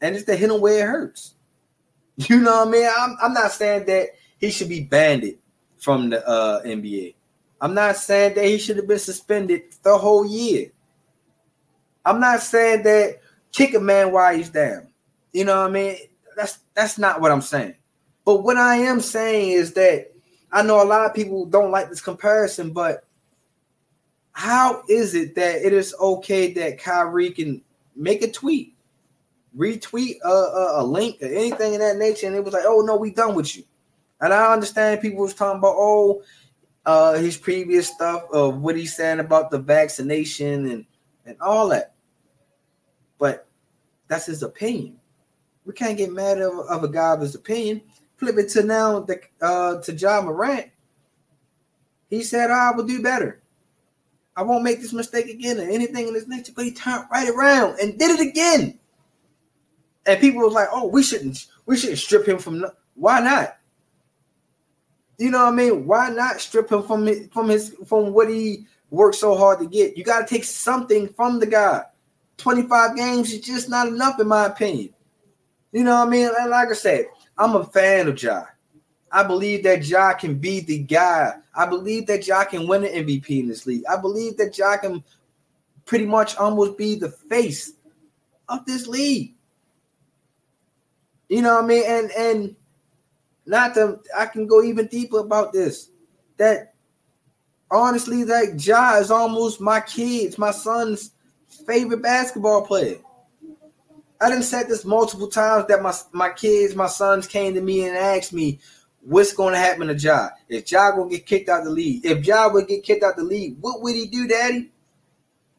and 0.00 0.16
it's 0.16 0.24
to 0.26 0.36
hit 0.36 0.48
them 0.48 0.60
where 0.60 0.86
it 0.86 0.90
hurts. 0.90 1.34
You 2.16 2.40
know 2.40 2.64
what 2.64 2.68
I 2.68 2.70
mean? 2.70 2.88
I'm, 2.98 3.16
I'm 3.22 3.32
not 3.32 3.52
saying 3.52 3.86
that 3.86 4.08
he 4.38 4.50
should 4.50 4.68
be 4.68 4.80
banned 4.80 5.34
from 5.78 6.10
the 6.10 6.26
uh, 6.28 6.62
NBA. 6.62 7.14
I'm 7.60 7.74
not 7.74 7.96
saying 7.96 8.34
that 8.34 8.44
he 8.44 8.58
should 8.58 8.76
have 8.76 8.88
been 8.88 8.98
suspended 8.98 9.62
the 9.82 9.96
whole 9.96 10.26
year. 10.26 10.70
I'm 12.04 12.20
not 12.20 12.40
saying 12.40 12.82
that 12.82 13.20
kick 13.52 13.74
a 13.74 13.80
man 13.80 14.12
while 14.12 14.36
he's 14.36 14.50
down. 14.50 14.88
You 15.32 15.44
know 15.44 15.60
what 15.60 15.70
I 15.70 15.72
mean? 15.72 15.96
That's 16.36 16.58
that's 16.74 16.98
not 16.98 17.20
what 17.20 17.30
I'm 17.30 17.40
saying. 17.40 17.74
But 18.24 18.42
what 18.42 18.56
I 18.56 18.76
am 18.76 19.00
saying 19.00 19.52
is 19.52 19.72
that 19.74 20.12
I 20.50 20.62
know 20.62 20.82
a 20.82 20.84
lot 20.84 21.06
of 21.06 21.14
people 21.14 21.46
don't 21.46 21.70
like 21.70 21.88
this 21.88 22.00
comparison, 22.00 22.72
but 22.72 23.04
how 24.32 24.82
is 24.88 25.14
it 25.14 25.34
that 25.34 25.64
it 25.64 25.72
is 25.72 25.94
okay 26.00 26.52
that 26.54 26.78
Kyrie 26.78 27.30
can 27.30 27.62
make 27.94 28.22
a 28.22 28.30
tweet, 28.30 28.71
retweet 29.56 30.16
a, 30.24 30.28
a, 30.28 30.82
a 30.82 30.84
link 30.84 31.22
or 31.22 31.26
anything 31.26 31.74
of 31.74 31.80
that 31.80 31.96
nature, 31.96 32.26
and 32.26 32.36
it 32.36 32.44
was 32.44 32.54
like, 32.54 32.64
oh 32.66 32.80
no, 32.80 32.96
we 32.96 33.10
done 33.10 33.34
with 33.34 33.56
you. 33.56 33.64
And 34.20 34.32
I 34.32 34.52
understand 34.52 35.00
people 35.00 35.20
was 35.20 35.34
talking 35.34 35.58
about, 35.58 35.74
oh, 35.76 36.22
uh, 36.86 37.14
his 37.14 37.36
previous 37.36 37.88
stuff 37.88 38.24
of 38.32 38.60
what 38.60 38.76
he's 38.76 38.96
saying 38.96 39.20
about 39.20 39.50
the 39.50 39.58
vaccination 39.58 40.70
and 40.70 40.86
and 41.26 41.36
all 41.40 41.68
that. 41.68 41.94
But 43.18 43.46
that's 44.08 44.26
his 44.26 44.42
opinion. 44.42 44.98
We 45.64 45.74
can't 45.74 45.96
get 45.96 46.12
mad 46.12 46.40
of, 46.40 46.58
of 46.68 46.84
a 46.84 46.88
guy 46.88 47.12
of 47.12 47.20
his 47.20 47.34
opinion. 47.34 47.82
Flip 48.16 48.36
it 48.38 48.48
to 48.50 48.62
now 48.62 49.00
the 49.00 49.20
uh 49.40 49.80
to 49.82 49.92
Ja 49.92 50.20
Morant. 50.22 50.66
He 52.10 52.22
said, 52.22 52.50
I 52.50 52.72
will 52.72 52.84
do 52.84 53.02
better. 53.02 53.40
I 54.36 54.42
won't 54.42 54.64
make 54.64 54.80
this 54.80 54.92
mistake 54.92 55.28
again 55.28 55.58
or 55.58 55.68
anything 55.68 56.08
in 56.08 56.14
this 56.14 56.28
nature, 56.28 56.52
but 56.54 56.64
he 56.64 56.72
turned 56.72 57.06
right 57.10 57.28
around 57.28 57.78
and 57.80 57.98
did 57.98 58.18
it 58.18 58.28
again. 58.28 58.78
And 60.06 60.20
people 60.20 60.42
was 60.42 60.54
like, 60.54 60.68
oh, 60.72 60.88
we 60.88 61.02
shouldn't 61.02 61.46
we 61.66 61.76
shouldn't 61.76 61.98
strip 61.98 62.26
him 62.26 62.38
from 62.38 62.64
why 62.94 63.20
not? 63.20 63.56
You 65.18 65.30
know 65.30 65.44
what 65.44 65.52
I 65.52 65.56
mean? 65.56 65.86
Why 65.86 66.08
not 66.08 66.40
strip 66.40 66.70
him 66.70 66.82
from 66.82 67.06
his, 67.06 67.28
from 67.28 67.48
his 67.48 67.74
from 67.86 68.12
what 68.12 68.28
he 68.28 68.66
worked 68.90 69.16
so 69.16 69.36
hard 69.36 69.60
to 69.60 69.66
get? 69.66 69.96
You 69.96 70.04
got 70.04 70.26
to 70.26 70.34
take 70.34 70.44
something 70.44 71.08
from 71.08 71.38
the 71.38 71.46
guy. 71.46 71.84
25 72.38 72.96
games 72.96 73.32
is 73.32 73.40
just 73.40 73.68
not 73.68 73.86
enough, 73.86 74.18
in 74.18 74.26
my 74.26 74.46
opinion. 74.46 74.92
You 75.70 75.84
know 75.84 75.98
what 76.00 76.08
I 76.08 76.10
mean? 76.10 76.30
And 76.38 76.50
like 76.50 76.68
I 76.68 76.74
said, 76.74 77.06
I'm 77.38 77.54
a 77.54 77.64
fan 77.64 78.08
of 78.08 78.20
Ja. 78.20 78.44
I 79.10 79.22
believe 79.22 79.62
that 79.64 79.86
Ja 79.86 80.14
can 80.14 80.38
be 80.38 80.60
the 80.60 80.78
guy. 80.78 81.34
I 81.54 81.66
believe 81.66 82.06
that 82.06 82.26
Ja 82.26 82.44
can 82.44 82.66
win 82.66 82.84
an 82.84 83.06
MVP 83.06 83.40
in 83.40 83.48
this 83.48 83.66
league. 83.66 83.84
I 83.88 83.96
believe 83.96 84.36
that 84.38 84.56
Ja 84.56 84.76
can 84.78 85.04
pretty 85.84 86.06
much 86.06 86.36
almost 86.36 86.76
be 86.76 86.94
the 86.96 87.10
face 87.10 87.72
of 88.48 88.64
this 88.66 88.86
league. 88.86 89.34
You 91.28 91.42
know 91.42 91.54
what 91.54 91.64
I 91.64 91.66
mean? 91.66 91.84
And 91.86 92.10
and 92.12 92.56
not 93.46 93.74
to 93.74 94.00
I 94.16 94.26
can 94.26 94.46
go 94.46 94.62
even 94.62 94.86
deeper 94.86 95.18
about 95.18 95.52
this. 95.52 95.88
That 96.36 96.74
honestly, 97.70 98.24
that 98.24 98.64
Ja 98.64 98.96
is 98.98 99.10
almost 99.10 99.60
my 99.60 99.80
kids, 99.80 100.38
my 100.38 100.50
son's 100.50 101.12
favorite 101.66 102.02
basketball 102.02 102.66
player. 102.66 102.98
I 104.20 104.28
didn't 104.28 104.44
said 104.44 104.68
this 104.68 104.84
multiple 104.84 105.28
times 105.28 105.66
that 105.66 105.82
my 105.82 105.94
my 106.12 106.30
kids, 106.30 106.76
my 106.76 106.86
sons 106.86 107.26
came 107.26 107.54
to 107.54 107.60
me 107.60 107.86
and 107.86 107.96
asked 107.96 108.32
me 108.32 108.60
what's 109.00 109.32
to 109.32 109.56
happen 109.56 109.88
to 109.88 109.94
Ja. 109.94 110.30
If 110.48 110.70
Ja 110.70 110.92
gonna 110.92 111.10
get 111.10 111.26
kicked 111.26 111.48
out 111.48 111.64
the 111.64 111.70
league, 111.70 112.04
if 112.04 112.24
Ja 112.24 112.48
would 112.52 112.68
get 112.68 112.84
kicked 112.84 113.02
out 113.02 113.16
the 113.16 113.24
league, 113.24 113.56
what 113.60 113.82
would 113.82 113.94
he 113.94 114.06
do, 114.06 114.28
Daddy? 114.28 114.70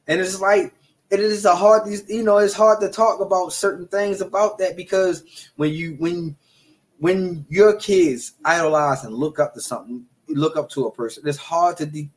And 0.07 0.21
it's 0.21 0.39
like 0.39 0.73
it 1.13 1.19
is 1.19 1.45
a 1.45 1.55
hard, 1.55 1.87
you 2.07 2.23
know, 2.23 2.39
it's 2.39 2.55
hard 2.55 2.81
to 2.81 2.89
talk 2.89 3.19
about 3.19 3.53
certain 3.53 3.87
things 3.87 4.19
about 4.19 4.57
that 4.57 4.75
because 4.75 5.23
when 5.57 5.71
you 5.71 5.91
when 5.99 6.35
when 6.97 7.45
your 7.49 7.77
kids 7.77 8.31
idolize 8.43 9.03
and 9.03 9.13
look 9.13 9.37
up 9.37 9.53
to 9.53 9.61
something, 9.61 10.05
look 10.27 10.57
up 10.57 10.69
to 10.71 10.87
a 10.87 10.91
person, 10.91 11.23
it's 11.27 11.37
hard 11.37 11.77
to 11.77 11.85
de- 11.85 12.09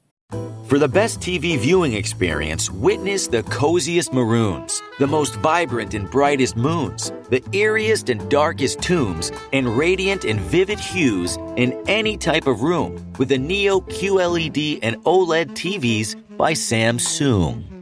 for 0.64 0.78
the 0.78 0.88
best 0.88 1.20
TV 1.20 1.59
viewing 1.59 1.92
experience, 1.92 2.70
witness 2.70 3.28
the 3.28 3.42
coziest 3.44 4.12
maroons, 4.12 4.82
the 4.99 5.07
most 5.07 5.36
vibrant 5.36 5.94
and 5.94 6.11
brightest 6.11 6.57
moons, 6.57 7.12
the 7.28 7.40
eeriest 7.53 8.09
and 8.09 8.28
darkest 8.30 8.80
tombs, 8.80 9.30
and 9.53 9.76
radiant 9.76 10.24
and 10.24 10.40
vivid 10.40 10.80
hues 10.80 11.36
in 11.57 11.80
any 11.86 12.16
type 12.16 12.47
of 12.47 12.62
room 12.62 12.97
with 13.18 13.28
the 13.28 13.38
Neo 13.38 13.80
QLED 13.80 14.80
and 14.82 14.97
OLED 15.05 15.51
TVs 15.51 16.16
by 16.36 16.53
Samsung. 16.53 17.75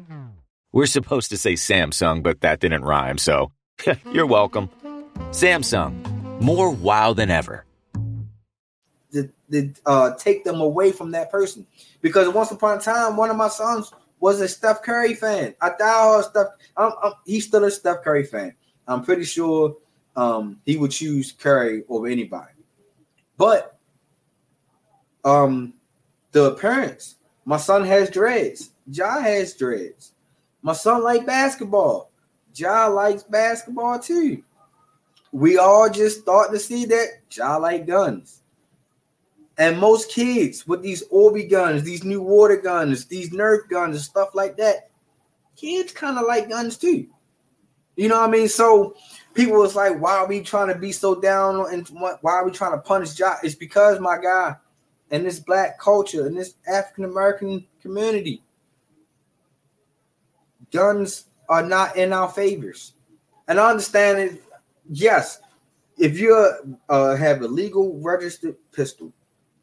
We're 0.75 0.87
supposed 0.87 1.31
to 1.31 1.37
say 1.37 1.53
Samsung, 1.53 2.25
but 2.25 2.41
that 2.41 2.59
didn't 2.59 2.83
rhyme, 2.83 3.17
so 3.17 3.53
you're 4.13 4.27
welcome. 4.27 4.69
Samsung, 5.31 6.41
more 6.41 6.69
wow 6.69 7.13
than 7.13 7.31
ever 7.31 7.65
to, 9.13 9.31
to 9.53 9.73
uh, 9.87 10.15
take 10.17 10.43
them 10.43 10.61
away 10.61 10.91
from 10.91 11.13
that 11.13 11.31
person. 11.31 11.65
Because 12.03 12.29
once 12.29 12.51
upon 12.51 12.79
a 12.79 12.81
time, 12.81 13.17
one 13.17 13.31
of 13.31 13.37
my 13.37 13.47
sons 13.47 13.93
was 14.19 14.41
a 14.41 14.49
Steph 14.49 14.83
Curry 14.83 15.15
fan. 15.15 15.55
I 15.61 15.71
thought 15.71 16.25
Steph. 16.25 16.47
I'm, 16.77 16.91
I'm, 17.05 17.13
he's 17.25 17.47
still 17.47 17.63
a 17.63 17.71
Steph 17.71 18.03
Curry 18.03 18.25
fan. 18.25 18.53
I'm 18.89 19.05
pretty 19.05 19.23
sure 19.23 19.77
um, 20.17 20.61
he 20.67 20.77
would 20.77 20.91
choose 20.91 21.31
Curry 21.31 21.85
over 21.89 22.09
anybody. 22.09 22.65
But 23.37 23.79
um, 25.25 25.75
the 26.33 26.47
appearance. 26.47 27.15
My 27.45 27.59
son 27.59 27.85
has 27.85 28.11
dreads. 28.11 28.71
Ja 28.91 29.21
has 29.21 29.55
dreads. 29.55 30.14
My 30.65 30.73
son 30.73 31.05
like 31.05 31.27
basketball. 31.27 32.11
Ja 32.55 32.87
likes 32.87 33.23
basketball 33.23 33.99
too. 33.99 34.43
We 35.31 35.59
all 35.59 35.91
just 35.91 36.23
start 36.23 36.53
to 36.53 36.59
see 36.59 36.87
that 36.87 37.09
Ja 37.31 37.59
like 37.59 37.87
guns. 37.87 38.41
And 39.59 39.79
most 39.79 40.11
kids 40.11 40.67
with 40.67 40.83
these 40.83 41.07
Orby 41.09 41.51
guns, 41.51 41.83
these 41.83 42.03
new 42.03 42.23
water 42.23 42.57
guns, 42.57 43.05
these 43.05 43.31
Nerf 43.31 43.69
guns, 43.69 43.97
and 43.97 44.05
stuff 44.05 44.31
like 44.35 44.57
that, 44.57 44.89
kids 45.55 45.93
kind 45.93 46.19
of 46.19 46.27
like 46.27 46.49
guns 46.49 46.79
too. 46.79 47.09
You 47.97 48.09
know 48.09 48.21
what 48.21 48.31
I 48.31 48.33
mean? 48.33 48.49
So 48.49 48.97
people 49.35 49.59
was 49.59 49.77
like, 49.77 50.01
why 50.01 50.17
are 50.17 50.27
we 50.27 50.41
trying 50.41 50.69
to 50.69 50.75
be 50.75 50.93
so 50.93 51.21
down 51.21 51.73
and 51.73 51.87
why 51.89 52.33
are 52.33 52.45
we 52.45 52.51
trying 52.53 52.73
to 52.73 52.79
punish 52.79 53.19
Ja? 53.19 53.35
It's 53.43 53.55
because 53.55 54.01
my 54.01 54.17
guy 54.17 54.57
and 55.11 55.27
this 55.27 55.41
black 55.41 55.79
culture 55.79 56.27
and 56.27 56.37
this 56.37 56.55
African 56.67 57.05
American 57.05 57.67
community, 57.83 58.43
guns 60.75 61.27
are 61.49 61.63
not 61.63 61.97
in 61.97 62.13
our 62.13 62.29
favors. 62.29 62.93
And 63.49 63.59
I 63.61 63.71
understand 63.71 64.19
it. 64.19 64.43
Yes, 64.91 65.41
if 65.97 66.19
you 66.19 66.35
uh, 66.89 67.17
have 67.17 67.43
a 67.43 67.49
legal 67.49 67.99
registered 68.01 68.57
pistol, 68.73 69.13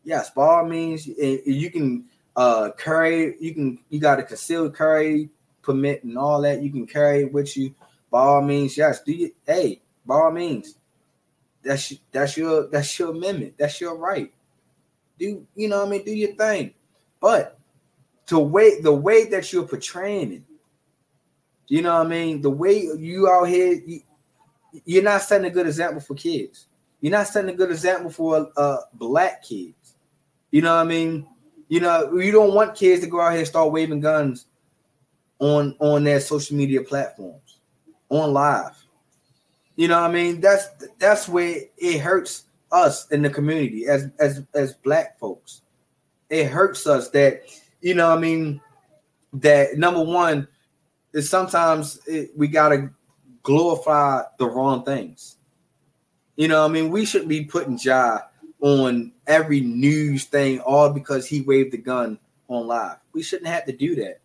yes, 0.03 0.31
by 0.31 0.43
all 0.43 0.65
means, 0.65 1.05
you 1.05 1.69
can 1.69 2.05
uh 2.37 2.71
carry, 2.77 3.35
you 3.41 3.53
can 3.53 3.77
you 3.89 3.99
got 3.99 4.19
a 4.19 4.23
concealed 4.23 4.75
carry 4.75 5.29
permit 5.61 6.03
and 6.03 6.17
all 6.17 6.41
that. 6.41 6.63
You 6.63 6.71
can 6.71 6.87
carry 6.87 7.23
it 7.23 7.33
with 7.33 7.55
you. 7.57 7.75
By 8.09 8.21
all 8.21 8.41
means, 8.41 8.77
yes. 8.77 9.01
Do 9.03 9.11
you 9.11 9.31
hey, 9.45 9.81
by 10.05 10.15
all 10.15 10.31
means, 10.31 10.75
that's 11.61 11.93
that's 12.11 12.37
your 12.37 12.67
that's 12.67 12.97
your 12.97 13.11
amendment. 13.11 13.55
That's 13.57 13.79
your 13.81 13.95
right. 13.97 14.31
Do 15.19 15.45
you 15.55 15.67
know 15.67 15.79
what 15.79 15.87
I 15.87 15.91
mean? 15.91 16.05
Do 16.05 16.13
your 16.13 16.35
thing. 16.35 16.73
But 17.19 17.59
to 18.27 18.39
wait 18.39 18.81
the 18.81 18.93
way 18.93 19.25
that 19.25 19.51
you're 19.53 19.67
portraying 19.67 20.33
it, 20.33 20.41
you 21.71 21.81
know 21.81 21.99
what 21.99 22.07
I 22.07 22.09
mean? 22.09 22.41
The 22.41 22.49
way 22.49 22.81
you 22.81 23.29
out 23.29 23.45
here, 23.45 23.81
you, 23.85 24.01
you're 24.83 25.01
not 25.01 25.21
setting 25.21 25.47
a 25.47 25.49
good 25.49 25.67
example 25.67 26.01
for 26.01 26.15
kids. 26.15 26.65
You're 26.99 27.13
not 27.13 27.27
setting 27.27 27.49
a 27.49 27.55
good 27.55 27.71
example 27.71 28.11
for 28.11 28.51
uh, 28.57 28.79
black 28.95 29.41
kids. 29.41 29.93
You 30.51 30.63
know 30.63 30.75
what 30.75 30.81
I 30.81 30.83
mean? 30.83 31.25
You 31.69 31.79
know, 31.79 32.13
you 32.17 32.33
don't 32.33 32.53
want 32.53 32.75
kids 32.75 32.99
to 33.03 33.07
go 33.07 33.21
out 33.21 33.29
here 33.29 33.39
and 33.39 33.47
start 33.47 33.71
waving 33.71 34.01
guns 34.01 34.47
on 35.39 35.77
on 35.79 36.03
their 36.03 36.19
social 36.19 36.57
media 36.57 36.81
platforms, 36.81 37.59
on 38.09 38.33
live. 38.33 38.75
You 39.77 39.87
know 39.87 40.01
what 40.01 40.09
I 40.09 40.13
mean? 40.13 40.41
That's 40.41 40.67
that's 40.99 41.29
where 41.29 41.55
it 41.77 41.99
hurts 41.99 42.43
us 42.73 43.07
in 43.11 43.21
the 43.21 43.29
community 43.29 43.87
as 43.87 44.09
as 44.19 44.43
as 44.53 44.73
black 44.73 45.17
folks. 45.19 45.61
It 46.29 46.47
hurts 46.47 46.85
us 46.85 47.09
that 47.11 47.43
you 47.79 47.93
know 47.93 48.09
what 48.09 48.17
I 48.17 48.21
mean 48.21 48.59
that 49.31 49.77
number 49.77 50.03
one 50.03 50.49
is 51.13 51.29
sometimes 51.29 51.99
it, 52.07 52.31
we 52.35 52.47
gotta 52.47 52.89
glorify 53.43 54.23
the 54.37 54.45
wrong 54.45 54.83
things. 54.83 55.35
You 56.35 56.47
know, 56.47 56.63
I 56.65 56.67
mean, 56.67 56.89
we 56.89 57.05
shouldn't 57.05 57.29
be 57.29 57.45
putting 57.45 57.77
Ja 57.77 58.19
on 58.61 59.11
every 59.27 59.61
news 59.61 60.25
thing 60.25 60.59
all 60.59 60.91
because 60.91 61.27
he 61.27 61.41
waved 61.41 61.73
the 61.73 61.77
gun 61.77 62.19
on 62.47 62.67
live. 62.67 62.97
We 63.13 63.23
shouldn't 63.23 63.47
have 63.47 63.65
to 63.65 63.71
do 63.71 63.95
that. 63.95 64.19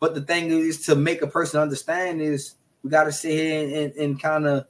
But 0.00 0.14
the 0.14 0.22
thing 0.22 0.50
is 0.50 0.84
to 0.86 0.94
make 0.94 1.22
a 1.22 1.26
person 1.26 1.60
understand 1.60 2.20
is 2.20 2.54
we 2.82 2.90
got 2.90 3.04
to 3.04 3.12
sit 3.12 3.32
here 3.32 3.64
and, 3.64 3.72
and, 3.72 3.94
and 3.94 4.22
kind 4.22 4.46
of 4.46 4.66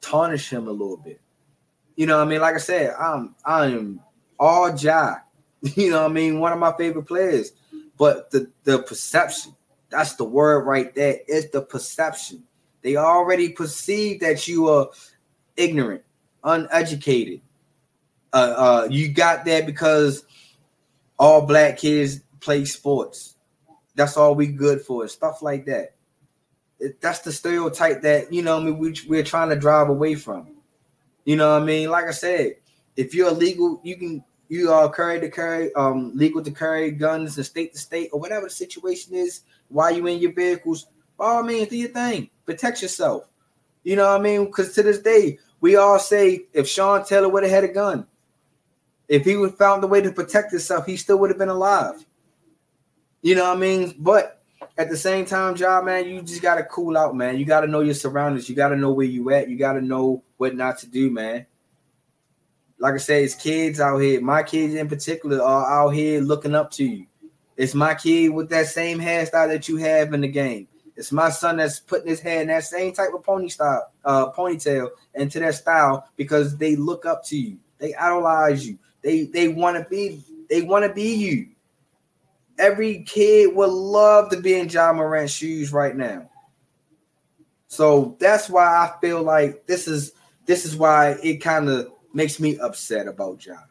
tarnish 0.00 0.50
him 0.50 0.68
a 0.68 0.70
little 0.70 0.98
bit. 0.98 1.20
You 1.96 2.06
know, 2.06 2.20
I 2.20 2.24
mean, 2.24 2.40
like 2.40 2.54
I 2.54 2.58
said, 2.58 2.94
I'm 2.98 3.34
I'm 3.44 4.00
all 4.38 4.74
Ja. 4.76 5.16
You 5.76 5.92
know, 5.92 6.04
I 6.04 6.08
mean, 6.08 6.40
one 6.40 6.52
of 6.52 6.58
my 6.58 6.74
favorite 6.76 7.06
players. 7.06 7.52
But 7.96 8.30
the 8.30 8.50
the 8.64 8.80
perception, 8.80 9.53
that's 9.94 10.16
the 10.16 10.24
word 10.24 10.66
right 10.66 10.92
there. 10.94 11.20
It's 11.28 11.50
the 11.50 11.62
perception. 11.62 12.42
They 12.82 12.96
already 12.96 13.50
perceive 13.50 14.20
that 14.20 14.48
you 14.48 14.68
are 14.68 14.88
ignorant, 15.56 16.02
uneducated. 16.42 17.40
Uh, 18.32 18.36
uh, 18.56 18.88
you 18.90 19.12
got 19.12 19.44
that 19.44 19.66
because 19.66 20.24
all 21.16 21.46
black 21.46 21.78
kids 21.78 22.18
play 22.40 22.64
sports. 22.64 23.36
That's 23.94 24.16
all 24.16 24.34
we 24.34 24.48
good 24.48 24.82
for, 24.82 25.06
stuff 25.06 25.42
like 25.42 25.66
that. 25.66 25.94
It, 26.80 27.00
that's 27.00 27.20
the 27.20 27.30
stereotype 27.30 28.02
that 28.02 28.32
you 28.32 28.42
know. 28.42 28.58
I 28.58 28.64
mean, 28.64 28.78
we, 28.78 28.96
we're 29.06 29.22
trying 29.22 29.50
to 29.50 29.56
drive 29.56 29.88
away 29.88 30.16
from. 30.16 30.48
You 31.24 31.36
know 31.36 31.52
what 31.52 31.62
I 31.62 31.64
mean? 31.64 31.88
Like 31.88 32.06
I 32.06 32.10
said, 32.10 32.56
if 32.96 33.14
you're 33.14 33.28
illegal, 33.28 33.80
you 33.84 33.96
can 33.96 34.24
you 34.48 34.72
are 34.72 34.90
carry 34.90 35.20
to 35.20 35.30
carry 35.30 35.72
um 35.74 36.10
legal 36.14 36.42
to 36.42 36.50
carry 36.50 36.90
guns 36.90 37.36
and 37.36 37.46
state 37.46 37.72
to 37.72 37.78
state 37.78 38.10
or 38.12 38.18
whatever 38.18 38.46
the 38.46 38.50
situation 38.50 39.14
is 39.14 39.42
while 39.74 39.90
you 39.90 40.06
in 40.06 40.20
your 40.20 40.32
vehicles. 40.32 40.86
By 41.18 41.26
all 41.26 41.42
means, 41.42 41.68
do 41.68 41.76
your 41.76 41.88
thing. 41.88 42.30
Protect 42.46 42.80
yourself. 42.80 43.24
You 43.82 43.96
know 43.96 44.06
what 44.06 44.20
I 44.20 44.22
mean? 44.22 44.46
Because 44.46 44.72
to 44.74 44.84
this 44.84 45.00
day, 45.00 45.38
we 45.60 45.74
all 45.74 45.98
say 45.98 46.42
if 46.52 46.68
Sean 46.68 47.04
Taylor 47.04 47.28
would 47.28 47.42
have 47.42 47.52
had 47.52 47.64
a 47.64 47.68
gun, 47.68 48.06
if 49.08 49.24
he 49.24 49.36
would 49.36 49.54
found 49.54 49.82
a 49.82 49.88
way 49.88 50.00
to 50.00 50.12
protect 50.12 50.52
himself, 50.52 50.86
he 50.86 50.96
still 50.96 51.18
would 51.18 51.30
have 51.30 51.38
been 51.38 51.48
alive. 51.48 52.06
You 53.20 53.34
know 53.34 53.48
what 53.48 53.56
I 53.56 53.60
mean? 53.60 53.94
But 53.98 54.40
at 54.78 54.90
the 54.90 54.96
same 54.96 55.26
time, 55.26 55.56
job 55.56 55.84
man, 55.84 56.08
you 56.08 56.22
just 56.22 56.40
gotta 56.40 56.62
cool 56.62 56.96
out, 56.96 57.16
man. 57.16 57.36
You 57.36 57.44
gotta 57.44 57.66
know 57.66 57.80
your 57.80 57.94
surroundings. 57.94 58.48
You 58.48 58.54
gotta 58.54 58.76
know 58.76 58.92
where 58.92 59.06
you 59.06 59.28
at. 59.30 59.48
You 59.48 59.58
gotta 59.58 59.80
know 59.80 60.22
what 60.36 60.54
not 60.54 60.78
to 60.78 60.86
do, 60.86 61.10
man. 61.10 61.46
Like 62.78 62.94
I 62.94 62.98
said, 62.98 63.24
it's 63.24 63.34
kids 63.34 63.80
out 63.80 63.98
here. 63.98 64.20
My 64.20 64.44
kids 64.44 64.74
in 64.74 64.88
particular 64.88 65.42
are 65.42 65.66
out 65.66 65.90
here 65.90 66.20
looking 66.20 66.54
up 66.54 66.70
to 66.72 66.84
you. 66.84 67.06
It's 67.56 67.74
my 67.74 67.94
kid 67.94 68.30
with 68.30 68.48
that 68.50 68.66
same 68.66 68.98
hairstyle 68.98 69.48
that 69.48 69.68
you 69.68 69.76
have 69.76 70.12
in 70.12 70.22
the 70.22 70.28
game. 70.28 70.68
It's 70.96 71.12
my 71.12 71.30
son 71.30 71.56
that's 71.56 71.80
putting 71.80 72.08
his 72.08 72.20
hair 72.20 72.40
in 72.42 72.48
that 72.48 72.64
same 72.64 72.92
type 72.92 73.10
of 73.14 73.24
pony 73.24 73.48
style, 73.48 73.90
uh, 74.04 74.30
ponytail 74.32 74.90
into 75.14 75.40
that 75.40 75.54
style 75.54 76.08
because 76.16 76.56
they 76.56 76.76
look 76.76 77.04
up 77.04 77.24
to 77.26 77.36
you. 77.36 77.58
They 77.78 77.94
idolize 77.94 78.66
you. 78.66 78.78
They 79.02 79.24
they 79.24 79.48
want 79.48 79.76
to 79.76 79.88
be 79.88 80.22
they 80.48 80.62
want 80.62 80.84
to 80.84 80.92
be 80.92 81.14
you. 81.14 81.48
Every 82.58 83.02
kid 83.02 83.54
would 83.54 83.70
love 83.70 84.30
to 84.30 84.40
be 84.40 84.54
in 84.54 84.68
John 84.68 84.96
Morant's 84.96 85.32
shoes 85.32 85.72
right 85.72 85.96
now. 85.96 86.30
So 87.66 88.16
that's 88.20 88.48
why 88.48 88.64
I 88.64 88.92
feel 89.00 89.22
like 89.22 89.66
this 89.66 89.88
is 89.88 90.12
this 90.46 90.64
is 90.64 90.76
why 90.76 91.16
it 91.22 91.38
kind 91.38 91.68
of 91.68 91.90
makes 92.12 92.38
me 92.38 92.56
upset 92.58 93.08
about 93.08 93.38
John. 93.38 93.64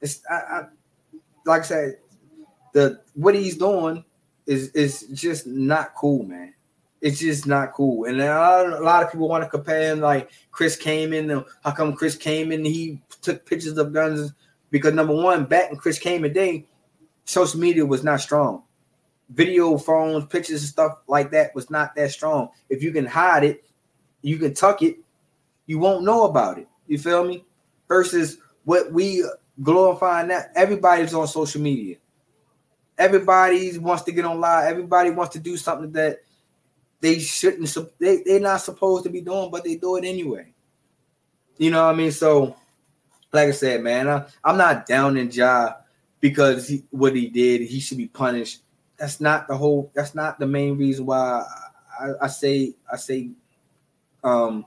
It's 0.00 0.20
I, 0.28 0.34
I 0.34 0.62
like 1.46 1.62
I 1.62 1.64
said, 1.64 1.98
the 2.74 3.00
what 3.14 3.34
he's 3.34 3.56
doing 3.56 4.04
is 4.46 4.68
is 4.70 5.06
just 5.14 5.46
not 5.46 5.94
cool, 5.94 6.24
man. 6.24 6.52
It's 7.00 7.18
just 7.18 7.46
not 7.46 7.72
cool. 7.72 8.04
And 8.04 8.20
a 8.20 8.26
lot, 8.26 8.66
a 8.66 8.80
lot 8.80 9.02
of 9.02 9.12
people 9.12 9.28
want 9.28 9.44
to 9.44 9.50
compare 9.50 9.92
him 9.92 10.00
like 10.00 10.30
Chris 10.50 10.76
Kaman. 10.76 11.44
How 11.62 11.70
come 11.70 11.94
Chris 11.94 12.16
Kaman 12.16 12.64
he 12.64 13.00
took 13.22 13.46
pictures 13.46 13.78
of 13.78 13.92
guns? 13.92 14.32
Because 14.70 14.94
number 14.94 15.14
one, 15.14 15.44
back 15.44 15.70
in 15.70 15.76
Chris 15.76 15.98
Kaman 15.98 16.32
day, 16.32 16.66
social 17.24 17.60
media 17.60 17.84
was 17.84 18.02
not 18.02 18.20
strong. 18.20 18.62
Video 19.30 19.76
phones, 19.78 20.26
pictures, 20.26 20.62
and 20.62 20.70
stuff 20.70 20.98
like 21.06 21.30
that 21.30 21.54
was 21.54 21.70
not 21.70 21.94
that 21.94 22.10
strong. 22.10 22.48
If 22.68 22.82
you 22.82 22.90
can 22.90 23.06
hide 23.06 23.44
it, 23.44 23.64
you 24.22 24.38
can 24.38 24.54
tuck 24.54 24.82
it, 24.82 24.96
you 25.66 25.78
won't 25.78 26.04
know 26.04 26.24
about 26.24 26.58
it. 26.58 26.68
You 26.86 26.98
feel 26.98 27.24
me? 27.24 27.44
Versus 27.86 28.38
what 28.64 28.92
we 28.92 29.24
glorifying 29.62 30.28
that 30.28 30.52
everybody's 30.56 31.14
on 31.14 31.28
social 31.28 31.60
media. 31.60 31.96
Everybody 32.96 33.78
wants 33.78 34.04
to 34.04 34.12
get 34.12 34.24
on 34.24 34.40
live. 34.40 34.70
Everybody 34.70 35.10
wants 35.10 35.32
to 35.34 35.40
do 35.40 35.56
something 35.56 35.90
that 35.92 36.20
they 37.00 37.18
shouldn't. 37.18 37.76
They 37.98 38.22
they're 38.24 38.40
not 38.40 38.60
supposed 38.60 39.04
to 39.04 39.10
be 39.10 39.20
doing, 39.20 39.50
but 39.50 39.64
they 39.64 39.76
do 39.76 39.96
it 39.96 40.04
anyway. 40.04 40.52
You 41.58 41.70
know 41.70 41.84
what 41.86 41.94
I 41.94 41.98
mean? 41.98 42.12
So, 42.12 42.56
like 43.32 43.48
I 43.48 43.52
said, 43.52 43.82
man, 43.82 44.08
I, 44.08 44.24
am 44.44 44.56
not 44.56 44.86
down 44.86 45.16
in 45.16 45.30
Ja 45.30 45.74
because 46.20 46.68
he, 46.68 46.84
what 46.90 47.14
he 47.14 47.28
did, 47.28 47.62
he 47.62 47.80
should 47.80 47.98
be 47.98 48.06
punished. 48.06 48.60
That's 48.96 49.20
not 49.20 49.48
the 49.48 49.56
whole. 49.56 49.90
That's 49.94 50.14
not 50.14 50.38
the 50.38 50.46
main 50.46 50.78
reason 50.78 51.06
why 51.06 51.44
I, 52.00 52.12
I 52.22 52.26
say 52.28 52.74
I 52.90 52.96
say 52.96 53.30
um 54.22 54.64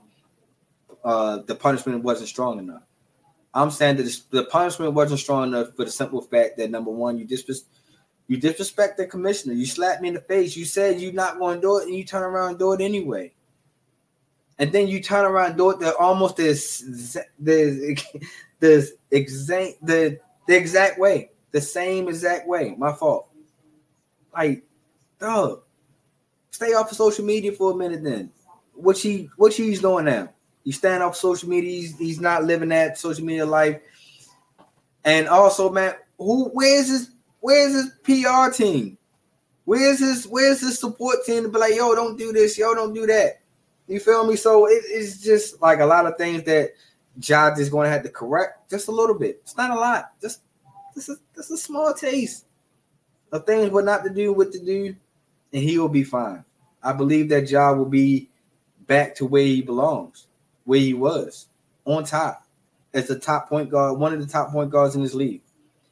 uh 1.02 1.38
the 1.46 1.54
punishment 1.54 2.04
wasn't 2.04 2.28
strong 2.28 2.58
enough. 2.58 2.82
I'm 3.54 3.70
saying 3.70 3.96
that 3.96 4.20
the 4.30 4.44
punishment 4.44 4.92
wasn't 4.92 5.20
strong 5.20 5.48
enough 5.48 5.74
for 5.74 5.84
the 5.84 5.90
simple 5.90 6.20
fact 6.20 6.58
that 6.58 6.70
number 6.70 6.90
one, 6.90 7.18
you 7.18 7.24
just 7.24 7.46
you 8.28 8.36
disrespect 8.36 8.98
the 8.98 9.06
commissioner. 9.06 9.54
You 9.54 9.66
slap 9.66 10.00
me 10.00 10.08
in 10.08 10.14
the 10.14 10.20
face. 10.20 10.54
You 10.56 10.66
said 10.66 11.00
you're 11.00 11.12
not 11.12 11.38
going 11.38 11.56
to 11.56 11.60
do 11.62 11.78
it, 11.78 11.86
and 11.86 11.94
you 11.94 12.04
turn 12.04 12.22
around 12.22 12.50
and 12.50 12.58
do 12.58 12.72
it 12.74 12.80
anyway. 12.80 13.32
And 14.58 14.70
then 14.70 14.86
you 14.86 15.02
turn 15.02 15.24
around 15.24 15.50
and 15.50 15.56
do 15.56 15.70
it 15.70 15.80
the 15.80 15.96
almost 15.96 16.36
this 16.36 16.80
the 17.38 17.98
the 18.60 18.92
exact 19.10 19.84
the 19.84 20.20
the 20.46 20.56
exact 20.56 20.98
way, 20.98 21.30
the 21.52 21.60
same 21.60 22.08
exact 22.08 22.46
way. 22.46 22.74
My 22.76 22.92
fault. 22.92 23.28
Like, 24.34 24.62
dog, 25.18 25.62
stay 26.50 26.74
off 26.74 26.90
of 26.90 26.96
social 26.96 27.24
media 27.24 27.52
for 27.52 27.72
a 27.72 27.76
minute. 27.76 28.04
Then 28.04 28.30
what 28.74 28.96
she 28.96 29.30
what 29.36 29.52
she's 29.54 29.80
doing 29.80 30.04
now? 30.04 30.28
You 30.64 30.72
staying 30.72 31.00
off 31.00 31.16
social 31.16 31.48
media. 31.48 31.70
He's, 31.70 31.98
he's 31.98 32.20
not 32.20 32.44
living 32.44 32.68
that 32.68 32.98
social 32.98 33.24
media 33.24 33.46
life. 33.46 33.80
And 35.02 35.28
also, 35.28 35.70
man, 35.70 35.94
who 36.18 36.50
where's 36.50 36.88
his 36.88 37.10
Where's 37.40 37.72
his 37.72 37.90
PR 38.02 38.50
team? 38.50 38.98
Where's 39.64 40.00
his 40.00 40.26
Where's 40.26 40.60
his 40.60 40.78
support 40.78 41.24
team 41.24 41.42
to 41.44 41.48
be 41.48 41.58
like, 41.58 41.74
yo, 41.74 41.94
don't 41.94 42.18
do 42.18 42.32
this, 42.32 42.58
yo, 42.58 42.74
don't 42.74 42.94
do 42.94 43.06
that. 43.06 43.40
You 43.86 44.00
feel 44.00 44.26
me? 44.26 44.36
So 44.36 44.66
it, 44.66 44.82
it's 44.86 45.22
just 45.22 45.60
like 45.62 45.80
a 45.80 45.86
lot 45.86 46.06
of 46.06 46.16
things 46.16 46.42
that 46.44 46.72
Josh 47.18 47.58
is 47.58 47.70
going 47.70 47.86
to 47.86 47.90
have 47.90 48.02
to 48.02 48.10
correct 48.10 48.70
just 48.70 48.88
a 48.88 48.92
little 48.92 49.18
bit. 49.18 49.40
It's 49.42 49.56
not 49.56 49.70
a 49.70 49.74
lot. 49.74 50.12
Just 50.20 50.40
this 50.94 51.08
is 51.08 51.18
this 51.34 51.46
is 51.46 51.60
a 51.60 51.62
small 51.62 51.94
taste 51.94 52.44
of 53.32 53.46
things 53.46 53.70
what 53.70 53.84
not 53.84 54.04
to 54.04 54.10
do, 54.10 54.32
what 54.32 54.52
to 54.52 54.58
do, 54.58 54.94
and 55.52 55.62
he 55.62 55.78
will 55.78 55.88
be 55.88 56.04
fine. 56.04 56.44
I 56.82 56.92
believe 56.92 57.28
that 57.30 57.50
Ja 57.50 57.72
will 57.72 57.86
be 57.86 58.28
back 58.86 59.14
to 59.16 59.26
where 59.26 59.44
he 59.44 59.62
belongs, 59.62 60.26
where 60.64 60.80
he 60.80 60.94
was 60.94 61.46
on 61.84 62.04
top 62.04 62.44
as 62.94 63.08
the 63.08 63.18
top 63.18 63.48
point 63.48 63.70
guard, 63.70 63.98
one 63.98 64.12
of 64.12 64.20
the 64.20 64.26
top 64.26 64.50
point 64.50 64.70
guards 64.70 64.94
in 64.94 65.02
this 65.02 65.14
league. 65.14 65.42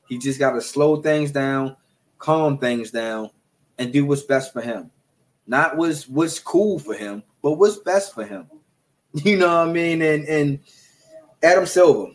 He 0.08 0.18
just 0.18 0.38
got 0.38 0.52
to 0.52 0.60
slow 0.60 1.02
things 1.02 1.30
down, 1.30 1.76
calm 2.18 2.58
things 2.58 2.90
down, 2.90 3.30
and 3.78 3.92
do 3.92 4.06
what's 4.06 4.22
best 4.22 4.52
for 4.52 4.60
him. 4.60 4.90
Not 5.46 5.76
what's 5.76 6.08
what's 6.08 6.38
cool 6.38 6.78
for 6.78 6.94
him, 6.94 7.22
but 7.42 7.52
what's 7.52 7.78
best 7.78 8.14
for 8.14 8.24
him. 8.24 8.48
You 9.24 9.38
know 9.38 9.46
what 9.46 9.68
I 9.68 9.72
mean? 9.72 10.02
And 10.02 10.26
and 10.26 10.58
Adam 11.42 11.64
Silver, 11.64 12.12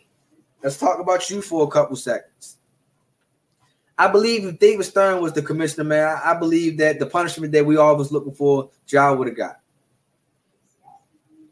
let's 0.61 0.77
talk 0.77 0.99
about 0.99 1.31
you 1.31 1.41
for 1.41 1.63
a 1.63 1.67
couple 1.67 1.95
seconds. 1.95 2.57
I 3.97 4.07
believe 4.07 4.45
if 4.45 4.59
David 4.59 4.83
Stern 4.83 5.19
was 5.19 5.33
the 5.33 5.41
commissioner, 5.41 5.83
man, 5.83 6.19
I, 6.23 6.35
believe 6.35 6.77
that 6.77 6.99
the 6.99 7.07
punishment 7.07 7.53
that 7.53 7.65
we 7.65 7.77
all 7.77 7.95
was 7.95 8.11
looking 8.11 8.33
for, 8.33 8.69
Ja 8.87 9.13
would 9.13 9.27
have 9.27 9.37
got. 9.37 9.61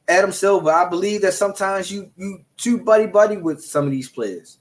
Adam 0.07 0.31
Silver, 0.31 0.71
I 0.71 0.87
believe 0.87 1.21
that 1.21 1.33
sometimes 1.33 1.91
you 1.91 2.11
you 2.15 2.45
too 2.57 2.77
buddy 2.79 3.07
buddy 3.07 3.37
with 3.37 3.63
some 3.63 3.85
of 3.85 3.91
these 3.91 4.09
players. 4.09 4.59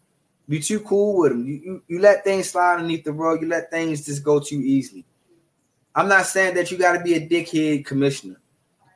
Be 0.49 0.61
too 0.61 0.80
cool 0.80 1.18
with 1.18 1.32
them. 1.32 1.46
You, 1.46 1.55
you 1.55 1.82
you 1.88 2.01
let 2.01 2.24
things 2.24 2.51
slide 2.51 2.76
underneath 2.76 3.05
the 3.05 3.12
rug. 3.12 3.42
You 3.42 3.49
let 3.49 3.70
things 3.70 4.07
just 4.07 4.24
go 4.24 4.40
too 4.40 4.61
easily. 4.61 5.05
I'm 5.94 6.09
not 6.09 6.26
saying 6.26 6.55
that 6.55 6.70
you 6.70 6.78
got 6.78 6.96
to 6.96 7.03
be 7.03 7.14
a 7.14 7.28
dickhead 7.28 7.84
commissioner, 7.84 8.40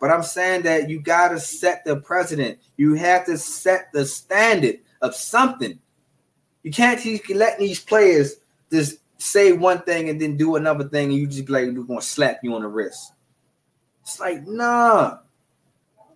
But 0.01 0.11
I'm 0.11 0.23
saying 0.23 0.63
that 0.63 0.89
you 0.89 1.01
got 1.01 1.29
to 1.29 1.41
set 1.41 1.85
the 1.85 1.97
precedent. 1.97 2.59
You 2.77 2.95
have 2.95 3.27
to 3.27 3.37
set 3.37 3.93
the 3.93 4.07
standard 4.07 4.77
of 5.01 5.15
something. 5.15 5.79
You 6.63 6.71
can't 6.71 7.01
keep 7.01 7.29
letting 7.29 7.67
these 7.67 7.81
players 7.81 8.37
just 8.71 8.99
say 9.19 9.53
one 9.53 9.83
thing 9.83 10.09
and 10.09 10.21
then 10.21 10.37
do 10.37 10.57
another 10.57 10.85
thing, 10.85 11.11
and 11.11 11.19
you 11.19 11.27
just 11.27 11.47
be 11.47 11.53
like, 11.53 11.65
we're 11.67 12.01
to 12.01 12.07
slap 12.07 12.39
you 12.43 12.55
on 12.55 12.63
the 12.63 12.69
wrist. 12.69 13.13
It's 14.03 14.19
like, 14.21 14.47
nah. 14.47 15.19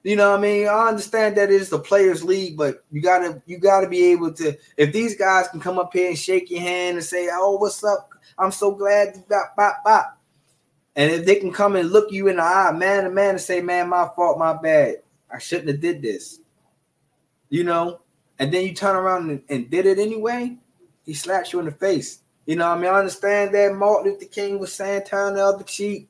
You 0.07 0.14
know 0.14 0.30
what 0.30 0.38
I 0.38 0.42
mean? 0.42 0.68
I 0.68 0.86
understand 0.86 1.36
that 1.36 1.50
it's 1.50 1.68
the 1.68 1.80
players' 1.80 2.22
league, 2.22 2.57
but 2.57 2.84
you 2.92 3.00
gotta 3.00 3.42
you 3.44 3.59
gotta 3.59 3.88
be 3.88 4.04
able 4.12 4.32
to. 4.34 4.57
If 4.76 4.92
these 4.92 5.16
guys 5.16 5.48
can 5.48 5.59
come 5.59 5.80
up 5.80 5.92
here 5.92 6.11
and 6.11 6.16
shake 6.16 6.48
your 6.48 6.61
hand 6.61 6.98
and 6.98 7.04
say, 7.04 7.28
"Oh, 7.32 7.57
what's 7.57 7.82
up? 7.82 8.11
I'm 8.38 8.52
so 8.52 8.70
glad." 8.70 9.24
Bop, 9.28 9.57
bop, 9.57 9.82
bop. 9.84 10.16
And 10.94 11.11
if 11.11 11.26
they 11.26 11.34
can 11.34 11.52
come 11.52 11.74
and 11.74 11.90
look 11.90 12.12
you 12.12 12.28
in 12.28 12.36
the 12.36 12.44
eye, 12.44 12.70
man 12.70 13.02
to 13.02 13.11
man, 13.11 13.30
and 13.30 13.40
say, 13.40 13.61
"Man, 13.61 13.88
my 13.88 14.09
fault, 14.14 14.38
my 14.38 14.52
bad. 14.52 14.98
I 15.28 15.38
shouldn't 15.38 15.70
have 15.70 15.80
did 15.80 16.02
this," 16.02 16.38
you 17.48 17.64
know, 17.64 17.98
and 18.38 18.54
then 18.54 18.62
you 18.62 18.74
turn 18.74 18.94
around 18.94 19.28
and, 19.28 19.42
and 19.48 19.68
did 19.68 19.86
it 19.86 19.98
anyway, 19.98 20.57
he 21.04 21.14
slaps 21.14 21.52
you 21.52 21.59
in 21.59 21.64
the 21.64 21.72
face. 21.72 22.20
You 22.46 22.54
know, 22.54 22.68
I 22.68 22.76
mean, 22.76 22.92
I 22.92 23.00
understand 23.00 23.52
that 23.57 23.74
Martin 23.74 24.12
Luther 24.12 24.26
King 24.26 24.61
was 24.61 24.72
saying 24.72 25.02
turn 25.02 25.34
the 25.34 25.44
other 25.44 25.64
cheek, 25.64 26.09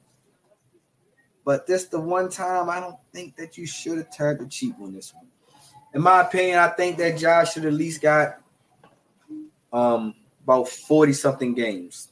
but 1.47 1.65
this 1.65 1.85
the 1.85 2.01
one 2.01 2.29
time 2.29 2.69
I 2.69 2.81
don't 2.81 2.99
think 3.13 3.37
that 3.37 3.57
you 3.57 3.67
should 3.67 3.99
have 3.99 4.15
turned 4.15 4.41
the 4.41 4.47
cheap 4.47 4.75
on 4.83 4.93
this 4.93 5.15
one. 5.15 5.29
In 5.95 6.03
my 6.03 6.23
opinion, 6.23 6.59
I 6.59 6.69
think 6.69 6.99
that 6.99 7.17
Josh 7.17 7.55
should 7.55 7.65
at 7.65 7.73
least 7.73 8.03
got 8.03 8.41
um 9.73 10.15
about 10.43 10.69
40 10.69 11.13
something 11.13 11.55
games. 11.55 12.09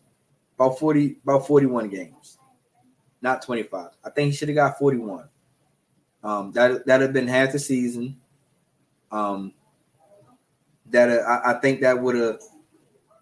About 0.55 0.78
40, 0.78 1.16
about 1.24 1.49
41 1.49 1.89
games. 1.89 2.39
Not 3.20 3.43
25. 3.43 3.89
I 4.05 4.11
think 4.11 4.30
he 4.30 4.37
should 4.37 4.49
have 4.49 4.55
got 4.55 4.78
41. 4.78 5.28
Um, 6.22 6.53
that 6.53 6.87
that'd 6.87 7.03
have 7.03 7.12
been 7.12 7.26
half 7.26 7.51
the 7.51 7.59
season. 7.59 8.16
Um, 9.11 9.53
that 10.91 11.09
uh, 11.11 11.22
I, 11.22 11.55
I 11.55 11.61
think 11.61 11.80
that 11.80 12.01
would 12.01 12.14
have 12.14 12.39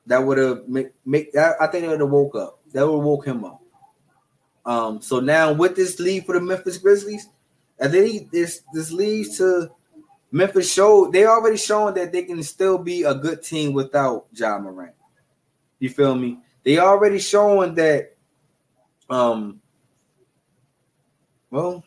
that 0.07 0.19
would 0.19 0.37
have 0.37 0.69
make, 0.69 0.89
make 1.07 1.33
that 1.33 1.57
I 1.59 1.69
think 1.69 1.85
it 1.85 1.89
would 1.89 2.01
have 2.01 2.11
woke 2.11 2.35
up. 2.35 2.59
That 2.73 2.87
would 2.87 2.97
have 2.99 3.05
woke 3.05 3.27
him 3.27 3.47
up. 3.47 3.62
Um, 4.65 5.01
so 5.03 5.21
now 5.21 5.53
with 5.53 5.77
this 5.77 5.99
lead 5.99 6.25
for 6.25 6.35
the 6.35 6.41
Memphis 6.41 6.79
Grizzlies, 6.79 7.29
and 7.79 7.93
then 7.93 8.29
this 8.33 8.63
this 8.73 8.93
leads 8.93 9.39
to 9.39 9.71
Memphis 10.31 10.73
show 10.73 11.11
they 11.11 11.27
already 11.27 11.57
showing 11.57 11.95
that 11.95 12.13
they 12.13 12.23
can 12.23 12.43
still 12.43 12.79
be 12.79 13.03
a 13.03 13.15
good 13.15 13.43
team 13.43 13.73
without 13.73 14.27
Ja 14.33 14.59
Morant. 14.59 14.95
You 15.79 15.91
feel 15.91 16.15
me? 16.15 16.39
They 16.65 16.79
already 16.79 17.19
showing 17.19 17.75
that 17.75 18.15
um 19.11 19.61
well 21.51 21.85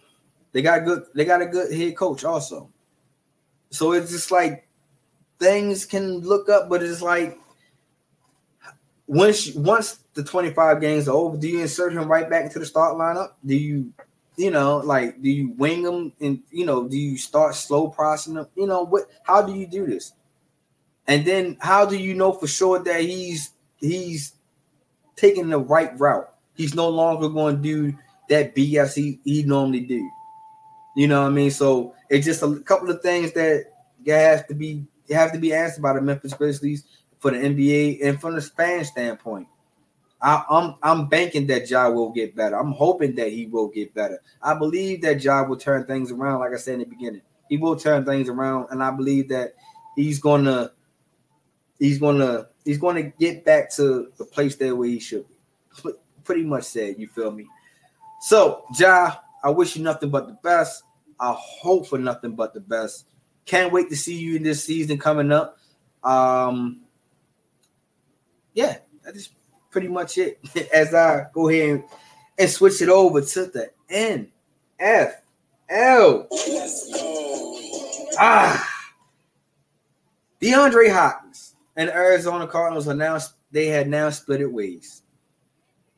they 0.52 0.62
got 0.62 0.84
good 0.86 1.06
they 1.16 1.26
got 1.26 1.42
a 1.42 1.46
good 1.46 1.74
head 1.74 1.96
coach 1.96 2.26
also. 2.26 2.70
So 3.70 3.94
it's 3.94 4.12
just 4.12 4.32
like 4.32 4.68
things 5.40 5.86
can 5.86 6.20
look 6.20 6.50
up, 6.50 6.70
but 6.70 6.84
it's 6.84 7.02
like 7.02 7.40
once 9.08 9.54
once 9.56 10.00
the 10.16 10.24
25 10.24 10.82
games 10.82 11.08
over, 11.08 11.38
do 11.38 11.48
you 11.48 11.62
insert 11.62 11.94
him 11.94 12.08
right 12.08 12.30
back 12.30 12.46
into 12.46 12.60
the 12.60 12.66
start 12.66 12.96
lineup? 12.96 13.34
Do 13.46 13.56
you, 13.56 13.94
you 14.38 14.50
know, 14.50 14.78
like 14.78 15.22
do 15.22 15.30
you 15.30 15.52
wing 15.52 15.84
him 15.84 16.14
and 16.20 16.42
you 16.52 16.66
know, 16.66 16.88
do 16.88 16.98
you 16.98 17.18
start 17.18 17.54
slow 17.56 17.90
processing 17.90 18.36
him? 18.36 18.48
You 18.56 18.66
know, 18.66 18.84
what 18.84 19.04
how 19.24 19.42
do 19.42 19.54
you 19.54 19.68
do 19.68 19.86
this? 19.86 20.14
And 21.08 21.26
then 21.26 21.58
how 21.60 21.86
do 21.86 21.98
you 21.98 22.16
know 22.16 22.32
for 22.32 22.48
sure 22.48 22.80
that 22.80 23.02
he's 23.02 23.52
he's 23.80 24.34
taking 25.16 25.50
the 25.50 25.60
right 25.60 25.98
route? 26.00 26.30
He's 26.56 26.74
no 26.74 26.90
longer 26.90 27.30
going 27.30 27.58
to 27.58 27.62
do 27.62 27.98
that 28.30 28.56
BS 28.56 28.96
he, 28.96 29.20
he 29.24 29.44
normally 29.44 29.82
do. 29.82 30.10
You 30.96 31.08
know 31.08 31.22
what 31.22 31.28
I 31.28 31.32
mean? 31.32 31.52
So 31.52 31.94
it's 32.10 32.26
just 32.26 32.42
a 32.42 32.56
couple 32.62 32.90
of 32.90 33.02
things 33.02 33.34
that 33.34 33.66
have 34.08 34.48
to 34.48 34.54
be 34.54 34.86
have 35.12 35.34
to 35.34 35.38
be 35.38 35.54
answered 35.54 35.82
by 35.82 35.94
the 35.94 36.02
Memphis 36.02 36.34
Grizzlies 36.34 36.86
for 37.20 37.32
the 37.32 37.38
NBA 37.38 38.00
and 38.04 38.20
from 38.20 38.36
the 38.36 38.42
fan 38.42 38.86
standpoint. 38.86 39.48
I, 40.22 40.36
am 40.36 40.44
I'm, 40.50 40.76
I'm 40.82 41.08
banking 41.08 41.48
that 41.48 41.70
Ja 41.70 41.90
will 41.90 42.12
get 42.12 42.36
better. 42.36 42.58
I'm 42.58 42.72
hoping 42.72 43.16
that 43.16 43.32
he 43.32 43.46
will 43.46 43.68
get 43.68 43.94
better. 43.94 44.20
I 44.42 44.54
believe 44.54 45.02
that 45.02 45.24
Ja 45.24 45.44
will 45.44 45.58
turn 45.58 45.86
things 45.86 46.12
around, 46.12 46.40
like 46.40 46.54
I 46.54 46.58
said 46.58 46.76
in 46.76 46.80
the 46.82 46.86
beginning. 46.86 47.22
He 47.50 47.58
will 47.58 47.76
turn 47.76 48.06
things 48.06 48.28
around, 48.30 48.68
and 48.72 48.82
I 48.82 48.92
believe 48.92 49.30
that 49.30 49.54
he's 49.96 50.20
gonna 50.20 50.72
he's 51.80 52.00
gonna 52.00 52.48
he's 52.64 52.80
gonna 52.80 53.04
get 53.04 53.46
back 53.46 53.72
to 53.76 54.12
the 54.18 54.26
place 54.26 54.56
there 54.56 54.76
where 54.76 54.88
he 54.88 55.00
should 55.00 55.26
be. 55.28 55.92
Pretty 56.24 56.44
much 56.44 56.64
said, 56.64 56.96
you 56.98 57.08
feel 57.08 57.30
me? 57.30 57.46
So, 58.22 58.64
Ja, 58.80 59.18
I 59.44 59.52
wish 59.52 59.76
you 59.76 59.84
nothing 59.84 60.10
but 60.10 60.26
the 60.26 60.34
best. 60.34 60.82
I 61.20 61.36
hope 61.38 61.86
for 61.86 62.00
nothing 62.00 62.32
but 62.32 62.56
the 62.56 62.60
best. 62.60 63.06
Can't 63.46 63.72
wait 63.72 63.90
to 63.90 63.96
see 63.96 64.18
you 64.18 64.36
in 64.36 64.42
this 64.42 64.64
season 64.64 64.98
coming 64.98 65.32
up. 65.32 65.60
Um, 66.04 66.82
yeah, 68.56 68.78
that 69.04 69.16
is 69.16 69.30
pretty 69.76 69.90
much 69.90 70.18
it. 70.18 70.40
As 70.74 70.94
I 70.94 71.26
go 71.34 71.50
ahead 71.50 71.70
and, 71.70 71.84
and 72.40 72.50
switch 72.50 72.82
it 72.82 72.88
over 72.88 73.20
to 73.20 73.46
the 73.48 73.70
NFL. 73.92 75.18
Ah, 78.18 78.86
DeAndre 80.42 80.94
Hopkins 80.94 81.56
and 81.76 81.90
Arizona 81.90 82.48
Cardinals 82.48 82.88
announced 82.88 83.34
they 83.52 83.66
had 83.66 83.90
now 83.90 84.10
split 84.12 84.40
it 84.40 84.50
ways. 84.50 85.02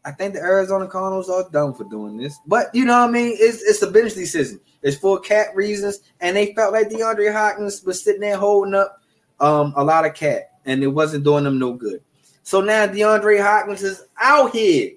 I 0.04 0.10
think 0.12 0.34
the 0.34 0.40
Arizona 0.40 0.88
Cardinals 0.88 1.30
are 1.30 1.48
done 1.52 1.76
for 1.76 1.84
doing 1.84 2.18
this, 2.18 2.36
but 2.48 2.74
you 2.74 2.84
know 2.84 3.02
what 3.02 3.10
I 3.10 3.12
mean. 3.12 3.36
It's 3.40 3.62
it's 3.62 3.84
a 3.84 3.92
business 3.92 4.16
decision. 4.16 4.60
It's 4.82 4.98
for 4.98 5.20
cap 5.20 5.50
reasons, 5.54 6.00
and 6.20 6.36
they 6.36 6.56
felt 6.56 6.74
like 6.74 6.90
DeAndre 6.90 7.32
Hopkins 7.32 7.84
was 7.84 8.04
sitting 8.04 8.22
there 8.22 8.38
holding 8.38 8.74
up 8.74 9.00
um, 9.40 9.72
a 9.76 9.84
lot 9.84 10.04
of 10.04 10.16
cap, 10.16 10.46
and 10.66 10.82
it 10.82 10.88
wasn't 10.88 11.24
doing 11.24 11.44
them 11.44 11.60
no 11.60 11.74
good. 11.74 12.02
So 12.48 12.62
now 12.62 12.88
DeAndre 12.88 13.42
Hopkins 13.42 13.84
is 13.84 14.06
out 14.22 14.54
here. 14.54 14.92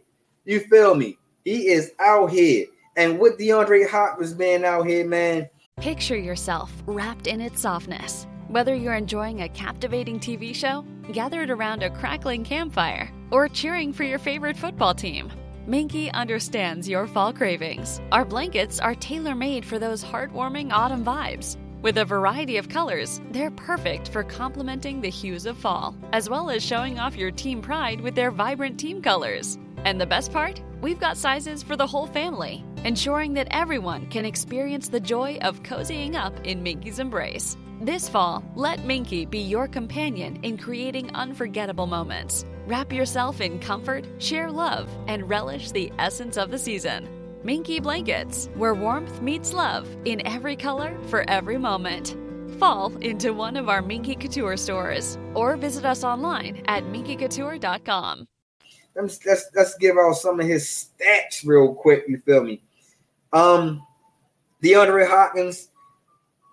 You 0.44 0.60
feel 0.60 0.94
me? 0.94 1.18
He 1.44 1.66
is 1.66 1.90
out 1.98 2.30
here. 2.30 2.66
And 2.94 3.18
with 3.18 3.40
DeAndre 3.40 3.90
Hopkins 3.90 4.34
being 4.34 4.64
out 4.64 4.86
here, 4.86 5.04
man. 5.04 5.50
Picture 5.80 6.16
yourself 6.16 6.72
wrapped 6.86 7.26
in 7.26 7.40
its 7.40 7.60
softness. 7.60 8.28
Whether 8.46 8.76
you're 8.76 8.94
enjoying 8.94 9.42
a 9.42 9.48
captivating 9.48 10.20
TV 10.20 10.54
show, 10.54 10.84
gathered 11.12 11.50
around 11.50 11.82
a 11.82 11.90
crackling 11.90 12.44
campfire, 12.44 13.10
or 13.32 13.48
cheering 13.48 13.92
for 13.92 14.04
your 14.04 14.20
favorite 14.20 14.56
football 14.56 14.94
team, 14.94 15.32
Minky 15.66 16.08
understands 16.12 16.88
your 16.88 17.08
fall 17.08 17.32
cravings. 17.32 18.00
Our 18.12 18.24
blankets 18.24 18.78
are 18.78 18.94
tailor 18.94 19.34
made 19.34 19.64
for 19.64 19.80
those 19.80 20.04
heartwarming 20.04 20.70
autumn 20.70 21.04
vibes 21.04 21.56
with 21.82 21.98
a 21.98 22.04
variety 22.04 22.56
of 22.56 22.68
colors, 22.68 23.20
they're 23.30 23.50
perfect 23.50 24.08
for 24.08 24.22
complementing 24.22 25.00
the 25.00 25.08
hues 25.08 25.46
of 25.46 25.56
fall, 25.56 25.96
as 26.12 26.28
well 26.28 26.50
as 26.50 26.62
showing 26.62 26.98
off 26.98 27.16
your 27.16 27.30
team 27.30 27.62
pride 27.62 28.00
with 28.00 28.14
their 28.14 28.30
vibrant 28.30 28.78
team 28.78 29.00
colors. 29.00 29.58
And 29.84 30.00
the 30.00 30.06
best 30.06 30.32
part? 30.32 30.60
We've 30.82 31.00
got 31.00 31.16
sizes 31.16 31.62
for 31.62 31.76
the 31.76 31.86
whole 31.86 32.06
family, 32.06 32.64
ensuring 32.84 33.34
that 33.34 33.48
everyone 33.50 34.06
can 34.06 34.24
experience 34.24 34.88
the 34.88 35.00
joy 35.00 35.38
of 35.42 35.62
cozying 35.62 36.14
up 36.14 36.34
in 36.46 36.62
Minky's 36.62 36.98
embrace. 36.98 37.56
This 37.80 38.08
fall, 38.08 38.44
let 38.56 38.84
Minky 38.84 39.24
be 39.24 39.38
your 39.38 39.66
companion 39.66 40.38
in 40.42 40.58
creating 40.58 41.14
unforgettable 41.14 41.86
moments. 41.86 42.44
Wrap 42.66 42.92
yourself 42.92 43.40
in 43.40 43.58
comfort, 43.58 44.04
share 44.18 44.50
love, 44.50 44.88
and 45.06 45.28
relish 45.28 45.70
the 45.70 45.90
essence 45.98 46.36
of 46.36 46.50
the 46.50 46.58
season. 46.58 47.19
Minky 47.42 47.80
Blankets, 47.80 48.50
where 48.54 48.74
warmth 48.74 49.22
meets 49.22 49.54
love 49.54 49.88
in 50.04 50.26
every 50.26 50.56
color 50.56 50.98
for 51.08 51.24
every 51.28 51.56
moment. 51.56 52.14
Fall 52.58 52.94
into 53.00 53.32
one 53.32 53.56
of 53.56 53.70
our 53.70 53.80
Minky 53.80 54.14
Couture 54.14 54.58
stores 54.58 55.16
or 55.34 55.56
visit 55.56 55.86
us 55.86 56.04
online 56.04 56.62
at 56.66 56.84
minkycouture.com. 56.84 58.26
Let's, 58.94 59.24
let's, 59.24 59.50
let's 59.54 59.74
give 59.78 59.96
out 59.96 60.14
some 60.14 60.38
of 60.38 60.46
his 60.46 60.90
stats 61.00 61.46
real 61.46 61.74
quick. 61.74 62.04
You 62.08 62.18
feel 62.18 62.44
me? 62.44 62.60
Um, 63.32 63.86
DeAndre 64.62 65.08
Hopkins 65.08 65.68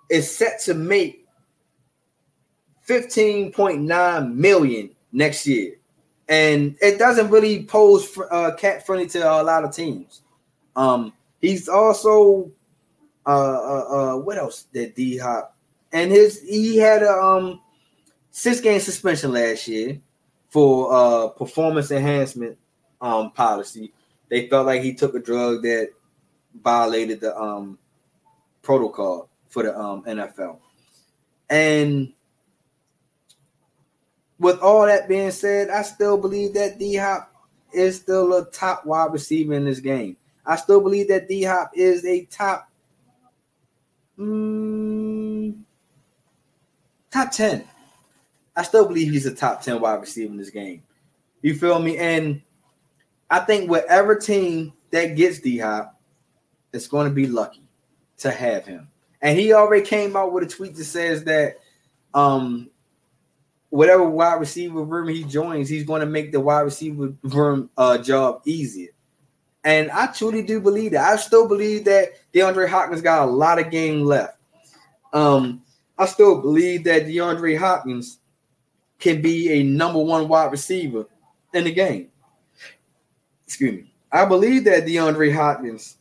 is 0.09 0.33
set 0.33 0.61
to 0.61 0.73
make 0.73 1.27
15.9 2.87 4.33
million 4.33 4.89
next 5.11 5.45
year. 5.45 5.73
And 6.29 6.77
it 6.81 6.97
doesn't 6.97 7.29
really 7.29 7.63
pose 7.63 8.17
uh, 8.31 8.51
cap 8.55 8.85
friendly 8.85 9.07
to 9.07 9.19
a 9.19 9.43
lot 9.43 9.65
of 9.65 9.75
teams. 9.75 10.21
Um, 10.77 11.11
he's 11.41 11.67
also 11.67 12.51
uh, 13.25 13.29
uh, 13.29 13.85
uh 13.89 14.17
what 14.17 14.37
else 14.37 14.63
did 14.71 14.93
D 14.95 15.17
Hop? 15.17 15.55
And 15.91 16.11
his 16.11 16.41
he 16.41 16.77
had 16.77 17.01
a 17.01 17.11
um 17.11 17.59
six 18.29 18.61
game 18.61 18.79
suspension 18.79 19.33
last 19.33 19.67
year 19.67 19.99
for 20.49 20.93
uh 20.93 21.27
performance 21.29 21.91
enhancement 21.91 22.57
um 23.01 23.31
policy. 23.31 23.91
They 24.29 24.47
felt 24.47 24.67
like 24.67 24.83
he 24.83 24.93
took 24.93 25.15
a 25.15 25.19
drug 25.19 25.63
that 25.63 25.89
violated 26.63 27.21
the 27.21 27.35
um 27.35 27.79
protocol 28.61 29.29
for 29.49 29.63
the 29.63 29.77
um 29.77 30.03
NFL. 30.03 30.59
And 31.49 32.13
with 34.37 34.59
all 34.59 34.85
that 34.85 35.07
being 35.09 35.31
said, 35.31 35.69
I 35.69 35.81
still 35.81 36.19
believe 36.19 36.53
that 36.53 36.77
D 36.77 36.95
Hop 36.97 37.33
is 37.73 37.97
still 37.97 38.31
a 38.33 38.45
top 38.51 38.85
wide 38.85 39.11
receiver 39.11 39.53
in 39.53 39.65
this 39.65 39.79
game. 39.79 40.17
I 40.47 40.55
still 40.55 40.79
believe 40.79 41.09
that 41.09 41.27
D 41.27 41.43
Hop 41.43 41.71
is 41.75 42.05
a 42.05 42.25
top 42.25 42.71
mm, 44.17 45.55
top 47.11 47.31
10. 47.31 47.63
I 48.55 48.63
still 48.63 48.87
believe 48.87 49.11
he's 49.11 49.25
a 49.25 49.35
top 49.35 49.61
10 49.61 49.81
wide 49.81 49.99
receiver 49.99 50.31
in 50.31 50.37
this 50.37 50.49
game. 50.49 50.81
You 51.41 51.53
feel 51.53 51.79
me? 51.79 51.97
And 51.97 52.41
I 53.29 53.39
think 53.39 53.69
whatever 53.69 54.15
team 54.15 54.71
that 54.91 55.15
gets 55.15 55.39
D 55.39 55.57
Hop 55.59 55.99
is 56.71 56.87
going 56.87 57.09
to 57.09 57.13
be 57.13 57.27
lucky 57.27 57.61
to 58.19 58.31
have 58.31 58.65
him. 58.65 58.87
And 59.21 59.37
he 59.37 59.51
already 59.51 59.85
came 59.85 60.15
out 60.15 60.31
with 60.31 60.43
a 60.43 60.47
tweet 60.47 60.75
that 60.75 60.85
says 60.85 61.25
that 61.25 61.57
um 62.13 62.69
whatever 63.69 64.03
wide 64.05 64.39
receiver 64.39 64.81
room 64.81 65.09
he 65.09 65.25
joins, 65.25 65.67
he's 65.67 65.83
going 65.83 65.99
to 65.99 66.05
make 66.07 66.31
the 66.31 66.39
wide 66.39 66.61
receiver 66.61 67.13
room 67.23 67.69
uh, 67.77 67.97
job 67.97 68.41
easier. 68.45 68.89
And 69.67 69.91
I 69.91 70.07
truly 70.07 70.43
do 70.43 70.61
believe 70.61 70.93
that. 70.93 71.11
I 71.11 71.17
still 71.17 71.45
believe 71.45 71.83
that 71.83 72.13
DeAndre 72.33 72.69
Hopkins 72.69 73.01
got 73.01 73.27
a 73.27 73.29
lot 73.29 73.59
of 73.59 73.69
game 73.69 74.05
left. 74.05 74.37
Um, 75.11 75.61
I 75.97 76.05
still 76.05 76.41
believe 76.41 76.85
that 76.85 77.05
DeAndre 77.05 77.57
Hopkins 77.57 78.19
can 78.97 79.21
be 79.21 79.51
a 79.51 79.63
number 79.63 79.99
one 79.99 80.29
wide 80.29 80.53
receiver 80.53 81.05
in 81.53 81.65
the 81.65 81.73
game. 81.73 82.07
Excuse 83.45 83.81
me. 83.81 83.91
I 84.09 84.23
believe 84.23 84.63
that 84.63 84.85
DeAndre 84.85 85.35
Hopkins, 85.35 85.97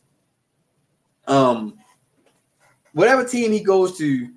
um, 1.27 1.77
whatever 2.93 3.25
team 3.25 3.51
he 3.51 3.59
goes 3.59 3.97
to, 3.97 4.29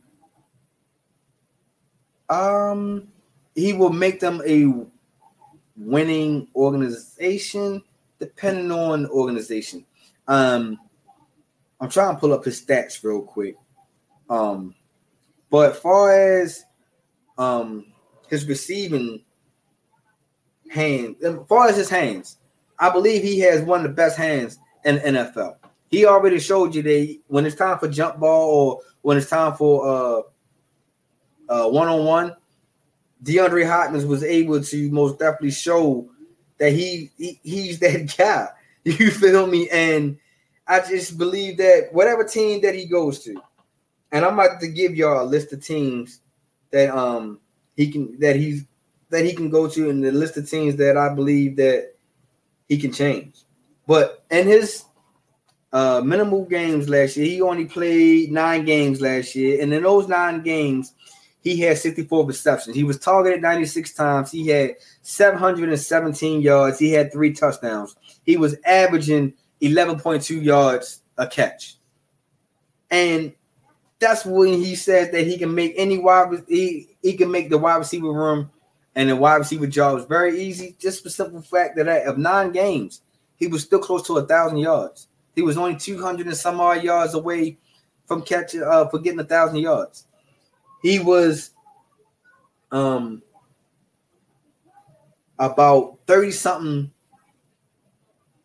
um, 2.29 3.07
he 3.55 3.75
will 3.75 3.93
make 3.93 4.19
them 4.19 4.43
a 4.45 4.75
winning 5.77 6.49
organization, 6.57 7.85
depending 8.21 8.71
on 8.71 9.07
organization. 9.07 9.85
Um, 10.29 10.79
I'm 11.81 11.89
trying 11.89 12.15
to 12.15 12.21
pull 12.21 12.33
up 12.33 12.45
his 12.45 12.61
stats 12.63 13.03
real 13.03 13.23
quick. 13.23 13.57
Um, 14.29 14.75
but 15.51 15.77
far 15.77 16.13
as 16.13 16.65
um 17.37 17.87
his 18.29 18.47
receiving 18.47 19.23
hand, 20.71 21.17
as 21.25 21.37
far 21.49 21.69
as 21.69 21.77
his 21.77 21.91
hands, 21.91 22.37
I 22.79 22.91
believe 22.91 23.23
he 23.23 23.41
has 23.41 23.63
one 23.63 23.81
of 23.81 23.91
the 23.91 23.95
best 23.95 24.17
hands 24.17 24.59
in 24.85 24.99
NFL. 24.99 25.57
He 25.91 26.07
already 26.07 26.39
showed 26.39 26.75
you 26.75 26.83
that 26.83 27.19
when 27.27 27.45
it's 27.45 27.57
time 27.57 27.79
for 27.79 27.89
jump 27.89 28.21
ball 28.21 28.51
or 28.51 28.81
when 29.03 29.17
it's 29.17 29.29
time 29.29 29.55
for 29.55 29.87
uh 29.89 30.23
uh 31.53 31.69
one 31.69 31.89
on 31.89 32.05
one, 32.05 32.37
DeAndre 33.25 33.67
Hopkins 33.67 34.05
was 34.05 34.23
able 34.23 34.63
to 34.63 34.91
most 34.91 35.19
definitely 35.19 35.51
show 35.51 36.09
that 36.61 36.73
he, 36.73 37.11
he 37.19 37.41
he's 37.43 37.81
that 37.81 38.15
guy. 38.19 38.49
You 38.85 39.11
feel 39.11 39.47
me? 39.47 39.69
And 39.71 40.19
I 40.69 40.81
just 40.81 41.19
believe 41.19 41.57
that 41.57 41.89
whatever 41.93 42.23
team 42.23 42.61
that 42.63 42.75
he 42.75 42.87
goes 42.87 43.25
to, 43.25 43.43
and 44.13 44.25
I'm 44.25 44.35
about 44.35 44.61
to 44.61 44.69
give 44.69 44.95
y'all 44.95 45.23
a 45.23 45.27
list 45.27 45.53
of 45.53 45.65
teams 45.65 46.21
that 46.71 46.97
um 46.97 47.41
he 47.77 47.91
can 47.91 48.19
that 48.21 48.37
he's 48.37 48.65
that 49.11 49.25
he 49.25 49.35
can 49.35 49.51
go 49.51 49.69
to, 49.69 49.91
and 49.91 50.05
the 50.05 50.13
list 50.13 50.37
of 50.37 50.49
teams 50.49 50.77
that 50.77 50.97
I 50.97 51.13
believe 51.13 51.57
that 51.57 51.95
he 52.69 52.79
can 52.79 52.93
change. 52.93 53.35
But 53.87 54.25
in 54.31 54.47
his 54.47 54.85
uh 55.73 56.01
minimal 56.05 56.45
games 56.45 56.89
last 56.89 57.17
year, 57.17 57.27
he 57.27 57.43
only 57.43 57.65
played 57.65 58.31
nine 58.31 58.65
games 58.65 59.01
last 59.01 59.35
year, 59.35 59.63
and 59.63 59.73
in 59.73 59.83
those 59.83 60.09
nine 60.09 60.43
games, 60.43 60.93
he 61.43 61.59
had 61.61 61.79
64 61.79 62.27
receptions. 62.27 62.77
He 62.77 62.85
was 62.85 62.99
targeted 62.99 63.41
96 63.41 63.95
times. 63.95 64.31
He 64.31 64.49
had 64.49 64.77
717 65.03 66.43
yards. 66.43 66.79
He 66.79 66.93
had 66.93 67.13
three 67.13 67.33
touchdowns. 67.33 67.97
He 68.25 68.37
was 68.37 68.57
averaging 68.65 69.33
11.2 69.63 70.43
yards 70.43 71.01
a 71.17 71.27
catch. 71.27 71.77
And 72.91 73.33
that's 73.99 74.25
when 74.25 74.55
he 74.55 74.75
says 74.75 75.11
that 75.13 75.27
he 75.27 75.39
can 75.39 75.55
make 75.55 75.75
any 75.77 75.99
wide 75.99 76.43
he, 76.49 76.89
he 77.03 77.17
can 77.17 77.31
make 77.31 77.51
the 77.51 77.59
wide 77.59 77.77
receiver 77.77 78.13
room 78.13 78.51
and 78.95 79.09
the 79.09 79.17
wide 79.17 79.37
receiver 79.37 79.67
jobs 79.67 80.05
very 80.05 80.41
easy. 80.41 80.77
Just 80.79 81.05
the 81.05 81.11
simple 81.11 81.43
fact 81.43 81.77
that 81.77 81.89
of 82.07 82.19
nine 82.19 82.51
games, 82.53 83.03
he 83.37 83.47
was 83.47 83.63
still 83.63 83.79
close 83.79 84.07
to 84.07 84.19
a 84.19 84.27
thousand 84.27 84.59
yards. 84.59 85.07
He 85.35 85.43
was 85.43 85.57
only 85.57 85.77
200 85.77 86.27
and 86.27 86.37
some 86.37 86.61
odd 86.61 86.83
yards 86.83 87.15
away 87.15 87.57
from 88.07 88.23
catching 88.23 88.63
uh 88.63 88.89
for 88.89 88.99
getting 88.99 89.21
a 89.21 89.25
thousand 89.25 89.59
yards 89.59 90.05
he 90.83 90.99
was 90.99 91.51
um 92.73 93.23
about 95.39 95.99
30 96.07 96.31
something 96.31 96.91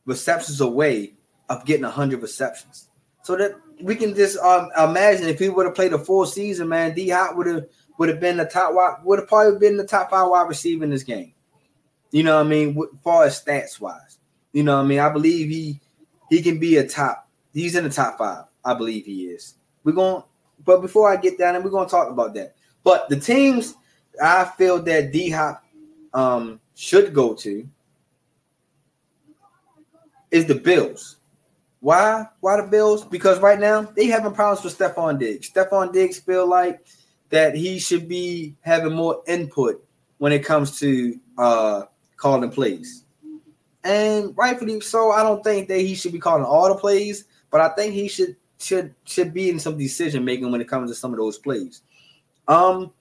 receptions 0.05 0.61
away 0.61 1.13
of 1.49 1.65
getting 1.65 1.83
100 1.83 2.21
receptions. 2.21 2.87
So 3.23 3.35
that 3.35 3.55
we 3.81 3.95
can 3.95 4.15
just 4.15 4.37
um, 4.37 4.69
imagine 4.77 5.27
if 5.27 5.39
he 5.39 5.49
would 5.49 5.65
have 5.65 5.75
played 5.75 5.93
a 5.93 5.99
full 5.99 6.25
season, 6.25 6.69
man, 6.69 6.93
D 6.93 7.09
Hop 7.09 7.35
would 7.35 7.47
have 7.47 7.65
would 7.97 8.09
have 8.09 8.19
been 8.19 8.37
the 8.37 8.45
top 8.45 8.73
would 9.03 9.19
have 9.19 9.27
probably 9.27 9.59
been 9.59 9.77
the 9.77 9.85
top 9.85 10.09
five 10.09 10.29
wide 10.29 10.47
receiver 10.47 10.83
in 10.83 10.89
this 10.89 11.03
game. 11.03 11.33
You 12.11 12.23
know 12.23 12.37
what 12.37 12.45
I 12.45 12.49
mean? 12.49 12.77
As 12.77 12.99
far 13.03 13.25
as 13.25 13.43
stats 13.43 13.79
wise, 13.79 14.19
you 14.53 14.63
know 14.63 14.77
what 14.77 14.85
I 14.85 14.87
mean? 14.87 14.99
I 14.99 15.09
believe 15.09 15.49
he 15.49 15.81
he 16.29 16.41
can 16.41 16.59
be 16.59 16.77
a 16.77 16.87
top. 16.87 17.27
He's 17.53 17.75
in 17.75 17.83
the 17.83 17.89
top 17.89 18.17
five. 18.17 18.45
I 18.63 18.73
believe 18.73 19.05
he 19.05 19.25
is. 19.25 19.55
We're 19.83 19.93
going 19.93 20.23
but 20.65 20.81
before 20.81 21.09
I 21.09 21.15
get 21.15 21.37
down, 21.37 21.55
and 21.55 21.63
we're 21.63 21.71
gonna 21.71 21.89
talk 21.89 22.09
about 22.09 22.33
that. 22.33 22.55
But 22.83 23.07
the 23.09 23.19
teams 23.19 23.75
I 24.21 24.45
feel 24.57 24.81
that 24.83 25.11
D 25.11 25.29
Hop 25.29 25.63
um, 26.13 26.59
should 26.75 27.13
go 27.13 27.33
to 27.35 27.67
is 30.31 30.45
the 30.45 30.55
Bills. 30.55 31.17
Why? 31.79 32.27
Why 32.39 32.57
the 32.59 32.67
Bills? 32.67 33.05
Because 33.05 33.39
right 33.39 33.59
now 33.59 33.83
they 33.83 34.07
having 34.07 34.33
problems 34.33 34.63
with 34.63 34.77
Stefon 34.77 35.19
Diggs. 35.19 35.51
Stefon 35.51 35.93
Diggs 35.93 36.19
feel 36.19 36.47
like 36.47 36.83
that 37.29 37.55
he 37.55 37.79
should 37.79 38.07
be 38.07 38.55
having 38.61 38.93
more 38.93 39.21
input 39.27 39.83
when 40.17 40.31
it 40.31 40.43
comes 40.43 40.79
to 40.79 41.19
uh 41.37 41.83
calling 42.17 42.49
plays. 42.49 43.03
And 43.83 44.35
rightfully 44.35 44.81
so, 44.81 45.11
I 45.11 45.21
don't 45.21 45.43
think 45.43 45.67
that 45.67 45.79
he 45.79 45.93
should 45.93 46.11
be 46.11 46.19
calling 46.19 46.43
all 46.43 46.69
the 46.69 46.79
plays, 46.79 47.25
but 47.51 47.61
I 47.61 47.69
think 47.69 47.93
he 47.93 48.07
should 48.07 48.35
should 48.59 48.95
should 49.05 49.33
be 49.33 49.49
in 49.49 49.59
some 49.59 49.77
decision 49.77 50.23
making 50.25 50.51
when 50.51 50.61
it 50.61 50.67
comes 50.67 50.89
to 50.89 50.95
some 50.95 51.11
of 51.11 51.19
those 51.19 51.37
plays. 51.37 51.81
Um, 52.47 52.91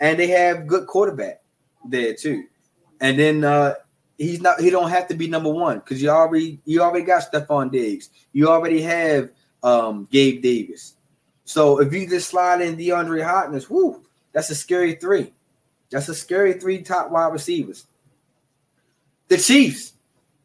and 0.00 0.18
they 0.18 0.26
have 0.28 0.66
good 0.66 0.86
quarterback 0.86 1.42
there 1.88 2.14
too. 2.14 2.44
And 3.00 3.18
then 3.18 3.44
uh 3.44 3.74
he's 4.18 4.40
not 4.40 4.60
he 4.60 4.70
don't 4.70 4.90
have 4.90 5.08
to 5.08 5.14
be 5.14 5.28
number 5.28 5.50
one 5.50 5.78
because 5.78 6.02
you 6.02 6.10
already 6.10 6.60
you 6.64 6.82
already 6.82 7.04
got 7.04 7.30
Stefon 7.30 7.70
Diggs. 7.70 8.10
You 8.32 8.48
already 8.48 8.82
have 8.82 9.30
um 9.62 10.08
Gabe 10.10 10.42
Davis. 10.42 10.94
So 11.44 11.80
if 11.80 11.92
you 11.92 12.08
just 12.08 12.30
slide 12.30 12.60
in 12.60 12.76
DeAndre 12.76 13.24
Hopkins, 13.24 13.68
whoo, 13.68 14.02
that's 14.32 14.50
a 14.50 14.54
scary 14.54 14.94
three. 14.94 15.32
That's 15.90 16.08
a 16.08 16.14
scary 16.14 16.54
three 16.54 16.82
top 16.82 17.10
wide 17.10 17.32
receivers. 17.32 17.84
The 19.28 19.36
Chiefs, 19.36 19.92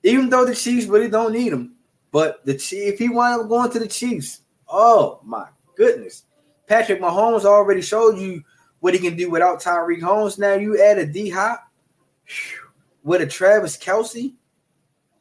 even 0.04 0.30
though 0.30 0.46
the 0.46 0.56
Chiefs 0.56 0.88
really 0.88 1.10
don't 1.10 1.34
need 1.34 1.54
him, 1.54 1.76
but 2.12 2.46
the 2.46 2.54
if 2.54 3.00
he 3.00 3.10
wind 3.10 3.42
up 3.42 3.50
going 3.50 3.72
to 3.72 3.80
the 3.80 3.88
Chiefs, 3.88 4.42
Oh 4.70 5.20
my 5.24 5.48
goodness. 5.76 6.24
Patrick 6.68 7.02
Mahomes 7.02 7.46
already 7.46 7.82
showed 7.82 8.18
you 8.18 8.44
what 8.80 8.94
he 8.94 9.00
can 9.00 9.16
do 9.16 9.30
without 9.30 9.62
Tyreek 9.62 10.02
Holmes. 10.02 10.38
Now 10.38 10.54
you 10.54 10.82
add 10.82 10.98
a 10.98 11.06
D 11.06 11.30
Hop 11.30 11.68
with 13.04 13.22
a 13.22 13.26
Travis 13.26 13.78
Kelce. 13.78 14.34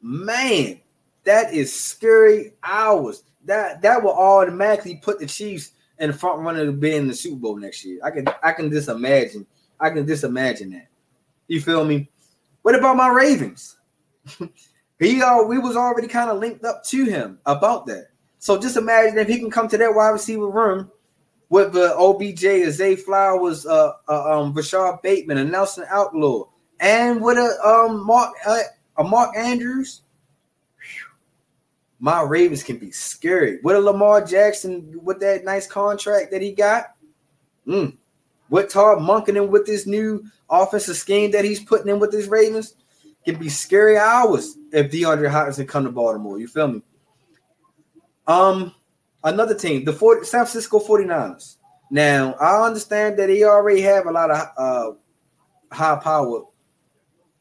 Man, 0.03 0.81
that 1.25 1.55
is 1.55 1.75
scary 1.75 2.53
hours. 2.63 3.23
That 3.45 3.81
that 3.83 4.03
will 4.03 4.13
automatically 4.13 4.97
put 4.97 5.21
the 5.21 5.27
Chiefs 5.27 5.73
in 5.99 6.11
the 6.11 6.17
front 6.17 6.41
runner 6.41 6.67
to 6.67 6.73
be 6.73 6.95
in 6.95 7.07
the 7.07 7.15
Super 7.15 7.37
Bowl 7.37 7.57
next 7.57 7.85
year. 7.85 8.01
I 8.05 8.11
can 8.11 8.27
I 8.43 8.53
can 8.53 8.71
just 8.71 8.89
imagine. 8.89 9.47
I 9.79 9.91
can 9.91 10.07
just 10.07 10.25
imagine 10.25 10.71
that. 10.71 10.89
You 11.49 11.61
feel 11.61 11.85
me? 11.85 12.11
What 12.63 12.75
about 12.75 12.97
my 12.97 13.09
Ravens? 13.09 13.77
he 14.99 15.23
uh, 15.23 15.43
we 15.45 15.59
was 15.59 15.77
already 15.77 16.09
kind 16.09 16.31
of 16.31 16.39
linked 16.39 16.65
up 16.65 16.85
to 16.87 17.05
him 17.05 17.39
about 17.47 17.87
that. 17.87 18.09
So 18.47 18.57
just 18.57 18.77
imagine 18.77 19.19
if 19.19 19.27
he 19.27 19.41
can 19.41 19.51
come 19.51 19.67
to 19.67 19.77
that 19.77 19.93
wide 19.93 20.11
receiver 20.11 20.49
room 20.49 20.89
with 21.49 21.73
the 21.73 21.97
OBJ, 21.97 22.71
Zay 22.71 22.95
Flowers, 22.95 23.67
uh, 23.67 23.95
uh, 24.09 24.39
um, 24.39 24.53
Rashod 24.53 25.03
Bateman, 25.03 25.39
and 25.39 25.51
Nelson 25.51 25.85
Agholor, 25.91 26.49
and 26.79 27.21
with 27.21 27.39
a 27.39 27.61
um 27.67 28.07
Mark 28.07 28.35
uh, 28.47 28.61
a 28.99 29.03
Mark 29.03 29.37
Andrews. 29.37 30.03
My 31.99 32.23
Ravens 32.23 32.63
can 32.63 32.79
be 32.79 32.93
scary. 32.93 33.59
With 33.65 33.75
a 33.75 33.81
Lamar 33.81 34.25
Jackson 34.25 34.97
with 35.03 35.19
that 35.19 35.45
nice 35.45 35.67
contract 35.67 36.31
that 36.31 36.41
he 36.41 36.53
got. 36.53 36.95
Mm. 37.67 37.97
With 38.49 38.71
Todd 38.71 38.99
Monken 38.99 39.43
and 39.43 39.51
with 39.51 39.67
this 39.67 39.89
new 39.89 40.25
offensive 40.49 40.97
scheme 40.97 41.33
that 41.33 41.45
he's 41.45 41.65
putting 41.65 41.89
in 41.89 41.99
with 41.99 42.13
his 42.13 42.29
Ravens, 42.29 42.75
can 43.25 43.41
be 43.41 43.49
scary 43.49 43.99
hours 43.99 44.57
if 44.71 44.93
DeAndre 44.93 45.31
Hopkins 45.31 45.57
can 45.57 45.67
come 45.67 45.83
to 45.83 45.91
Baltimore. 45.91 46.39
You 46.39 46.47
feel 46.47 46.69
me? 46.69 46.83
Um, 48.27 48.75
another 49.23 49.55
team, 49.55 49.85
the 49.85 49.93
40, 49.93 50.25
San 50.25 50.41
Francisco 50.41 50.79
49ers. 50.79 51.57
Now, 51.91 52.35
I 52.35 52.67
understand 52.67 53.19
that 53.19 53.27
they 53.27 53.45
already 53.45 53.81
have 53.83 54.07
a 54.07 54.11
lot 54.11 54.31
of 54.31 54.49
uh, 54.57 55.75
high 55.75 55.97
power 55.97 56.43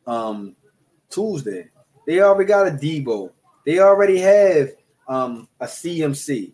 um, 0.06 0.56
tools 1.10 1.44
there. 1.44 1.72
They 2.06 2.22
already 2.22 2.48
got 2.48 2.68
a 2.68 2.72
Deebo. 2.72 3.32
They 3.66 3.80
already 3.80 4.20
have 4.20 4.70
um, 5.08 5.48
a 5.60 5.66
CMC. 5.66 6.52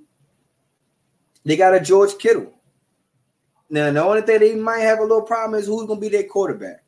They 1.43 1.57
got 1.57 1.73
a 1.73 1.79
George 1.79 2.17
Kittle. 2.17 2.53
Now, 3.69 3.91
the 3.91 4.03
only 4.03 4.21
thing 4.21 4.39
they 4.39 4.55
might 4.55 4.79
have 4.79 4.99
a 4.99 5.03
little 5.03 5.21
problem 5.21 5.59
is 5.59 5.67
who's 5.67 5.87
gonna 5.87 5.99
be 5.99 6.09
their 6.09 6.23
quarterback. 6.23 6.83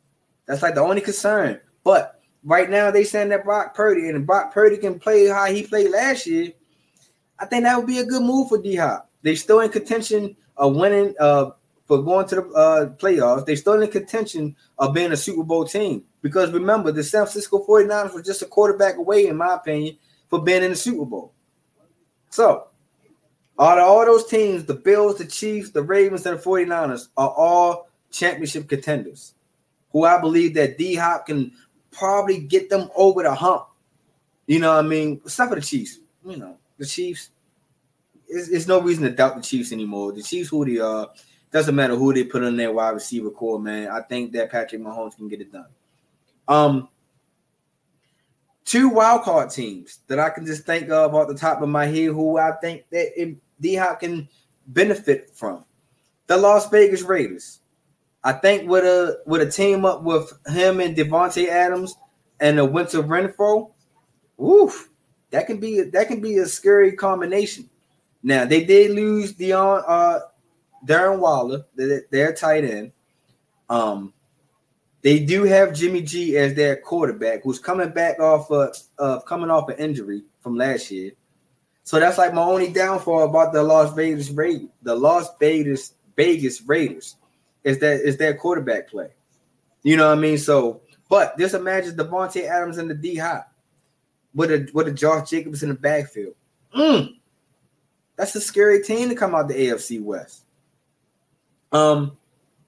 That's 0.46 0.62
like 0.62 0.76
the 0.76 0.82
only 0.82 1.02
concern. 1.02 1.60
But 1.84 2.22
right 2.44 2.70
now 2.70 2.92
they 2.92 3.04
saying 3.04 3.30
that 3.30 3.46
Brock 3.46 3.74
Purdy 3.74 4.10
and 4.10 4.26
Brock 4.26 4.54
Purdy 4.54 4.78
can 4.78 5.00
play 5.00 5.28
how 5.28 5.46
he 5.46 5.64
played 5.64 5.92
last 5.92 6.28
year. 6.28 6.52
I 7.44 7.46
think 7.46 7.64
that 7.64 7.78
would 7.78 7.88
be 7.88 8.00
a 8.00 8.06
good 8.06 8.22
move 8.22 8.48
for 8.48 8.58
D 8.58 8.76
Hop. 8.78 9.10
They're 9.22 9.36
still 9.36 9.60
in 9.60 9.70
contention 9.70 10.36
of 10.56 10.76
winning 10.76 11.14
uh 11.20 11.52
for 11.86 12.02
going 12.02 12.26
to 12.28 12.36
the 12.36 12.42
uh, 12.54 12.90
playoffs. 12.96 13.46
They're 13.46 13.58
still 13.58 13.82
in 13.82 13.92
contention 13.92 14.56
of 14.80 14.94
being 14.94 15.12
a 15.12 15.18
Super 15.18 15.44
Bowl 15.44 15.66
team. 15.66 16.04
Because 16.22 16.52
remember, 16.52 16.94
the 16.94 17.04
San 17.04 17.26
Francisco 17.26 17.66
49ers 17.68 18.14
were 18.14 18.22
just 18.22 18.42
a 18.42 18.46
quarterback 18.46 18.96
away, 18.96 19.28
in 19.28 19.36
my 19.36 19.56
opinion, 19.56 19.98
for 20.30 20.42
being 20.42 20.64
in 20.64 20.72
the 20.72 20.78
Super 20.78 21.04
Bowl. 21.04 21.34
So 22.30 22.68
out 23.60 23.78
of 23.78 23.84
all 23.84 24.06
those 24.06 24.26
teams, 24.28 24.64
the 24.64 24.76
Bills, 24.76 25.18
the 25.18 25.26
Chiefs, 25.26 25.72
the 25.72 25.84
Ravens, 25.84 26.26
and 26.26 26.40
the 26.40 26.42
49ers 26.42 27.10
are 27.18 27.30
all 27.30 27.90
championship 28.12 28.70
contenders. 28.70 29.34
Who 29.92 30.06
I 30.06 30.20
believe 30.22 30.54
that 30.56 30.78
D 30.78 30.96
Hop 30.96 31.26
can 31.28 31.52
probably 31.92 32.40
get 32.40 32.70
them 32.70 32.90
over 32.96 33.24
the 33.24 33.36
hump. 33.36 33.68
You 34.48 34.60
know 34.60 34.74
what 34.74 34.86
I 34.86 34.88
mean? 34.88 35.22
Except 35.24 35.50
for 35.50 35.56
the 35.56 35.62
Chiefs. 35.62 36.00
You 36.26 36.38
know, 36.38 36.58
the 36.78 36.86
Chiefs. 36.86 37.30
There's 38.30 38.68
no 38.68 38.82
reason 38.82 39.04
to 39.04 39.12
doubt 39.12 39.36
the 39.36 39.42
Chiefs 39.42 39.72
anymore. 39.72 40.12
The 40.12 40.24
Chiefs, 40.24 40.50
who 40.50 40.66
they 40.66 40.80
are, 40.80 41.10
doesn't 41.52 41.76
matter 41.76 41.96
who 41.96 42.14
they 42.14 42.24
put 42.24 42.44
on 42.44 42.58
their 42.58 42.72
wide 42.72 42.92
receiver 42.92 43.30
core, 43.30 43.60
man. 43.60 43.88
I 43.90 44.02
think 44.02 44.32
that 44.34 44.52
Patrick 44.52 44.82
Mahomes 44.82 45.16
can 45.16 45.28
get 45.28 45.42
it 45.42 45.52
done. 45.52 45.68
Um, 46.48 46.90
two 48.66 48.90
wild 48.90 49.22
card 49.22 49.52
teams 49.52 50.00
that 50.08 50.20
I 50.20 50.30
can 50.30 50.46
just 50.46 50.66
think 50.66 50.90
of 50.90 51.14
off 51.14 51.28
the 51.28 51.36
top 51.36 51.62
of 51.62 51.70
my 51.70 51.86
head 51.86 52.08
who 52.08 52.38
I 52.38 52.54
think 52.54 52.90
that 52.90 53.38
D 53.62 53.76
Hop 53.76 54.00
can 54.00 54.28
benefit 54.68 55.30
from. 55.34 55.64
The 56.28 56.38
Las 56.38 56.70
Vegas 56.70 57.02
Raiders. 57.04 57.60
I 58.24 58.32
think 58.34 58.70
with 58.70 58.86
a 58.86 59.20
with 59.26 59.42
a 59.42 59.52
team 59.52 59.86
up 59.86 60.04
with 60.04 60.32
him 60.48 60.80
and 60.80 60.96
Davante 60.96 61.50
Adams 61.50 61.96
and 62.40 62.60
a 62.60 62.66
Hunter 62.66 63.04
Renfrow, 63.04 63.72
oof, 64.42 64.90
that 65.32 65.46
can 65.46 65.60
be 65.60 65.82
that 65.82 66.08
can 66.08 66.22
be 66.22 66.38
a 66.38 66.46
scary 66.46 66.94
combination. 66.94 67.70
Now 68.24 68.46
they 68.46 68.64
did 68.64 68.92
lose 68.92 69.34
Dion 69.34 69.84
uh 69.86 70.20
Darren 70.86 71.20
Waller, 71.20 71.66
their 71.76 72.34
tight 72.34 72.66
end. 72.66 72.92
Um, 73.70 74.14
they 75.02 75.20
do 75.20 75.44
have 75.44 75.74
Jimmy 75.74 76.02
G 76.02 76.38
as 76.38 76.54
their 76.54 76.78
quarterback, 76.78 77.44
who's 77.44 77.60
coming 77.60 77.92
back 77.92 78.20
off 78.20 78.50
of 78.50 78.76
uh, 78.98 79.20
coming 79.22 79.50
off 79.50 79.70
an 79.70 79.78
injury 79.78 80.24
from 80.42 80.58
last 80.58 80.90
year. 80.92 81.12
So 81.84 82.00
that's 82.00 82.18
like 82.18 82.34
my 82.34 82.42
only 82.42 82.72
downfall 82.72 83.24
about 83.24 83.52
the 83.52 83.62
Las 83.62 83.94
Vegas 83.94 84.30
Raiders. 84.30 84.70
The 84.82 84.96
Las 84.96 85.28
Vegas 85.40 85.94
Vegas 86.16 86.62
Raiders 86.62 87.16
is 87.64 87.80
that 87.80 88.02
is 88.02 88.18
their 88.18 88.34
quarterback 88.34 88.90
play. 88.90 89.10
You 89.84 89.98
know 89.98 90.08
what 90.08 90.18
I 90.18 90.22
mean? 90.22 90.38
So, 90.38 90.82
but 91.10 91.38
just 91.38 91.56
imagine 91.56 91.98
Davante 91.98 92.48
Adams 92.48 92.78
and 92.78 92.90
the 92.90 92.96
D 92.96 93.16
Hop 93.16 93.52
with 94.34 94.52
a 94.52 94.70
with 94.74 94.88
a 94.88 94.92
Josh 94.92 95.30
Jacobs 95.30 95.64
in 95.64 95.70
the 95.70 95.76
backfield. 95.76 96.36
Mm, 96.74 97.16
that's 98.16 98.36
a 98.36 98.42
scary 98.42 98.84
team 98.84 99.10
to 99.10 99.16
come 99.16 99.34
out 99.36 99.48
the 99.48 99.54
AFC 99.56 100.02
West. 100.02 100.44
Um, 101.72 102.18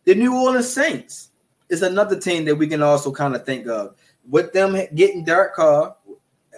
the 0.06 0.16
New 0.16 0.36
Orleans 0.36 0.72
Saints 0.72 1.30
is 1.70 1.82
another 1.82 2.20
team 2.20 2.46
that 2.46 2.56
we 2.56 2.68
can 2.68 2.82
also 2.82 3.12
kind 3.12 3.36
of 3.36 3.46
think 3.46 3.68
of. 3.68 3.96
With 4.28 4.54
them 4.54 4.76
getting 4.96 5.24
Derek 5.24 5.54
Carr, 5.54 5.96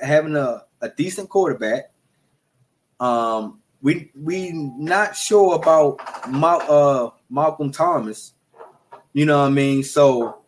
having 0.01 0.35
a, 0.35 0.63
a 0.81 0.89
decent 0.89 1.29
quarterback, 1.29 1.91
um, 2.99 3.61
we 3.81 4.11
we 4.15 4.51
not 4.51 5.15
sure 5.15 5.55
about 5.55 5.99
Ma, 6.29 6.55
uh, 6.55 7.09
Malcolm 7.29 7.71
Thomas. 7.71 8.33
You 9.13 9.25
know 9.25 9.39
what 9.39 9.47
I 9.47 9.49
mean? 9.49 9.83
So 9.83 10.39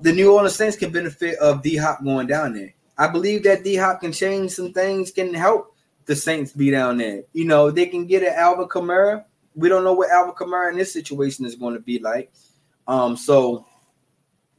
the 0.00 0.12
New 0.12 0.32
Orleans 0.32 0.56
Saints 0.56 0.76
can 0.76 0.90
benefit 0.90 1.38
of 1.38 1.62
D 1.62 1.76
Hop 1.76 2.02
going 2.04 2.26
down 2.26 2.54
there. 2.54 2.74
I 2.98 3.08
believe 3.08 3.44
that 3.44 3.64
D 3.64 3.76
Hop 3.76 4.00
can 4.00 4.12
change 4.12 4.52
some 4.52 4.72
things, 4.72 5.10
can 5.10 5.32
help 5.32 5.71
the 6.06 6.16
Saints 6.16 6.52
be 6.52 6.70
down 6.70 6.98
there. 6.98 7.22
You 7.32 7.44
know, 7.44 7.70
they 7.70 7.86
can 7.86 8.06
get 8.06 8.22
an 8.22 8.34
Alvin 8.34 8.68
Kamara 8.68 9.24
we 9.54 9.68
don't 9.68 9.84
know 9.84 9.92
what 9.92 10.10
Alvin 10.10 10.34
Kamara 10.34 10.70
in 10.70 10.78
this 10.78 10.92
situation 10.92 11.44
is 11.44 11.54
going 11.54 11.74
to 11.74 11.80
be 11.80 11.98
like. 11.98 12.32
Um, 12.86 13.16
so 13.16 13.66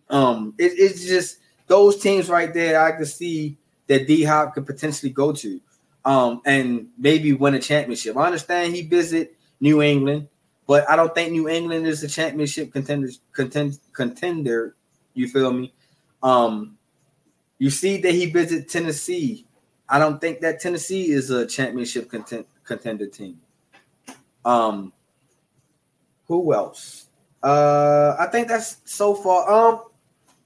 um, 0.09 0.53
it, 0.57 0.73
it's 0.77 1.05
just 1.05 1.37
those 1.67 1.99
teams 1.99 2.29
right 2.29 2.53
there. 2.53 2.81
I 2.81 2.91
can 2.91 3.05
see 3.05 3.57
that 3.87 4.07
D 4.07 4.23
Hop 4.23 4.53
could 4.53 4.65
potentially 4.65 5.11
go 5.11 5.31
to, 5.33 5.59
um, 6.05 6.41
and 6.45 6.87
maybe 6.97 7.33
win 7.33 7.55
a 7.55 7.59
championship. 7.59 8.17
I 8.17 8.25
understand 8.25 8.75
he 8.75 8.83
visit 8.83 9.35
New 9.59 9.81
England, 9.81 10.27
but 10.67 10.89
I 10.89 10.95
don't 10.95 11.13
think 11.13 11.31
New 11.31 11.49
England 11.49 11.87
is 11.87 12.03
a 12.03 12.07
championship 12.07 12.71
contender. 12.71 13.09
Contend, 13.33 13.79
contender, 13.93 14.75
you 15.13 15.27
feel 15.27 15.51
me? 15.51 15.73
Um, 16.21 16.77
you 17.57 17.69
see 17.69 17.97
that 18.01 18.13
he 18.13 18.27
visit 18.27 18.69
Tennessee. 18.69 19.45
I 19.89 19.99
don't 19.99 20.19
think 20.19 20.39
that 20.41 20.59
Tennessee 20.59 21.11
is 21.11 21.29
a 21.29 21.45
championship 21.45 22.09
content, 22.09 22.47
contender 22.63 23.07
team. 23.07 23.39
Um, 24.45 24.91
who 26.27 26.53
else? 26.53 27.07
Uh, 27.41 28.15
I 28.17 28.27
think 28.27 28.47
that's 28.47 28.77
so 28.85 29.13
far. 29.13 29.51
Um, 29.51 29.81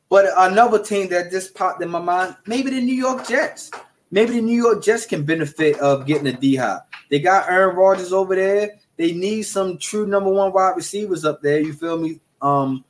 but 0.10 0.26
another 0.38 0.84
team 0.84 1.10
that 1.10 1.32
just 1.32 1.54
popped 1.54 1.82
in 1.82 1.90
my 1.90 2.00
mind, 2.00 2.36
maybe 2.46 2.72
the 2.72 2.82
New 2.82 2.96
York 2.96 3.28
Jets. 3.28 3.72
Maybe 4.10 4.34
the 4.34 4.42
New 4.42 4.56
York 4.56 4.84
Jets 4.84 5.06
can 5.06 5.24
benefit 5.24 5.78
of 5.80 6.06
getting 6.06 6.28
a 6.28 6.34
D 6.34 6.56
Hop. 6.56 6.90
They 7.10 7.20
got 7.20 7.50
Aaron 7.50 7.76
Rodgers 7.76 8.14
over 8.14 8.36
there. 8.36 8.80
They 8.96 9.12
need 9.12 9.44
some 9.44 9.78
true 9.78 10.08
number 10.08 10.32
one 10.32 10.54
wide 10.54 10.76
receivers 10.76 11.26
up 11.26 11.42
there. 11.42 11.60
You 11.60 11.74
feel 11.74 11.98
me? 11.98 12.20
Um, 12.42 12.86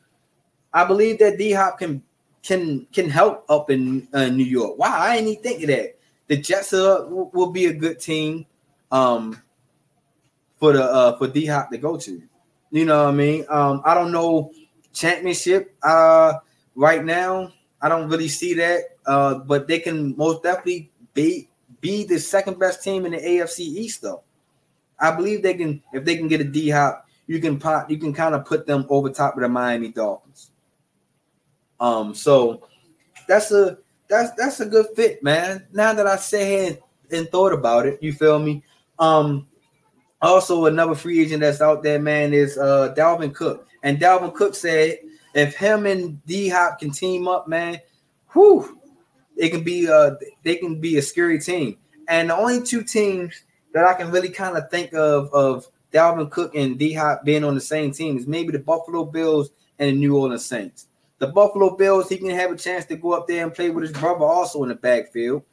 I 0.74 0.86
believe 0.86 1.18
that 1.20 1.38
D 1.38 1.52
Hop 1.54 1.80
can 1.80 2.04
can 2.43 2.86
can 2.93 3.10
help 3.10 3.45
up 3.50 3.72
in 3.72 4.08
uh, 4.14 4.28
New 4.28 4.45
York. 4.45 4.78
Wow, 4.78 4.95
I 4.95 5.16
didn't 5.16 5.30
even 5.30 5.43
think 5.43 5.62
of 5.64 5.68
that. 5.70 5.97
The 6.28 6.38
Jets 6.38 6.73
are, 6.73 7.05
will 7.07 7.51
be 7.51 7.65
a 7.67 7.73
good 7.73 7.99
team. 7.99 8.45
Um, 8.91 9.41
for 10.57 10.73
the 10.73 10.84
uh 10.84 11.17
for 11.17 11.28
D 11.28 11.45
Hop 11.45 11.71
to 11.71 11.78
go 11.78 11.97
to. 11.97 12.21
You 12.71 12.86
know 12.86 13.05
what 13.05 13.13
I 13.13 13.15
mean? 13.15 13.45
Um, 13.49 13.82
I 13.86 13.93
don't 13.93 14.11
know 14.11 14.51
championship 14.93 15.75
uh 15.84 16.34
right 16.75 17.03
now. 17.03 17.51
I 17.82 17.89
don't 17.89 18.09
really 18.09 18.28
see 18.28 18.53
that. 18.55 18.82
Uh, 19.05 19.36
but 19.36 19.67
they 19.67 19.80
can 19.80 20.17
most 20.17 20.43
definitely 20.43 20.91
be 21.13 21.49
be 21.80 22.03
the 22.03 22.19
second 22.19 22.59
best 22.59 22.84
team 22.84 23.05
in 23.05 23.11
the 23.13 23.19
AFC 23.19 23.59
East 23.59 24.01
though. 24.01 24.23
I 24.99 25.11
believe 25.11 25.43
they 25.43 25.53
can 25.53 25.82
if 25.93 26.03
they 26.03 26.17
can 26.17 26.28
get 26.28 26.41
a 26.41 26.43
D 26.43 26.69
Hop, 26.69 27.07
you 27.28 27.39
can 27.39 27.59
pop 27.59 27.89
you 27.89 27.97
can 27.97 28.13
kind 28.13 28.36
of 28.36 28.45
put 28.45 28.65
them 28.65 28.86
over 28.89 29.09
top 29.09 29.36
of 29.36 29.41
the 29.41 29.49
Miami 29.49 29.89
Dolphins. 29.89 30.51
Um, 31.80 32.15
so 32.15 32.67
that's 33.28 33.51
a 33.51 33.78
that's 34.10 34.32
that's 34.38 34.60
a 34.60 34.66
good 34.66 34.88
fit, 34.95 35.22
man. 35.24 35.66
Now 35.74 35.93
that 35.93 36.08
I 36.08 36.16
sat 36.18 36.47
here 36.47 36.78
and 37.12 37.30
thought 37.30 37.53
about 37.53 37.86
it, 37.86 38.01
you 38.01 38.14
feel 38.14 38.39
me? 38.39 38.64
Um, 38.99 39.47
also, 40.22 40.66
another 40.66 40.95
free 40.95 41.22
agent 41.22 41.41
that's 41.41 41.62
out 41.62 41.84
there, 41.84 41.99
man, 41.99 42.34
is 42.34 42.58
uh 42.58 42.93
Dalvin 42.97 43.34
Cook. 43.34 43.68
And 43.84 43.99
Dalvin 43.99 44.34
Cook 44.34 44.55
said 44.55 44.99
if 45.34 45.55
him 45.55 45.86
and 45.86 46.26
D 46.26 46.49
Hop 46.49 46.80
can 46.80 46.91
team 46.91 47.28
up, 47.28 47.47
man, 47.47 47.80
whew, 48.34 48.80
it 49.36 49.49
can 49.49 49.64
be 49.64 49.88
uh 49.88 50.16
they 50.43 50.55
can 50.55 50.80
be 50.80 50.97
a 50.97 51.01
scary 51.01 51.39
team. 51.39 51.78
And 52.08 52.30
the 52.30 52.36
only 52.36 52.64
two 52.64 52.84
teams 52.84 53.43
that 53.74 53.84
I 53.84 53.93
can 53.93 54.12
really 54.12 54.30
kind 54.30 54.58
of 54.58 54.70
think 54.72 54.93
of 54.93 55.32
of 55.34 55.68
Dalvin 55.91 56.32
Cook 56.32 56.55
and 56.55 56.80
D 56.80 56.93
Hop 56.93 57.24
being 57.24 57.43
on 57.43 57.55
the 57.55 57.62
same 57.62 57.91
team 57.91 58.18
is 58.18 58.26
maybe 58.26 58.51
the 58.51 58.60
Buffalo 58.60 59.05
Bills 59.05 59.49
and 59.78 59.89
the 59.89 59.99
New 59.99 60.18
Orleans 60.18 60.45
Saints. 60.45 60.88
The 61.20 61.28
Buffalo 61.28 61.76
Bills, 61.76 62.09
he 62.09 62.18
can 62.18 62.30
have 62.30 62.51
a 62.51 62.55
chance 62.55 62.86
to 62.86 62.95
go 62.95 63.13
up 63.13 63.28
there 63.28 63.43
and 63.43 63.53
play 63.53 63.70
with 63.70 63.84
his 63.84 63.97
brother 63.97 64.26
also 64.26 64.63
in 64.63 64.70
the 64.70 64.76
backfield. 64.76 65.43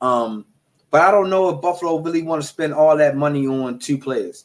Um, 0.00 0.44
but 0.90 1.02
I 1.02 1.10
don't 1.10 1.30
know 1.30 1.48
if 1.50 1.60
Buffalo 1.60 1.98
really 1.98 2.22
want 2.22 2.42
to 2.42 2.48
spend 2.48 2.74
all 2.74 2.96
that 2.96 3.16
money 3.16 3.46
on 3.46 3.78
two 3.78 3.98
players. 3.98 4.44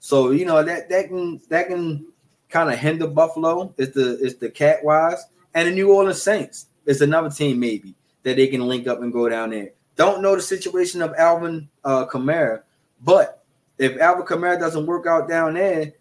So 0.00 0.32
you 0.32 0.44
know 0.44 0.62
that 0.62 0.88
that 0.88 1.08
can 1.08 1.40
that 1.48 1.68
can 1.68 2.06
kind 2.48 2.72
of 2.72 2.78
hinder 2.78 3.06
Buffalo. 3.06 3.72
Is 3.76 3.92
the 3.92 4.18
is 4.18 4.36
the 4.36 4.50
cap 4.50 4.78
wise 4.82 5.24
and 5.54 5.68
the 5.68 5.72
New 5.72 5.92
Orleans 5.92 6.22
Saints 6.22 6.66
is 6.86 7.00
another 7.00 7.30
team 7.30 7.60
maybe 7.60 7.94
that 8.22 8.36
they 8.36 8.46
can 8.46 8.66
link 8.66 8.86
up 8.86 9.00
and 9.02 9.12
go 9.12 9.28
down 9.28 9.50
there. 9.50 9.70
Don't 9.96 10.22
know 10.22 10.34
the 10.34 10.42
situation 10.42 11.02
of 11.02 11.14
Alvin 11.16 11.68
uh, 11.84 12.06
Kamara, 12.06 12.62
but 13.04 13.44
if 13.78 14.00
Alvin 14.00 14.26
Kamara 14.26 14.58
doesn't 14.58 14.86
work 14.86 15.06
out 15.06 15.28
down 15.28 15.54
there, 15.54 15.92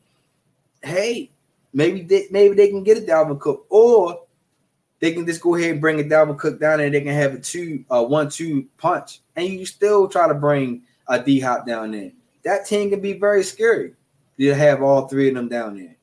hey, 0.82 1.31
maybe 1.74 2.02
they, 2.02 2.28
maybe 2.32 2.56
they 2.56 2.70
can 2.70 2.84
get 2.84 2.98
a 2.98 3.02
Dalvin 3.02 3.40
Cook, 3.40 3.66
or 3.70 4.24
they 5.00 5.12
can 5.12 5.26
just 5.26 5.42
go 5.42 5.56
ahead 5.56 5.72
and 5.72 5.82
bring 5.82 6.00
a 6.00 6.04
Dalvin 6.04 6.38
Cook 6.38 6.60
down 6.60 6.80
there. 6.80 6.90
They 6.90 7.02
can 7.02 7.14
have 7.14 7.34
a 7.34 7.40
two, 7.40 7.84
uh, 7.90 8.04
one-two 8.04 8.68
punch, 8.78 9.22
and 9.36 9.48
you 9.48 9.66
still 9.66 10.08
try 10.08 10.28
to 10.28 10.34
bring 10.34 10.84
a 11.08 11.22
D 11.22 11.40
Hop 11.40 11.66
down 11.66 11.92
there. 11.92 12.12
That 12.44 12.66
team 12.66 12.90
can 12.90 13.02
be 13.02 13.14
very 13.14 13.44
scary. 13.44 13.94
You 14.38 14.54
have 14.54 14.82
all 14.82 15.08
three 15.08 15.30
of 15.30 15.36
them 15.36 15.50
down 15.50 15.78
there. 15.78 15.96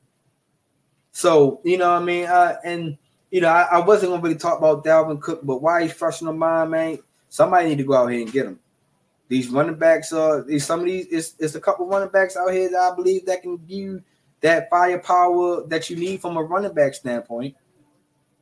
So 1.11 1.61
you 1.63 1.77
know, 1.77 1.91
what 1.91 2.01
I 2.01 2.05
mean, 2.05 2.25
uh, 2.25 2.55
and 2.63 2.97
you 3.31 3.41
know, 3.41 3.49
I, 3.49 3.63
I, 3.63 3.79
wasn't 3.79 4.11
gonna 4.11 4.21
really 4.21 4.35
talk 4.35 4.57
about 4.57 4.85
Dalvin 4.85 5.21
Cook, 5.21 5.41
but 5.43 5.61
why 5.61 5.83
he's 5.83 5.93
fresh 5.93 6.21
in 6.21 6.27
the 6.27 6.33
mind, 6.33 6.71
man. 6.71 6.99
Somebody 7.29 7.69
need 7.69 7.77
to 7.77 7.83
go 7.83 7.93
out 7.93 8.07
here 8.07 8.21
and 8.21 8.31
get 8.31 8.45
him. 8.45 8.59
These 9.27 9.49
running 9.49 9.75
backs 9.75 10.11
are 10.11 10.41
these 10.43 10.65
some 10.65 10.79
of 10.79 10.85
these 10.85 11.05
it's, 11.11 11.35
it's 11.37 11.55
a 11.55 11.61
couple 11.61 11.85
running 11.85 12.09
backs 12.09 12.35
out 12.35 12.51
here 12.51 12.69
that 12.69 12.91
I 12.91 12.95
believe 12.95 13.25
that 13.27 13.43
can 13.43 13.57
give 13.57 13.69
you 13.69 14.03
that 14.41 14.69
firepower 14.69 15.67
that 15.67 15.89
you 15.89 15.95
need 15.95 16.21
from 16.21 16.37
a 16.37 16.43
running 16.43 16.73
back 16.73 16.93
standpoint. 16.93 17.55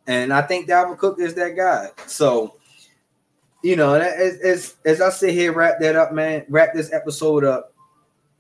And 0.05 0.31
I 0.31 0.41
think 0.41 0.69
Dalvin 0.69 0.97
Cook 0.97 1.19
is 1.19 1.33
that 1.35 1.55
guy. 1.55 1.89
So, 2.05 2.55
you 3.63 3.75
know, 3.75 3.95
as, 3.95 4.39
as, 4.39 4.75
as 4.85 5.01
I 5.01 5.09
sit 5.09 5.33
here, 5.33 5.51
wrap 5.51 5.79
that 5.79 5.95
up, 5.95 6.13
man, 6.13 6.45
wrap 6.49 6.73
this 6.73 6.93
episode 6.93 7.43
up. 7.43 7.73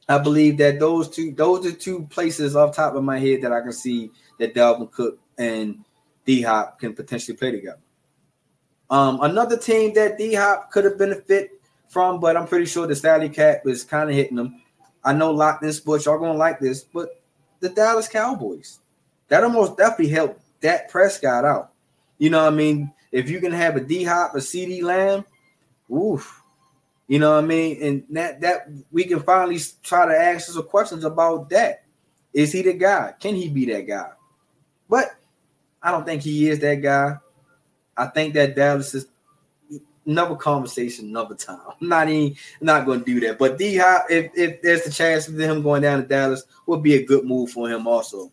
I 0.07 0.17
believe 0.17 0.57
that 0.59 0.79
those 0.79 1.09
two, 1.09 1.33
those 1.33 1.65
are 1.65 1.71
two 1.73 2.07
places 2.09 2.55
off 2.55 2.75
top 2.75 2.95
of 2.95 3.03
my 3.03 3.19
head 3.19 3.41
that 3.41 3.51
I 3.51 3.59
can 3.59 3.73
see 3.73 4.11
that 4.39 4.53
Dalvin 4.53 4.89
Cook 4.91 5.19
and 5.37 5.83
D 6.25 6.41
Hop 6.43 6.79
can 6.79 6.93
potentially 6.93 7.35
play 7.35 7.51
together. 7.51 7.79
Um, 8.89 9.19
another 9.21 9.57
team 9.57 9.93
that 9.95 10.17
D 10.17 10.33
Hop 10.35 10.71
could 10.71 10.85
have 10.85 10.97
benefited 10.97 11.49
from, 11.89 12.21
but 12.21 12.37
I'm 12.37 12.47
pretty 12.47 12.65
sure 12.65 12.87
the 12.87 12.95
salary 12.95 13.29
cap 13.29 13.63
is 13.65 13.83
kind 13.83 14.09
of 14.09 14.15
hitting 14.15 14.37
them. 14.37 14.61
I 15.03 15.11
know 15.11 15.31
locked 15.31 15.63
in 15.63 15.73
sports, 15.73 16.05
y'all 16.05 16.19
gonna 16.19 16.37
like 16.37 16.59
this, 16.59 16.83
but 16.83 17.21
the 17.59 17.69
Dallas 17.69 18.07
Cowboys. 18.07 18.79
That 19.29 19.43
almost 19.43 19.77
definitely 19.77 20.09
helped 20.09 20.41
Dak 20.61 20.89
Prescott 20.89 21.45
out. 21.45 21.71
You 22.17 22.29
know 22.29 22.43
what 22.43 22.53
I 22.53 22.55
mean? 22.55 22.91
If 23.11 23.29
you 23.29 23.39
can 23.39 23.51
have 23.51 23.75
a 23.75 23.81
D 23.81 24.03
Hop, 24.03 24.35
a 24.35 24.39
CeeDee 24.39 24.83
Lamb, 24.83 25.25
oof. 25.91 26.41
You 27.07 27.19
know 27.19 27.35
what 27.35 27.43
I 27.43 27.47
mean? 27.47 27.81
And 27.81 28.03
that 28.11 28.41
that 28.41 28.69
we 28.91 29.05
can 29.05 29.21
finally 29.21 29.59
try 29.81 30.05
to 30.05 30.17
ask 30.17 30.49
some 30.49 30.63
questions 30.63 31.05
about 31.05 31.49
that. 31.49 31.83
Is 32.33 32.51
he 32.51 32.61
the 32.61 32.73
guy? 32.73 33.13
Can 33.19 33.35
he 33.35 33.49
be 33.49 33.65
that 33.65 33.87
guy? 33.87 34.11
But 34.89 35.15
I 35.81 35.91
don't 35.91 36.05
think 36.05 36.21
he 36.21 36.49
is 36.49 36.59
that 36.59 36.75
guy. 36.75 37.17
I 37.95 38.07
think 38.07 38.33
that 38.33 38.55
Dallas 38.55 38.93
is 38.93 39.07
another 40.07 40.35
conversation, 40.35 41.09
another 41.09 41.35
time. 41.35 41.59
I'm 41.81 41.87
not 41.87 42.09
even 42.09 42.35
not 42.61 42.85
going 42.85 42.99
to 42.99 43.05
do 43.05 43.19
that. 43.27 43.37
But 43.37 43.57
D 43.57 43.77
Hop, 43.77 44.07
if 44.09 44.31
if 44.35 44.61
there's 44.61 44.87
a 44.87 44.91
chance 44.91 45.27
of 45.27 45.39
him 45.39 45.61
going 45.61 45.83
down 45.83 46.01
to 46.01 46.07
Dallas, 46.07 46.43
would 46.65 46.81
be 46.81 46.95
a 46.95 47.05
good 47.05 47.25
move 47.25 47.51
for 47.51 47.69
him 47.69 47.87
also. 47.87 48.31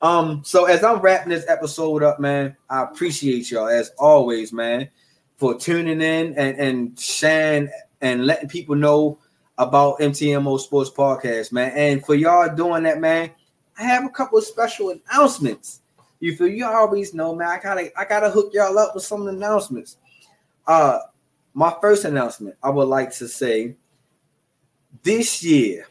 Um, 0.00 0.42
so 0.44 0.64
as 0.64 0.82
I'm 0.82 0.98
wrapping 0.98 1.30
this 1.30 1.48
episode 1.48 2.02
up, 2.02 2.18
man, 2.18 2.56
I 2.68 2.82
appreciate 2.82 3.50
y'all 3.50 3.68
as 3.68 3.92
always, 3.98 4.52
man, 4.52 4.88
for 5.36 5.58
tuning 5.58 6.00
in 6.00 6.34
and 6.34 6.58
and 6.58 6.98
sharing 6.98 7.70
and 8.00 8.26
letting 8.26 8.48
people 8.48 8.74
know 8.74 9.18
about 9.58 10.00
MTMO 10.00 10.58
Sports 10.58 10.90
Podcast, 10.90 11.52
man. 11.52 11.72
And 11.76 12.04
for 12.04 12.14
y'all 12.14 12.52
doing 12.54 12.82
that, 12.82 13.00
man, 13.00 13.30
I 13.78 13.84
have 13.84 14.04
a 14.04 14.08
couple 14.08 14.38
of 14.38 14.44
special 14.44 14.90
announcements. 14.90 15.80
You 16.18 16.36
feel 16.36 16.48
you 16.48 16.66
always 16.66 17.14
know, 17.14 17.34
man. 17.34 17.48
I 17.48 17.60
gotta 17.60 17.98
I 17.98 18.04
gotta 18.04 18.30
hook 18.30 18.50
y'all 18.54 18.78
up 18.78 18.94
with 18.94 19.04
some 19.04 19.28
announcements. 19.28 19.96
Uh 20.66 20.98
my 21.54 21.74
first 21.80 22.04
announcement, 22.04 22.56
I 22.62 22.70
would 22.70 22.88
like 22.88 23.12
to 23.16 23.28
say 23.28 23.76
this 25.02 25.42
year 25.42 25.86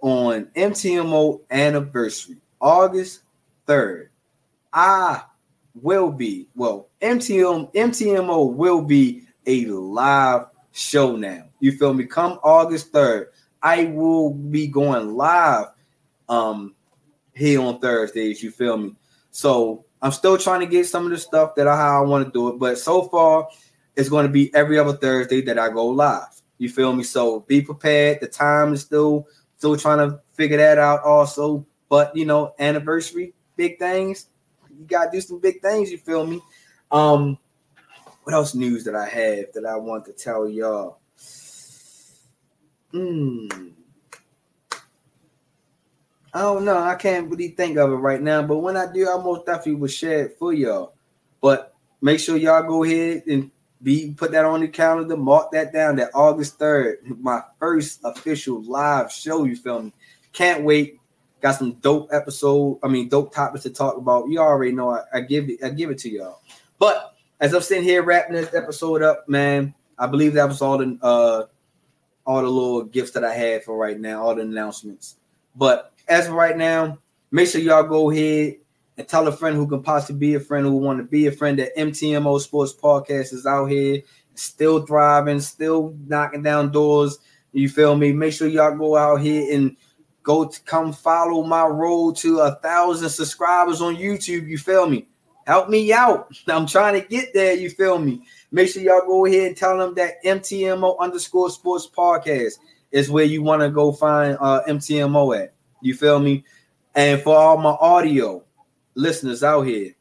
on 0.00 0.46
MTMO 0.56 1.40
anniversary, 1.50 2.36
August 2.60 3.20
3rd, 3.66 4.08
I 4.72 5.22
will 5.74 6.10
be, 6.10 6.46
well, 6.54 6.88
MTM, 7.02 7.72
MTMO 7.72 8.52
will 8.52 8.82
be 8.82 9.24
a 9.46 9.66
live 9.66 10.46
show 10.72 11.16
now. 11.16 11.44
You 11.60 11.72
feel 11.72 11.94
me? 11.94 12.04
Come 12.04 12.38
August 12.42 12.92
3rd, 12.92 13.26
I 13.62 13.84
will 13.86 14.32
be 14.32 14.66
going 14.66 15.14
live 15.14 15.68
um 16.28 16.74
here 17.34 17.60
on 17.60 17.78
Thursdays. 17.78 18.42
You 18.42 18.50
feel 18.50 18.76
me? 18.76 18.94
So 19.30 19.84
I'm 20.02 20.12
still 20.12 20.38
trying 20.38 20.60
to 20.60 20.66
get 20.66 20.86
some 20.86 21.04
of 21.04 21.10
the 21.10 21.18
stuff 21.18 21.54
that 21.56 21.66
I 21.66 21.76
how 21.76 22.02
I 22.02 22.06
want 22.06 22.26
to 22.26 22.32
do 22.32 22.48
it, 22.48 22.58
but 22.58 22.78
so 22.78 23.08
far 23.08 23.48
it's 23.96 24.08
going 24.08 24.26
to 24.26 24.32
be 24.32 24.54
every 24.54 24.78
other 24.78 24.92
Thursday 24.92 25.40
that 25.42 25.58
I 25.58 25.70
go 25.70 25.86
live. 25.86 26.28
You 26.58 26.68
feel 26.68 26.92
me? 26.92 27.02
So 27.02 27.40
be 27.40 27.62
prepared. 27.62 28.20
The 28.20 28.28
time 28.28 28.72
is 28.72 28.82
still 28.82 29.26
still 29.56 29.76
trying 29.76 29.98
to 29.98 30.20
figure 30.34 30.58
that 30.58 30.78
out 30.78 31.02
also. 31.02 31.66
But 31.88 32.14
you 32.16 32.24
know, 32.24 32.54
anniversary, 32.58 33.34
big 33.56 33.78
things. 33.78 34.26
You 34.78 34.84
gotta 34.86 35.10
do 35.10 35.20
some 35.20 35.40
big 35.40 35.62
things, 35.62 35.90
you 35.90 35.98
feel 35.98 36.26
me? 36.26 36.40
Um, 36.90 37.38
what 38.24 38.34
else 38.34 38.54
news 38.54 38.84
that 38.84 38.94
I 38.94 39.08
have 39.08 39.52
that 39.54 39.64
I 39.66 39.76
want 39.76 40.04
to 40.06 40.12
tell 40.12 40.48
y'all? 40.48 40.98
Hmm. 42.90 43.48
I 46.34 46.40
don't 46.40 46.64
know. 46.64 46.78
I 46.78 46.94
can't 46.94 47.30
really 47.30 47.48
think 47.48 47.78
of 47.78 47.90
it 47.90 47.96
right 47.96 48.20
now, 48.20 48.42
but 48.42 48.58
when 48.58 48.76
I 48.76 48.90
do, 48.92 49.08
I 49.08 49.16
most 49.16 49.46
definitely 49.46 49.76
will 49.76 49.88
share 49.88 50.26
it 50.26 50.36
for 50.38 50.52
y'all. 50.52 50.94
But 51.40 51.74
make 52.00 52.20
sure 52.20 52.36
y'all 52.36 52.62
go 52.62 52.84
ahead 52.84 53.22
and 53.26 53.50
be 53.82 54.14
put 54.16 54.32
that 54.32 54.44
on 54.44 54.60
the 54.60 54.68
calendar, 54.68 55.16
mark 55.16 55.52
that 55.52 55.72
down. 55.72 55.96
That 55.96 56.10
August 56.14 56.58
third, 56.58 56.98
my 57.04 57.42
first 57.58 58.00
official 58.04 58.62
live 58.62 59.12
show. 59.12 59.44
You 59.44 59.56
feel 59.56 59.82
me? 59.82 59.92
Can't 60.32 60.64
wait. 60.64 60.98
Got 61.40 61.56
some 61.56 61.72
dope 61.74 62.08
episode. 62.12 62.78
I 62.82 62.88
mean, 62.88 63.08
dope 63.08 63.34
topics 63.34 63.64
to 63.64 63.70
talk 63.70 63.96
about. 63.96 64.28
You 64.28 64.38
already 64.38 64.72
know. 64.72 64.90
I, 64.90 65.02
I 65.14 65.20
give 65.20 65.48
it. 65.48 65.62
I 65.62 65.68
give 65.68 65.90
it 65.90 65.98
to 65.98 66.10
y'all. 66.10 66.40
But 66.78 67.14
as 67.40 67.54
I'm 67.54 67.62
sitting 67.62 67.84
here 67.84 68.02
wrapping 68.02 68.34
this 68.34 68.54
episode 68.54 69.02
up, 69.02 69.28
man, 69.28 69.74
I 69.98 70.06
believe 70.06 70.34
that 70.34 70.48
was 70.48 70.62
all 70.62 70.78
the 70.78 70.98
uh 71.02 71.44
all 72.26 72.42
the 72.42 72.48
little 72.48 72.82
gifts 72.84 73.12
that 73.12 73.24
I 73.24 73.32
had 73.32 73.62
for 73.62 73.76
right 73.76 73.98
now, 73.98 74.22
all 74.22 74.34
the 74.34 74.42
announcements. 74.42 75.16
But 75.54 75.92
as 76.08 76.28
of 76.28 76.34
right 76.34 76.56
now, 76.56 76.98
make 77.30 77.48
sure 77.48 77.60
y'all 77.60 77.82
go 77.82 78.10
ahead 78.10 78.56
and 78.96 79.06
tell 79.06 79.28
a 79.28 79.32
friend 79.32 79.56
who 79.56 79.66
can 79.66 79.82
possibly 79.82 80.18
be 80.18 80.34
a 80.34 80.40
friend 80.40 80.66
who 80.66 80.76
want 80.76 80.98
to 80.98 81.04
be 81.04 81.26
a 81.26 81.32
friend 81.32 81.58
that 81.58 81.76
MTMO 81.76 82.40
Sports 82.40 82.74
Podcast 82.74 83.32
is 83.32 83.46
out 83.46 83.66
here, 83.66 84.02
still 84.34 84.86
thriving, 84.86 85.40
still 85.40 85.94
knocking 86.06 86.42
down 86.42 86.72
doors. 86.72 87.18
You 87.52 87.68
feel 87.68 87.96
me? 87.96 88.12
Make 88.12 88.32
sure 88.32 88.48
y'all 88.48 88.76
go 88.76 88.96
out 88.96 89.20
here 89.20 89.54
and 89.54 89.76
go 90.22 90.44
to 90.44 90.60
come 90.62 90.92
follow 90.92 91.42
my 91.42 91.64
road 91.64 92.16
to 92.16 92.40
a 92.40 92.56
thousand 92.56 93.08
subscribers 93.10 93.80
on 93.80 93.96
YouTube. 93.96 94.48
You 94.48 94.58
feel 94.58 94.88
me? 94.88 95.08
Help 95.46 95.68
me 95.68 95.92
out. 95.92 96.28
I'm 96.48 96.66
trying 96.66 97.00
to 97.00 97.06
get 97.06 97.32
there. 97.32 97.54
You 97.54 97.70
feel 97.70 97.98
me? 97.98 98.22
Make 98.50 98.68
sure 98.70 98.82
y'all 98.82 99.06
go 99.06 99.26
ahead 99.26 99.48
and 99.48 99.56
tell 99.56 99.78
them 99.78 99.94
that 99.94 100.22
MTMO 100.24 100.98
underscore 100.98 101.50
sports 101.50 101.88
podcast 101.88 102.54
is 102.90 103.10
where 103.10 103.24
you 103.24 103.42
want 103.42 103.62
to 103.62 103.70
go 103.70 103.92
find 103.92 104.36
uh, 104.40 104.62
MTMO 104.68 105.42
at. 105.42 105.55
You 105.80 105.94
feel 105.94 106.18
me? 106.18 106.44
And 106.94 107.20
for 107.22 107.36
all 107.36 107.58
my 107.58 107.76
audio, 107.80 108.44
listeners 108.94 109.42
out 109.42 109.62
here, 109.62 109.94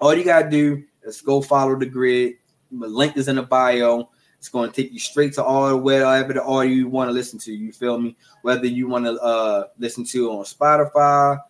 all 0.00 0.14
you 0.14 0.24
gotta 0.24 0.50
do 0.50 0.84
is 1.02 1.20
go 1.20 1.40
follow 1.40 1.78
the 1.78 1.86
Gryd. 1.86 2.34
The 2.72 2.88
link 2.88 3.16
is 3.16 3.28
in 3.28 3.36
the 3.36 3.42
bio. 3.42 4.10
It's 4.38 4.48
going 4.48 4.70
to 4.70 4.82
take 4.82 4.92
you 4.92 5.00
straight 5.00 5.32
to 5.34 5.44
all 5.44 5.76
wherever 5.78 6.32
the 6.32 6.42
audio 6.42 6.70
you 6.70 6.88
want 6.88 7.08
to 7.08 7.12
listen 7.12 7.38
to. 7.40 7.52
You 7.52 7.72
feel 7.72 7.98
me? 7.98 8.16
Whether 8.42 8.66
you 8.66 8.86
want 8.86 9.04
to 9.06 9.14
uh, 9.20 9.64
listen 9.78 10.04
to 10.04 10.30
on 10.30 10.44
Spotify, 10.44 11.40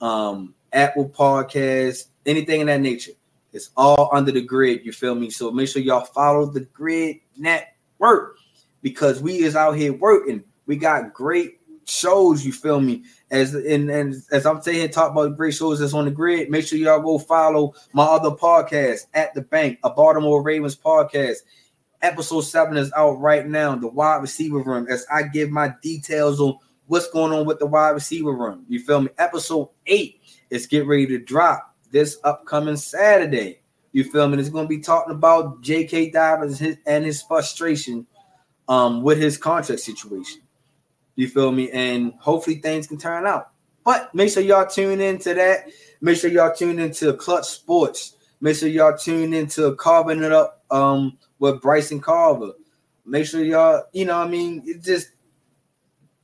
um, 0.00 0.54
Apple 0.72 1.08
Podcasts, 1.08 2.08
anything 2.26 2.60
in 2.60 2.66
that 2.66 2.80
nature. 2.80 3.12
It's 3.52 3.70
all 3.76 4.10
under 4.12 4.32
the 4.32 4.46
Gryd. 4.46 4.84
You 4.84 4.92
feel 4.92 5.14
me? 5.14 5.30
So 5.30 5.50
make 5.50 5.68
sure 5.68 5.80
y'all 5.80 6.04
follow 6.04 6.46
the 6.46 6.60
Gryd 6.60 7.20
network 7.36 8.36
because 8.82 9.22
we 9.22 9.38
is 9.38 9.56
out 9.56 9.76
here 9.76 9.92
working. 9.92 10.44
We 10.66 10.76
got 10.76 11.12
great 11.14 11.60
shows. 11.86 12.44
You 12.44 12.52
feel 12.52 12.80
me? 12.80 13.04
As 13.30 13.54
and, 13.54 13.90
and 13.90 14.14
as 14.30 14.46
I'm 14.46 14.62
saying, 14.62 14.90
talk 14.90 15.12
about 15.12 15.36
great 15.36 15.54
shows 15.54 15.80
that's 15.80 15.94
on 15.94 16.04
the 16.04 16.10
Gryd. 16.10 16.50
Make 16.50 16.66
sure 16.66 16.78
y'all 16.78 17.00
go 17.00 17.18
follow 17.18 17.74
my 17.92 18.04
other 18.04 18.30
podcast 18.30 19.06
at 19.14 19.34
the 19.34 19.42
bank, 19.42 19.78
a 19.84 19.90
Baltimore 19.90 20.42
Ravens 20.42 20.76
podcast. 20.76 21.38
Episode 22.02 22.42
seven 22.42 22.76
is 22.76 22.92
out 22.94 23.20
right 23.20 23.46
now. 23.46 23.74
The 23.76 23.88
wide 23.88 24.22
receiver 24.22 24.60
room. 24.60 24.86
As 24.90 25.06
I 25.10 25.22
give 25.22 25.50
my 25.50 25.72
details 25.82 26.40
on 26.40 26.58
what's 26.86 27.08
going 27.08 27.32
on 27.32 27.46
with 27.46 27.58
the 27.58 27.66
wide 27.66 27.90
receiver 27.90 28.32
room. 28.32 28.66
You 28.68 28.80
feel 28.80 29.00
me? 29.00 29.08
Episode 29.16 29.70
eight 29.86 30.20
is 30.50 30.66
get 30.66 30.86
ready 30.86 31.06
to 31.06 31.18
drop 31.18 31.74
this 31.90 32.18
upcoming 32.24 32.76
Saturday. 32.76 33.60
You 33.92 34.04
feel 34.04 34.28
me? 34.28 34.38
It's 34.38 34.50
going 34.50 34.66
to 34.66 34.68
be 34.68 34.80
talking 34.80 35.14
about 35.14 35.62
J.K. 35.62 36.10
Dobbins 36.10 36.60
and 36.60 37.04
his 37.04 37.22
frustration 37.22 38.06
um, 38.68 39.02
with 39.02 39.18
his 39.18 39.38
contract 39.38 39.80
situation. 39.80 40.41
You 41.16 41.28
feel 41.28 41.52
me? 41.52 41.70
And 41.70 42.14
hopefully 42.18 42.56
things 42.56 42.86
can 42.86 42.98
turn 42.98 43.26
out. 43.26 43.50
But 43.84 44.14
make 44.14 44.30
sure 44.30 44.42
y'all 44.42 44.66
tune 44.66 45.00
into 45.00 45.34
that. 45.34 45.68
Make 46.00 46.18
sure 46.18 46.30
y'all 46.30 46.54
tune 46.54 46.78
into 46.78 47.12
Clutch 47.14 47.46
Sports. 47.46 48.16
Make 48.40 48.56
sure 48.56 48.68
y'all 48.68 48.96
tune 48.96 49.34
into 49.34 49.74
Carving 49.76 50.22
It 50.22 50.32
Up 50.32 50.64
um, 50.70 51.18
with 51.38 51.60
Bryson 51.60 52.00
Carver. 52.00 52.52
Make 53.04 53.26
sure 53.26 53.42
y'all, 53.42 53.84
you 53.92 54.04
know, 54.04 54.18
I 54.18 54.26
mean, 54.26 54.62
it 54.64 54.82
just 54.82 55.10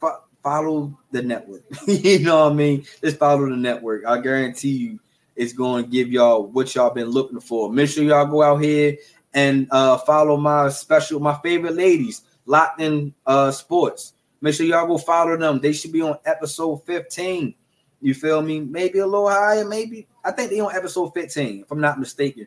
fo- 0.01 0.23
follow 0.43 0.99
the 1.11 1.23
network. 1.23 1.63
you 1.87 2.21
know 2.21 2.45
what 2.45 2.53
I 2.53 2.55
mean? 2.55 2.85
Just 3.03 3.19
follow 3.19 3.49
the 3.49 3.57
network. 3.57 4.05
I 4.07 4.21
guarantee 4.21 4.71
you, 4.71 5.01
it's 5.37 5.53
going 5.53 5.85
to 5.85 5.91
give 5.91 6.09
y'all 6.09 6.47
what 6.47 6.75
y'all 6.75 6.91
been 6.91 7.09
looking 7.11 7.41
for. 7.41 7.73
Make 7.73 7.91
sure 7.91 8.05
y'all 8.05 8.27
go 8.27 8.43
out 8.43 8.63
here 8.63 8.97
and 9.35 9.69
uh, 9.71 9.99
follow 9.99 10.37
my 10.37 10.69
special, 10.71 11.21
my 11.21 11.35
favorite 11.43 11.75
ladies, 11.75 12.23
Locked 12.47 12.81
in 12.81 13.15
uh, 13.27 13.51
Sports. 13.51 14.15
Make 14.41 14.55
sure 14.55 14.67
y'all 14.67 14.87
go 14.87 14.99
follow 14.99 15.37
them. 15.37 15.61
They 15.61 15.73
should 15.73 15.93
be 15.93 16.03
on 16.03 16.19
episode 16.25 16.85
15. 16.87 17.55
You 18.01 18.15
feel 18.15 18.43
me? 18.43 18.61
Maybe 18.61 19.01
a 19.01 19.07
little 19.07 19.29
higher, 19.29 19.65
maybe. 19.65 20.07
I 20.25 20.31
think 20.31 20.51
they 20.51 20.61
on 20.61 20.75
episode 20.75 21.13
15, 21.15 21.63
if 21.63 21.71
I'm 21.71 21.81
not 21.81 21.99
mistaken. 21.99 22.47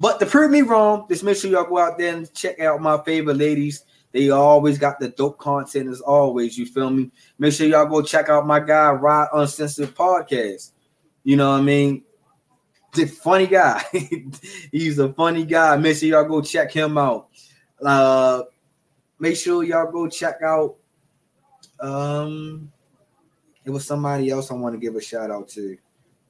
But 0.00 0.18
to 0.20 0.26
prove 0.26 0.50
me 0.50 0.62
wrong, 0.62 1.06
just 1.08 1.22
make 1.22 1.36
sure 1.36 1.50
y'all 1.50 1.64
go 1.64 1.78
out 1.78 1.98
there 1.98 2.14
and 2.14 2.32
check 2.34 2.60
out 2.60 2.80
my 2.80 3.02
favorite 3.04 3.36
ladies. 3.36 3.84
They 4.12 4.30
always 4.30 4.78
got 4.78 5.00
the 5.00 5.08
dope 5.08 5.38
content 5.38 5.88
as 5.88 6.00
always. 6.00 6.56
You 6.56 6.66
feel 6.66 6.90
me? 6.90 7.10
Make 7.38 7.52
sure 7.52 7.66
y'all 7.66 7.86
go 7.86 8.00
check 8.00 8.28
out 8.28 8.46
my 8.46 8.60
guy 8.60 8.90
Rod 8.90 9.28
Uncensored 9.32 9.94
podcast. 9.94 10.70
You 11.24 11.36
know 11.36 11.50
what 11.50 11.58
I 11.58 11.62
mean? 11.62 12.04
The 12.92 13.06
funny 13.06 13.46
guy. 13.46 13.82
He's 14.72 14.98
a 14.98 15.12
funny 15.12 15.44
guy. 15.44 15.76
Make 15.76 15.96
sure 15.96 16.08
y'all 16.08 16.28
go 16.28 16.40
check 16.40 16.72
him 16.72 16.96
out. 16.96 17.28
Uh, 17.84 18.42
make 19.18 19.36
sure 19.36 19.64
y'all 19.64 19.90
go 19.90 20.08
check 20.08 20.42
out. 20.42 20.76
Um, 21.80 22.70
it 23.64 23.70
was 23.70 23.86
somebody 23.86 24.30
else 24.30 24.50
I 24.50 24.54
want 24.54 24.74
to 24.74 24.80
give 24.80 24.96
a 24.96 25.00
shout 25.00 25.30
out 25.30 25.48
to. 25.50 25.76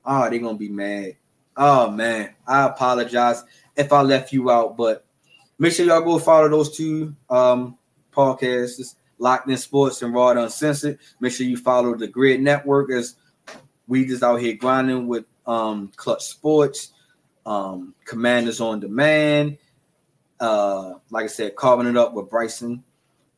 Oh, 0.05 0.28
they're 0.28 0.38
gonna 0.38 0.59
be 0.59 0.68
mad. 0.68 1.16
Oh 1.57 1.90
man, 1.90 2.34
I 2.47 2.66
apologize 2.66 3.42
if 3.76 3.92
I 3.92 4.03
left 4.03 4.32
you 4.32 4.51
out, 4.51 4.76
but 4.76 5.05
make 5.59 5.72
sure 5.72 5.86
y'all 5.86 6.03
go 6.03 6.18
follow 6.18 6.49
those 6.49 6.76
two 6.76 7.14
um 7.30 7.78
podcasts, 8.12 8.95
Locked 9.18 9.49
In 9.49 9.57
Sports 9.57 10.03
and 10.03 10.14
Raw 10.14 10.30
Uncensored. 10.30 10.99
Make 11.20 11.32
sure 11.32 11.47
you 11.47 11.57
follow 11.57 11.95
the 11.95 12.09
Gryd 12.09 12.40
Network 12.40 12.90
as 12.90 13.16
we 13.86 14.05
just 14.05 14.22
out 14.22 14.40
here 14.40 14.55
grinding 14.55 15.07
with 15.09 15.24
um 15.47 15.90
Clutch 15.97 16.24
Sports, 16.24 16.90
um 17.47 17.95
Commanders 18.05 18.61
on 18.61 18.80
Demand. 18.80 19.59
Uh, 20.40 20.95
like 21.11 21.24
I 21.24 21.28
said, 21.28 21.57
carving 21.57 21.86
it 21.86 21.97
up 21.97 22.12
with 22.12 22.28
Bryson 22.28 22.84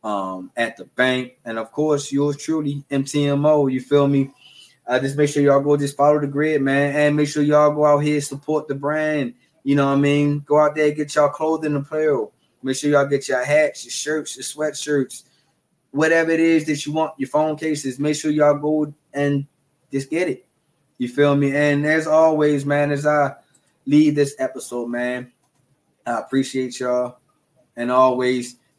um 0.06 0.52
at 0.56 0.76
the 0.76 0.84
bank, 0.84 1.36
and 1.44 1.58
of 1.58 1.72
course 1.72 2.12
yours 2.12 2.36
truly, 2.36 2.84
MTMO. 2.90 3.70
You 3.70 3.80
feel 3.80 4.06
me? 4.06 4.30
Uh, 4.86 5.00
just 5.00 5.16
make 5.16 5.28
sure 5.28 5.42
y'all 5.42 5.60
go 5.60 5.76
just 5.76 5.96
follow 5.96 6.20
the 6.20 6.28
Gryd, 6.28 6.60
man, 6.60 6.94
and 6.94 7.16
make 7.16 7.28
sure 7.28 7.42
y'all 7.42 7.74
go 7.74 7.84
out 7.84 7.98
here 7.98 8.20
support 8.20 8.68
the 8.68 8.74
brand. 8.76 9.34
You 9.64 9.74
know 9.74 9.86
what 9.86 9.94
I 9.94 9.96
mean? 9.96 10.44
Go 10.46 10.60
out 10.60 10.76
there, 10.76 10.92
get 10.92 11.12
y'all 11.16 11.28
clothing 11.28 11.74
apparel. 11.74 12.32
Make 12.62 12.76
sure 12.76 12.90
y'all 12.90 13.06
get 13.06 13.28
your 13.28 13.44
hats, 13.44 13.84
your 13.84 13.90
shirts, 13.90 14.36
your 14.36 14.44
sweatshirts, 14.44 15.24
whatever 15.90 16.30
it 16.30 16.38
is 16.38 16.66
that 16.66 16.86
you 16.86 16.92
want, 16.92 17.14
your 17.18 17.28
phone 17.28 17.56
cases. 17.56 17.98
Make 17.98 18.14
sure 18.14 18.30
y'all 18.30 18.58
go 18.58 18.94
and 19.12 19.44
just 19.90 20.08
get 20.08 20.28
it. 20.28 20.46
You 20.98 21.08
feel 21.08 21.34
me? 21.34 21.54
And 21.54 21.84
as 21.84 22.06
always, 22.06 22.64
man, 22.64 22.92
as 22.92 23.06
I 23.06 23.34
leave 23.86 24.14
this 24.14 24.36
episode, 24.38 24.86
man, 24.86 25.32
I 26.06 26.20
appreciate 26.20 26.78
y'all. 26.78 27.18
And 27.74 27.90
always 27.90 28.56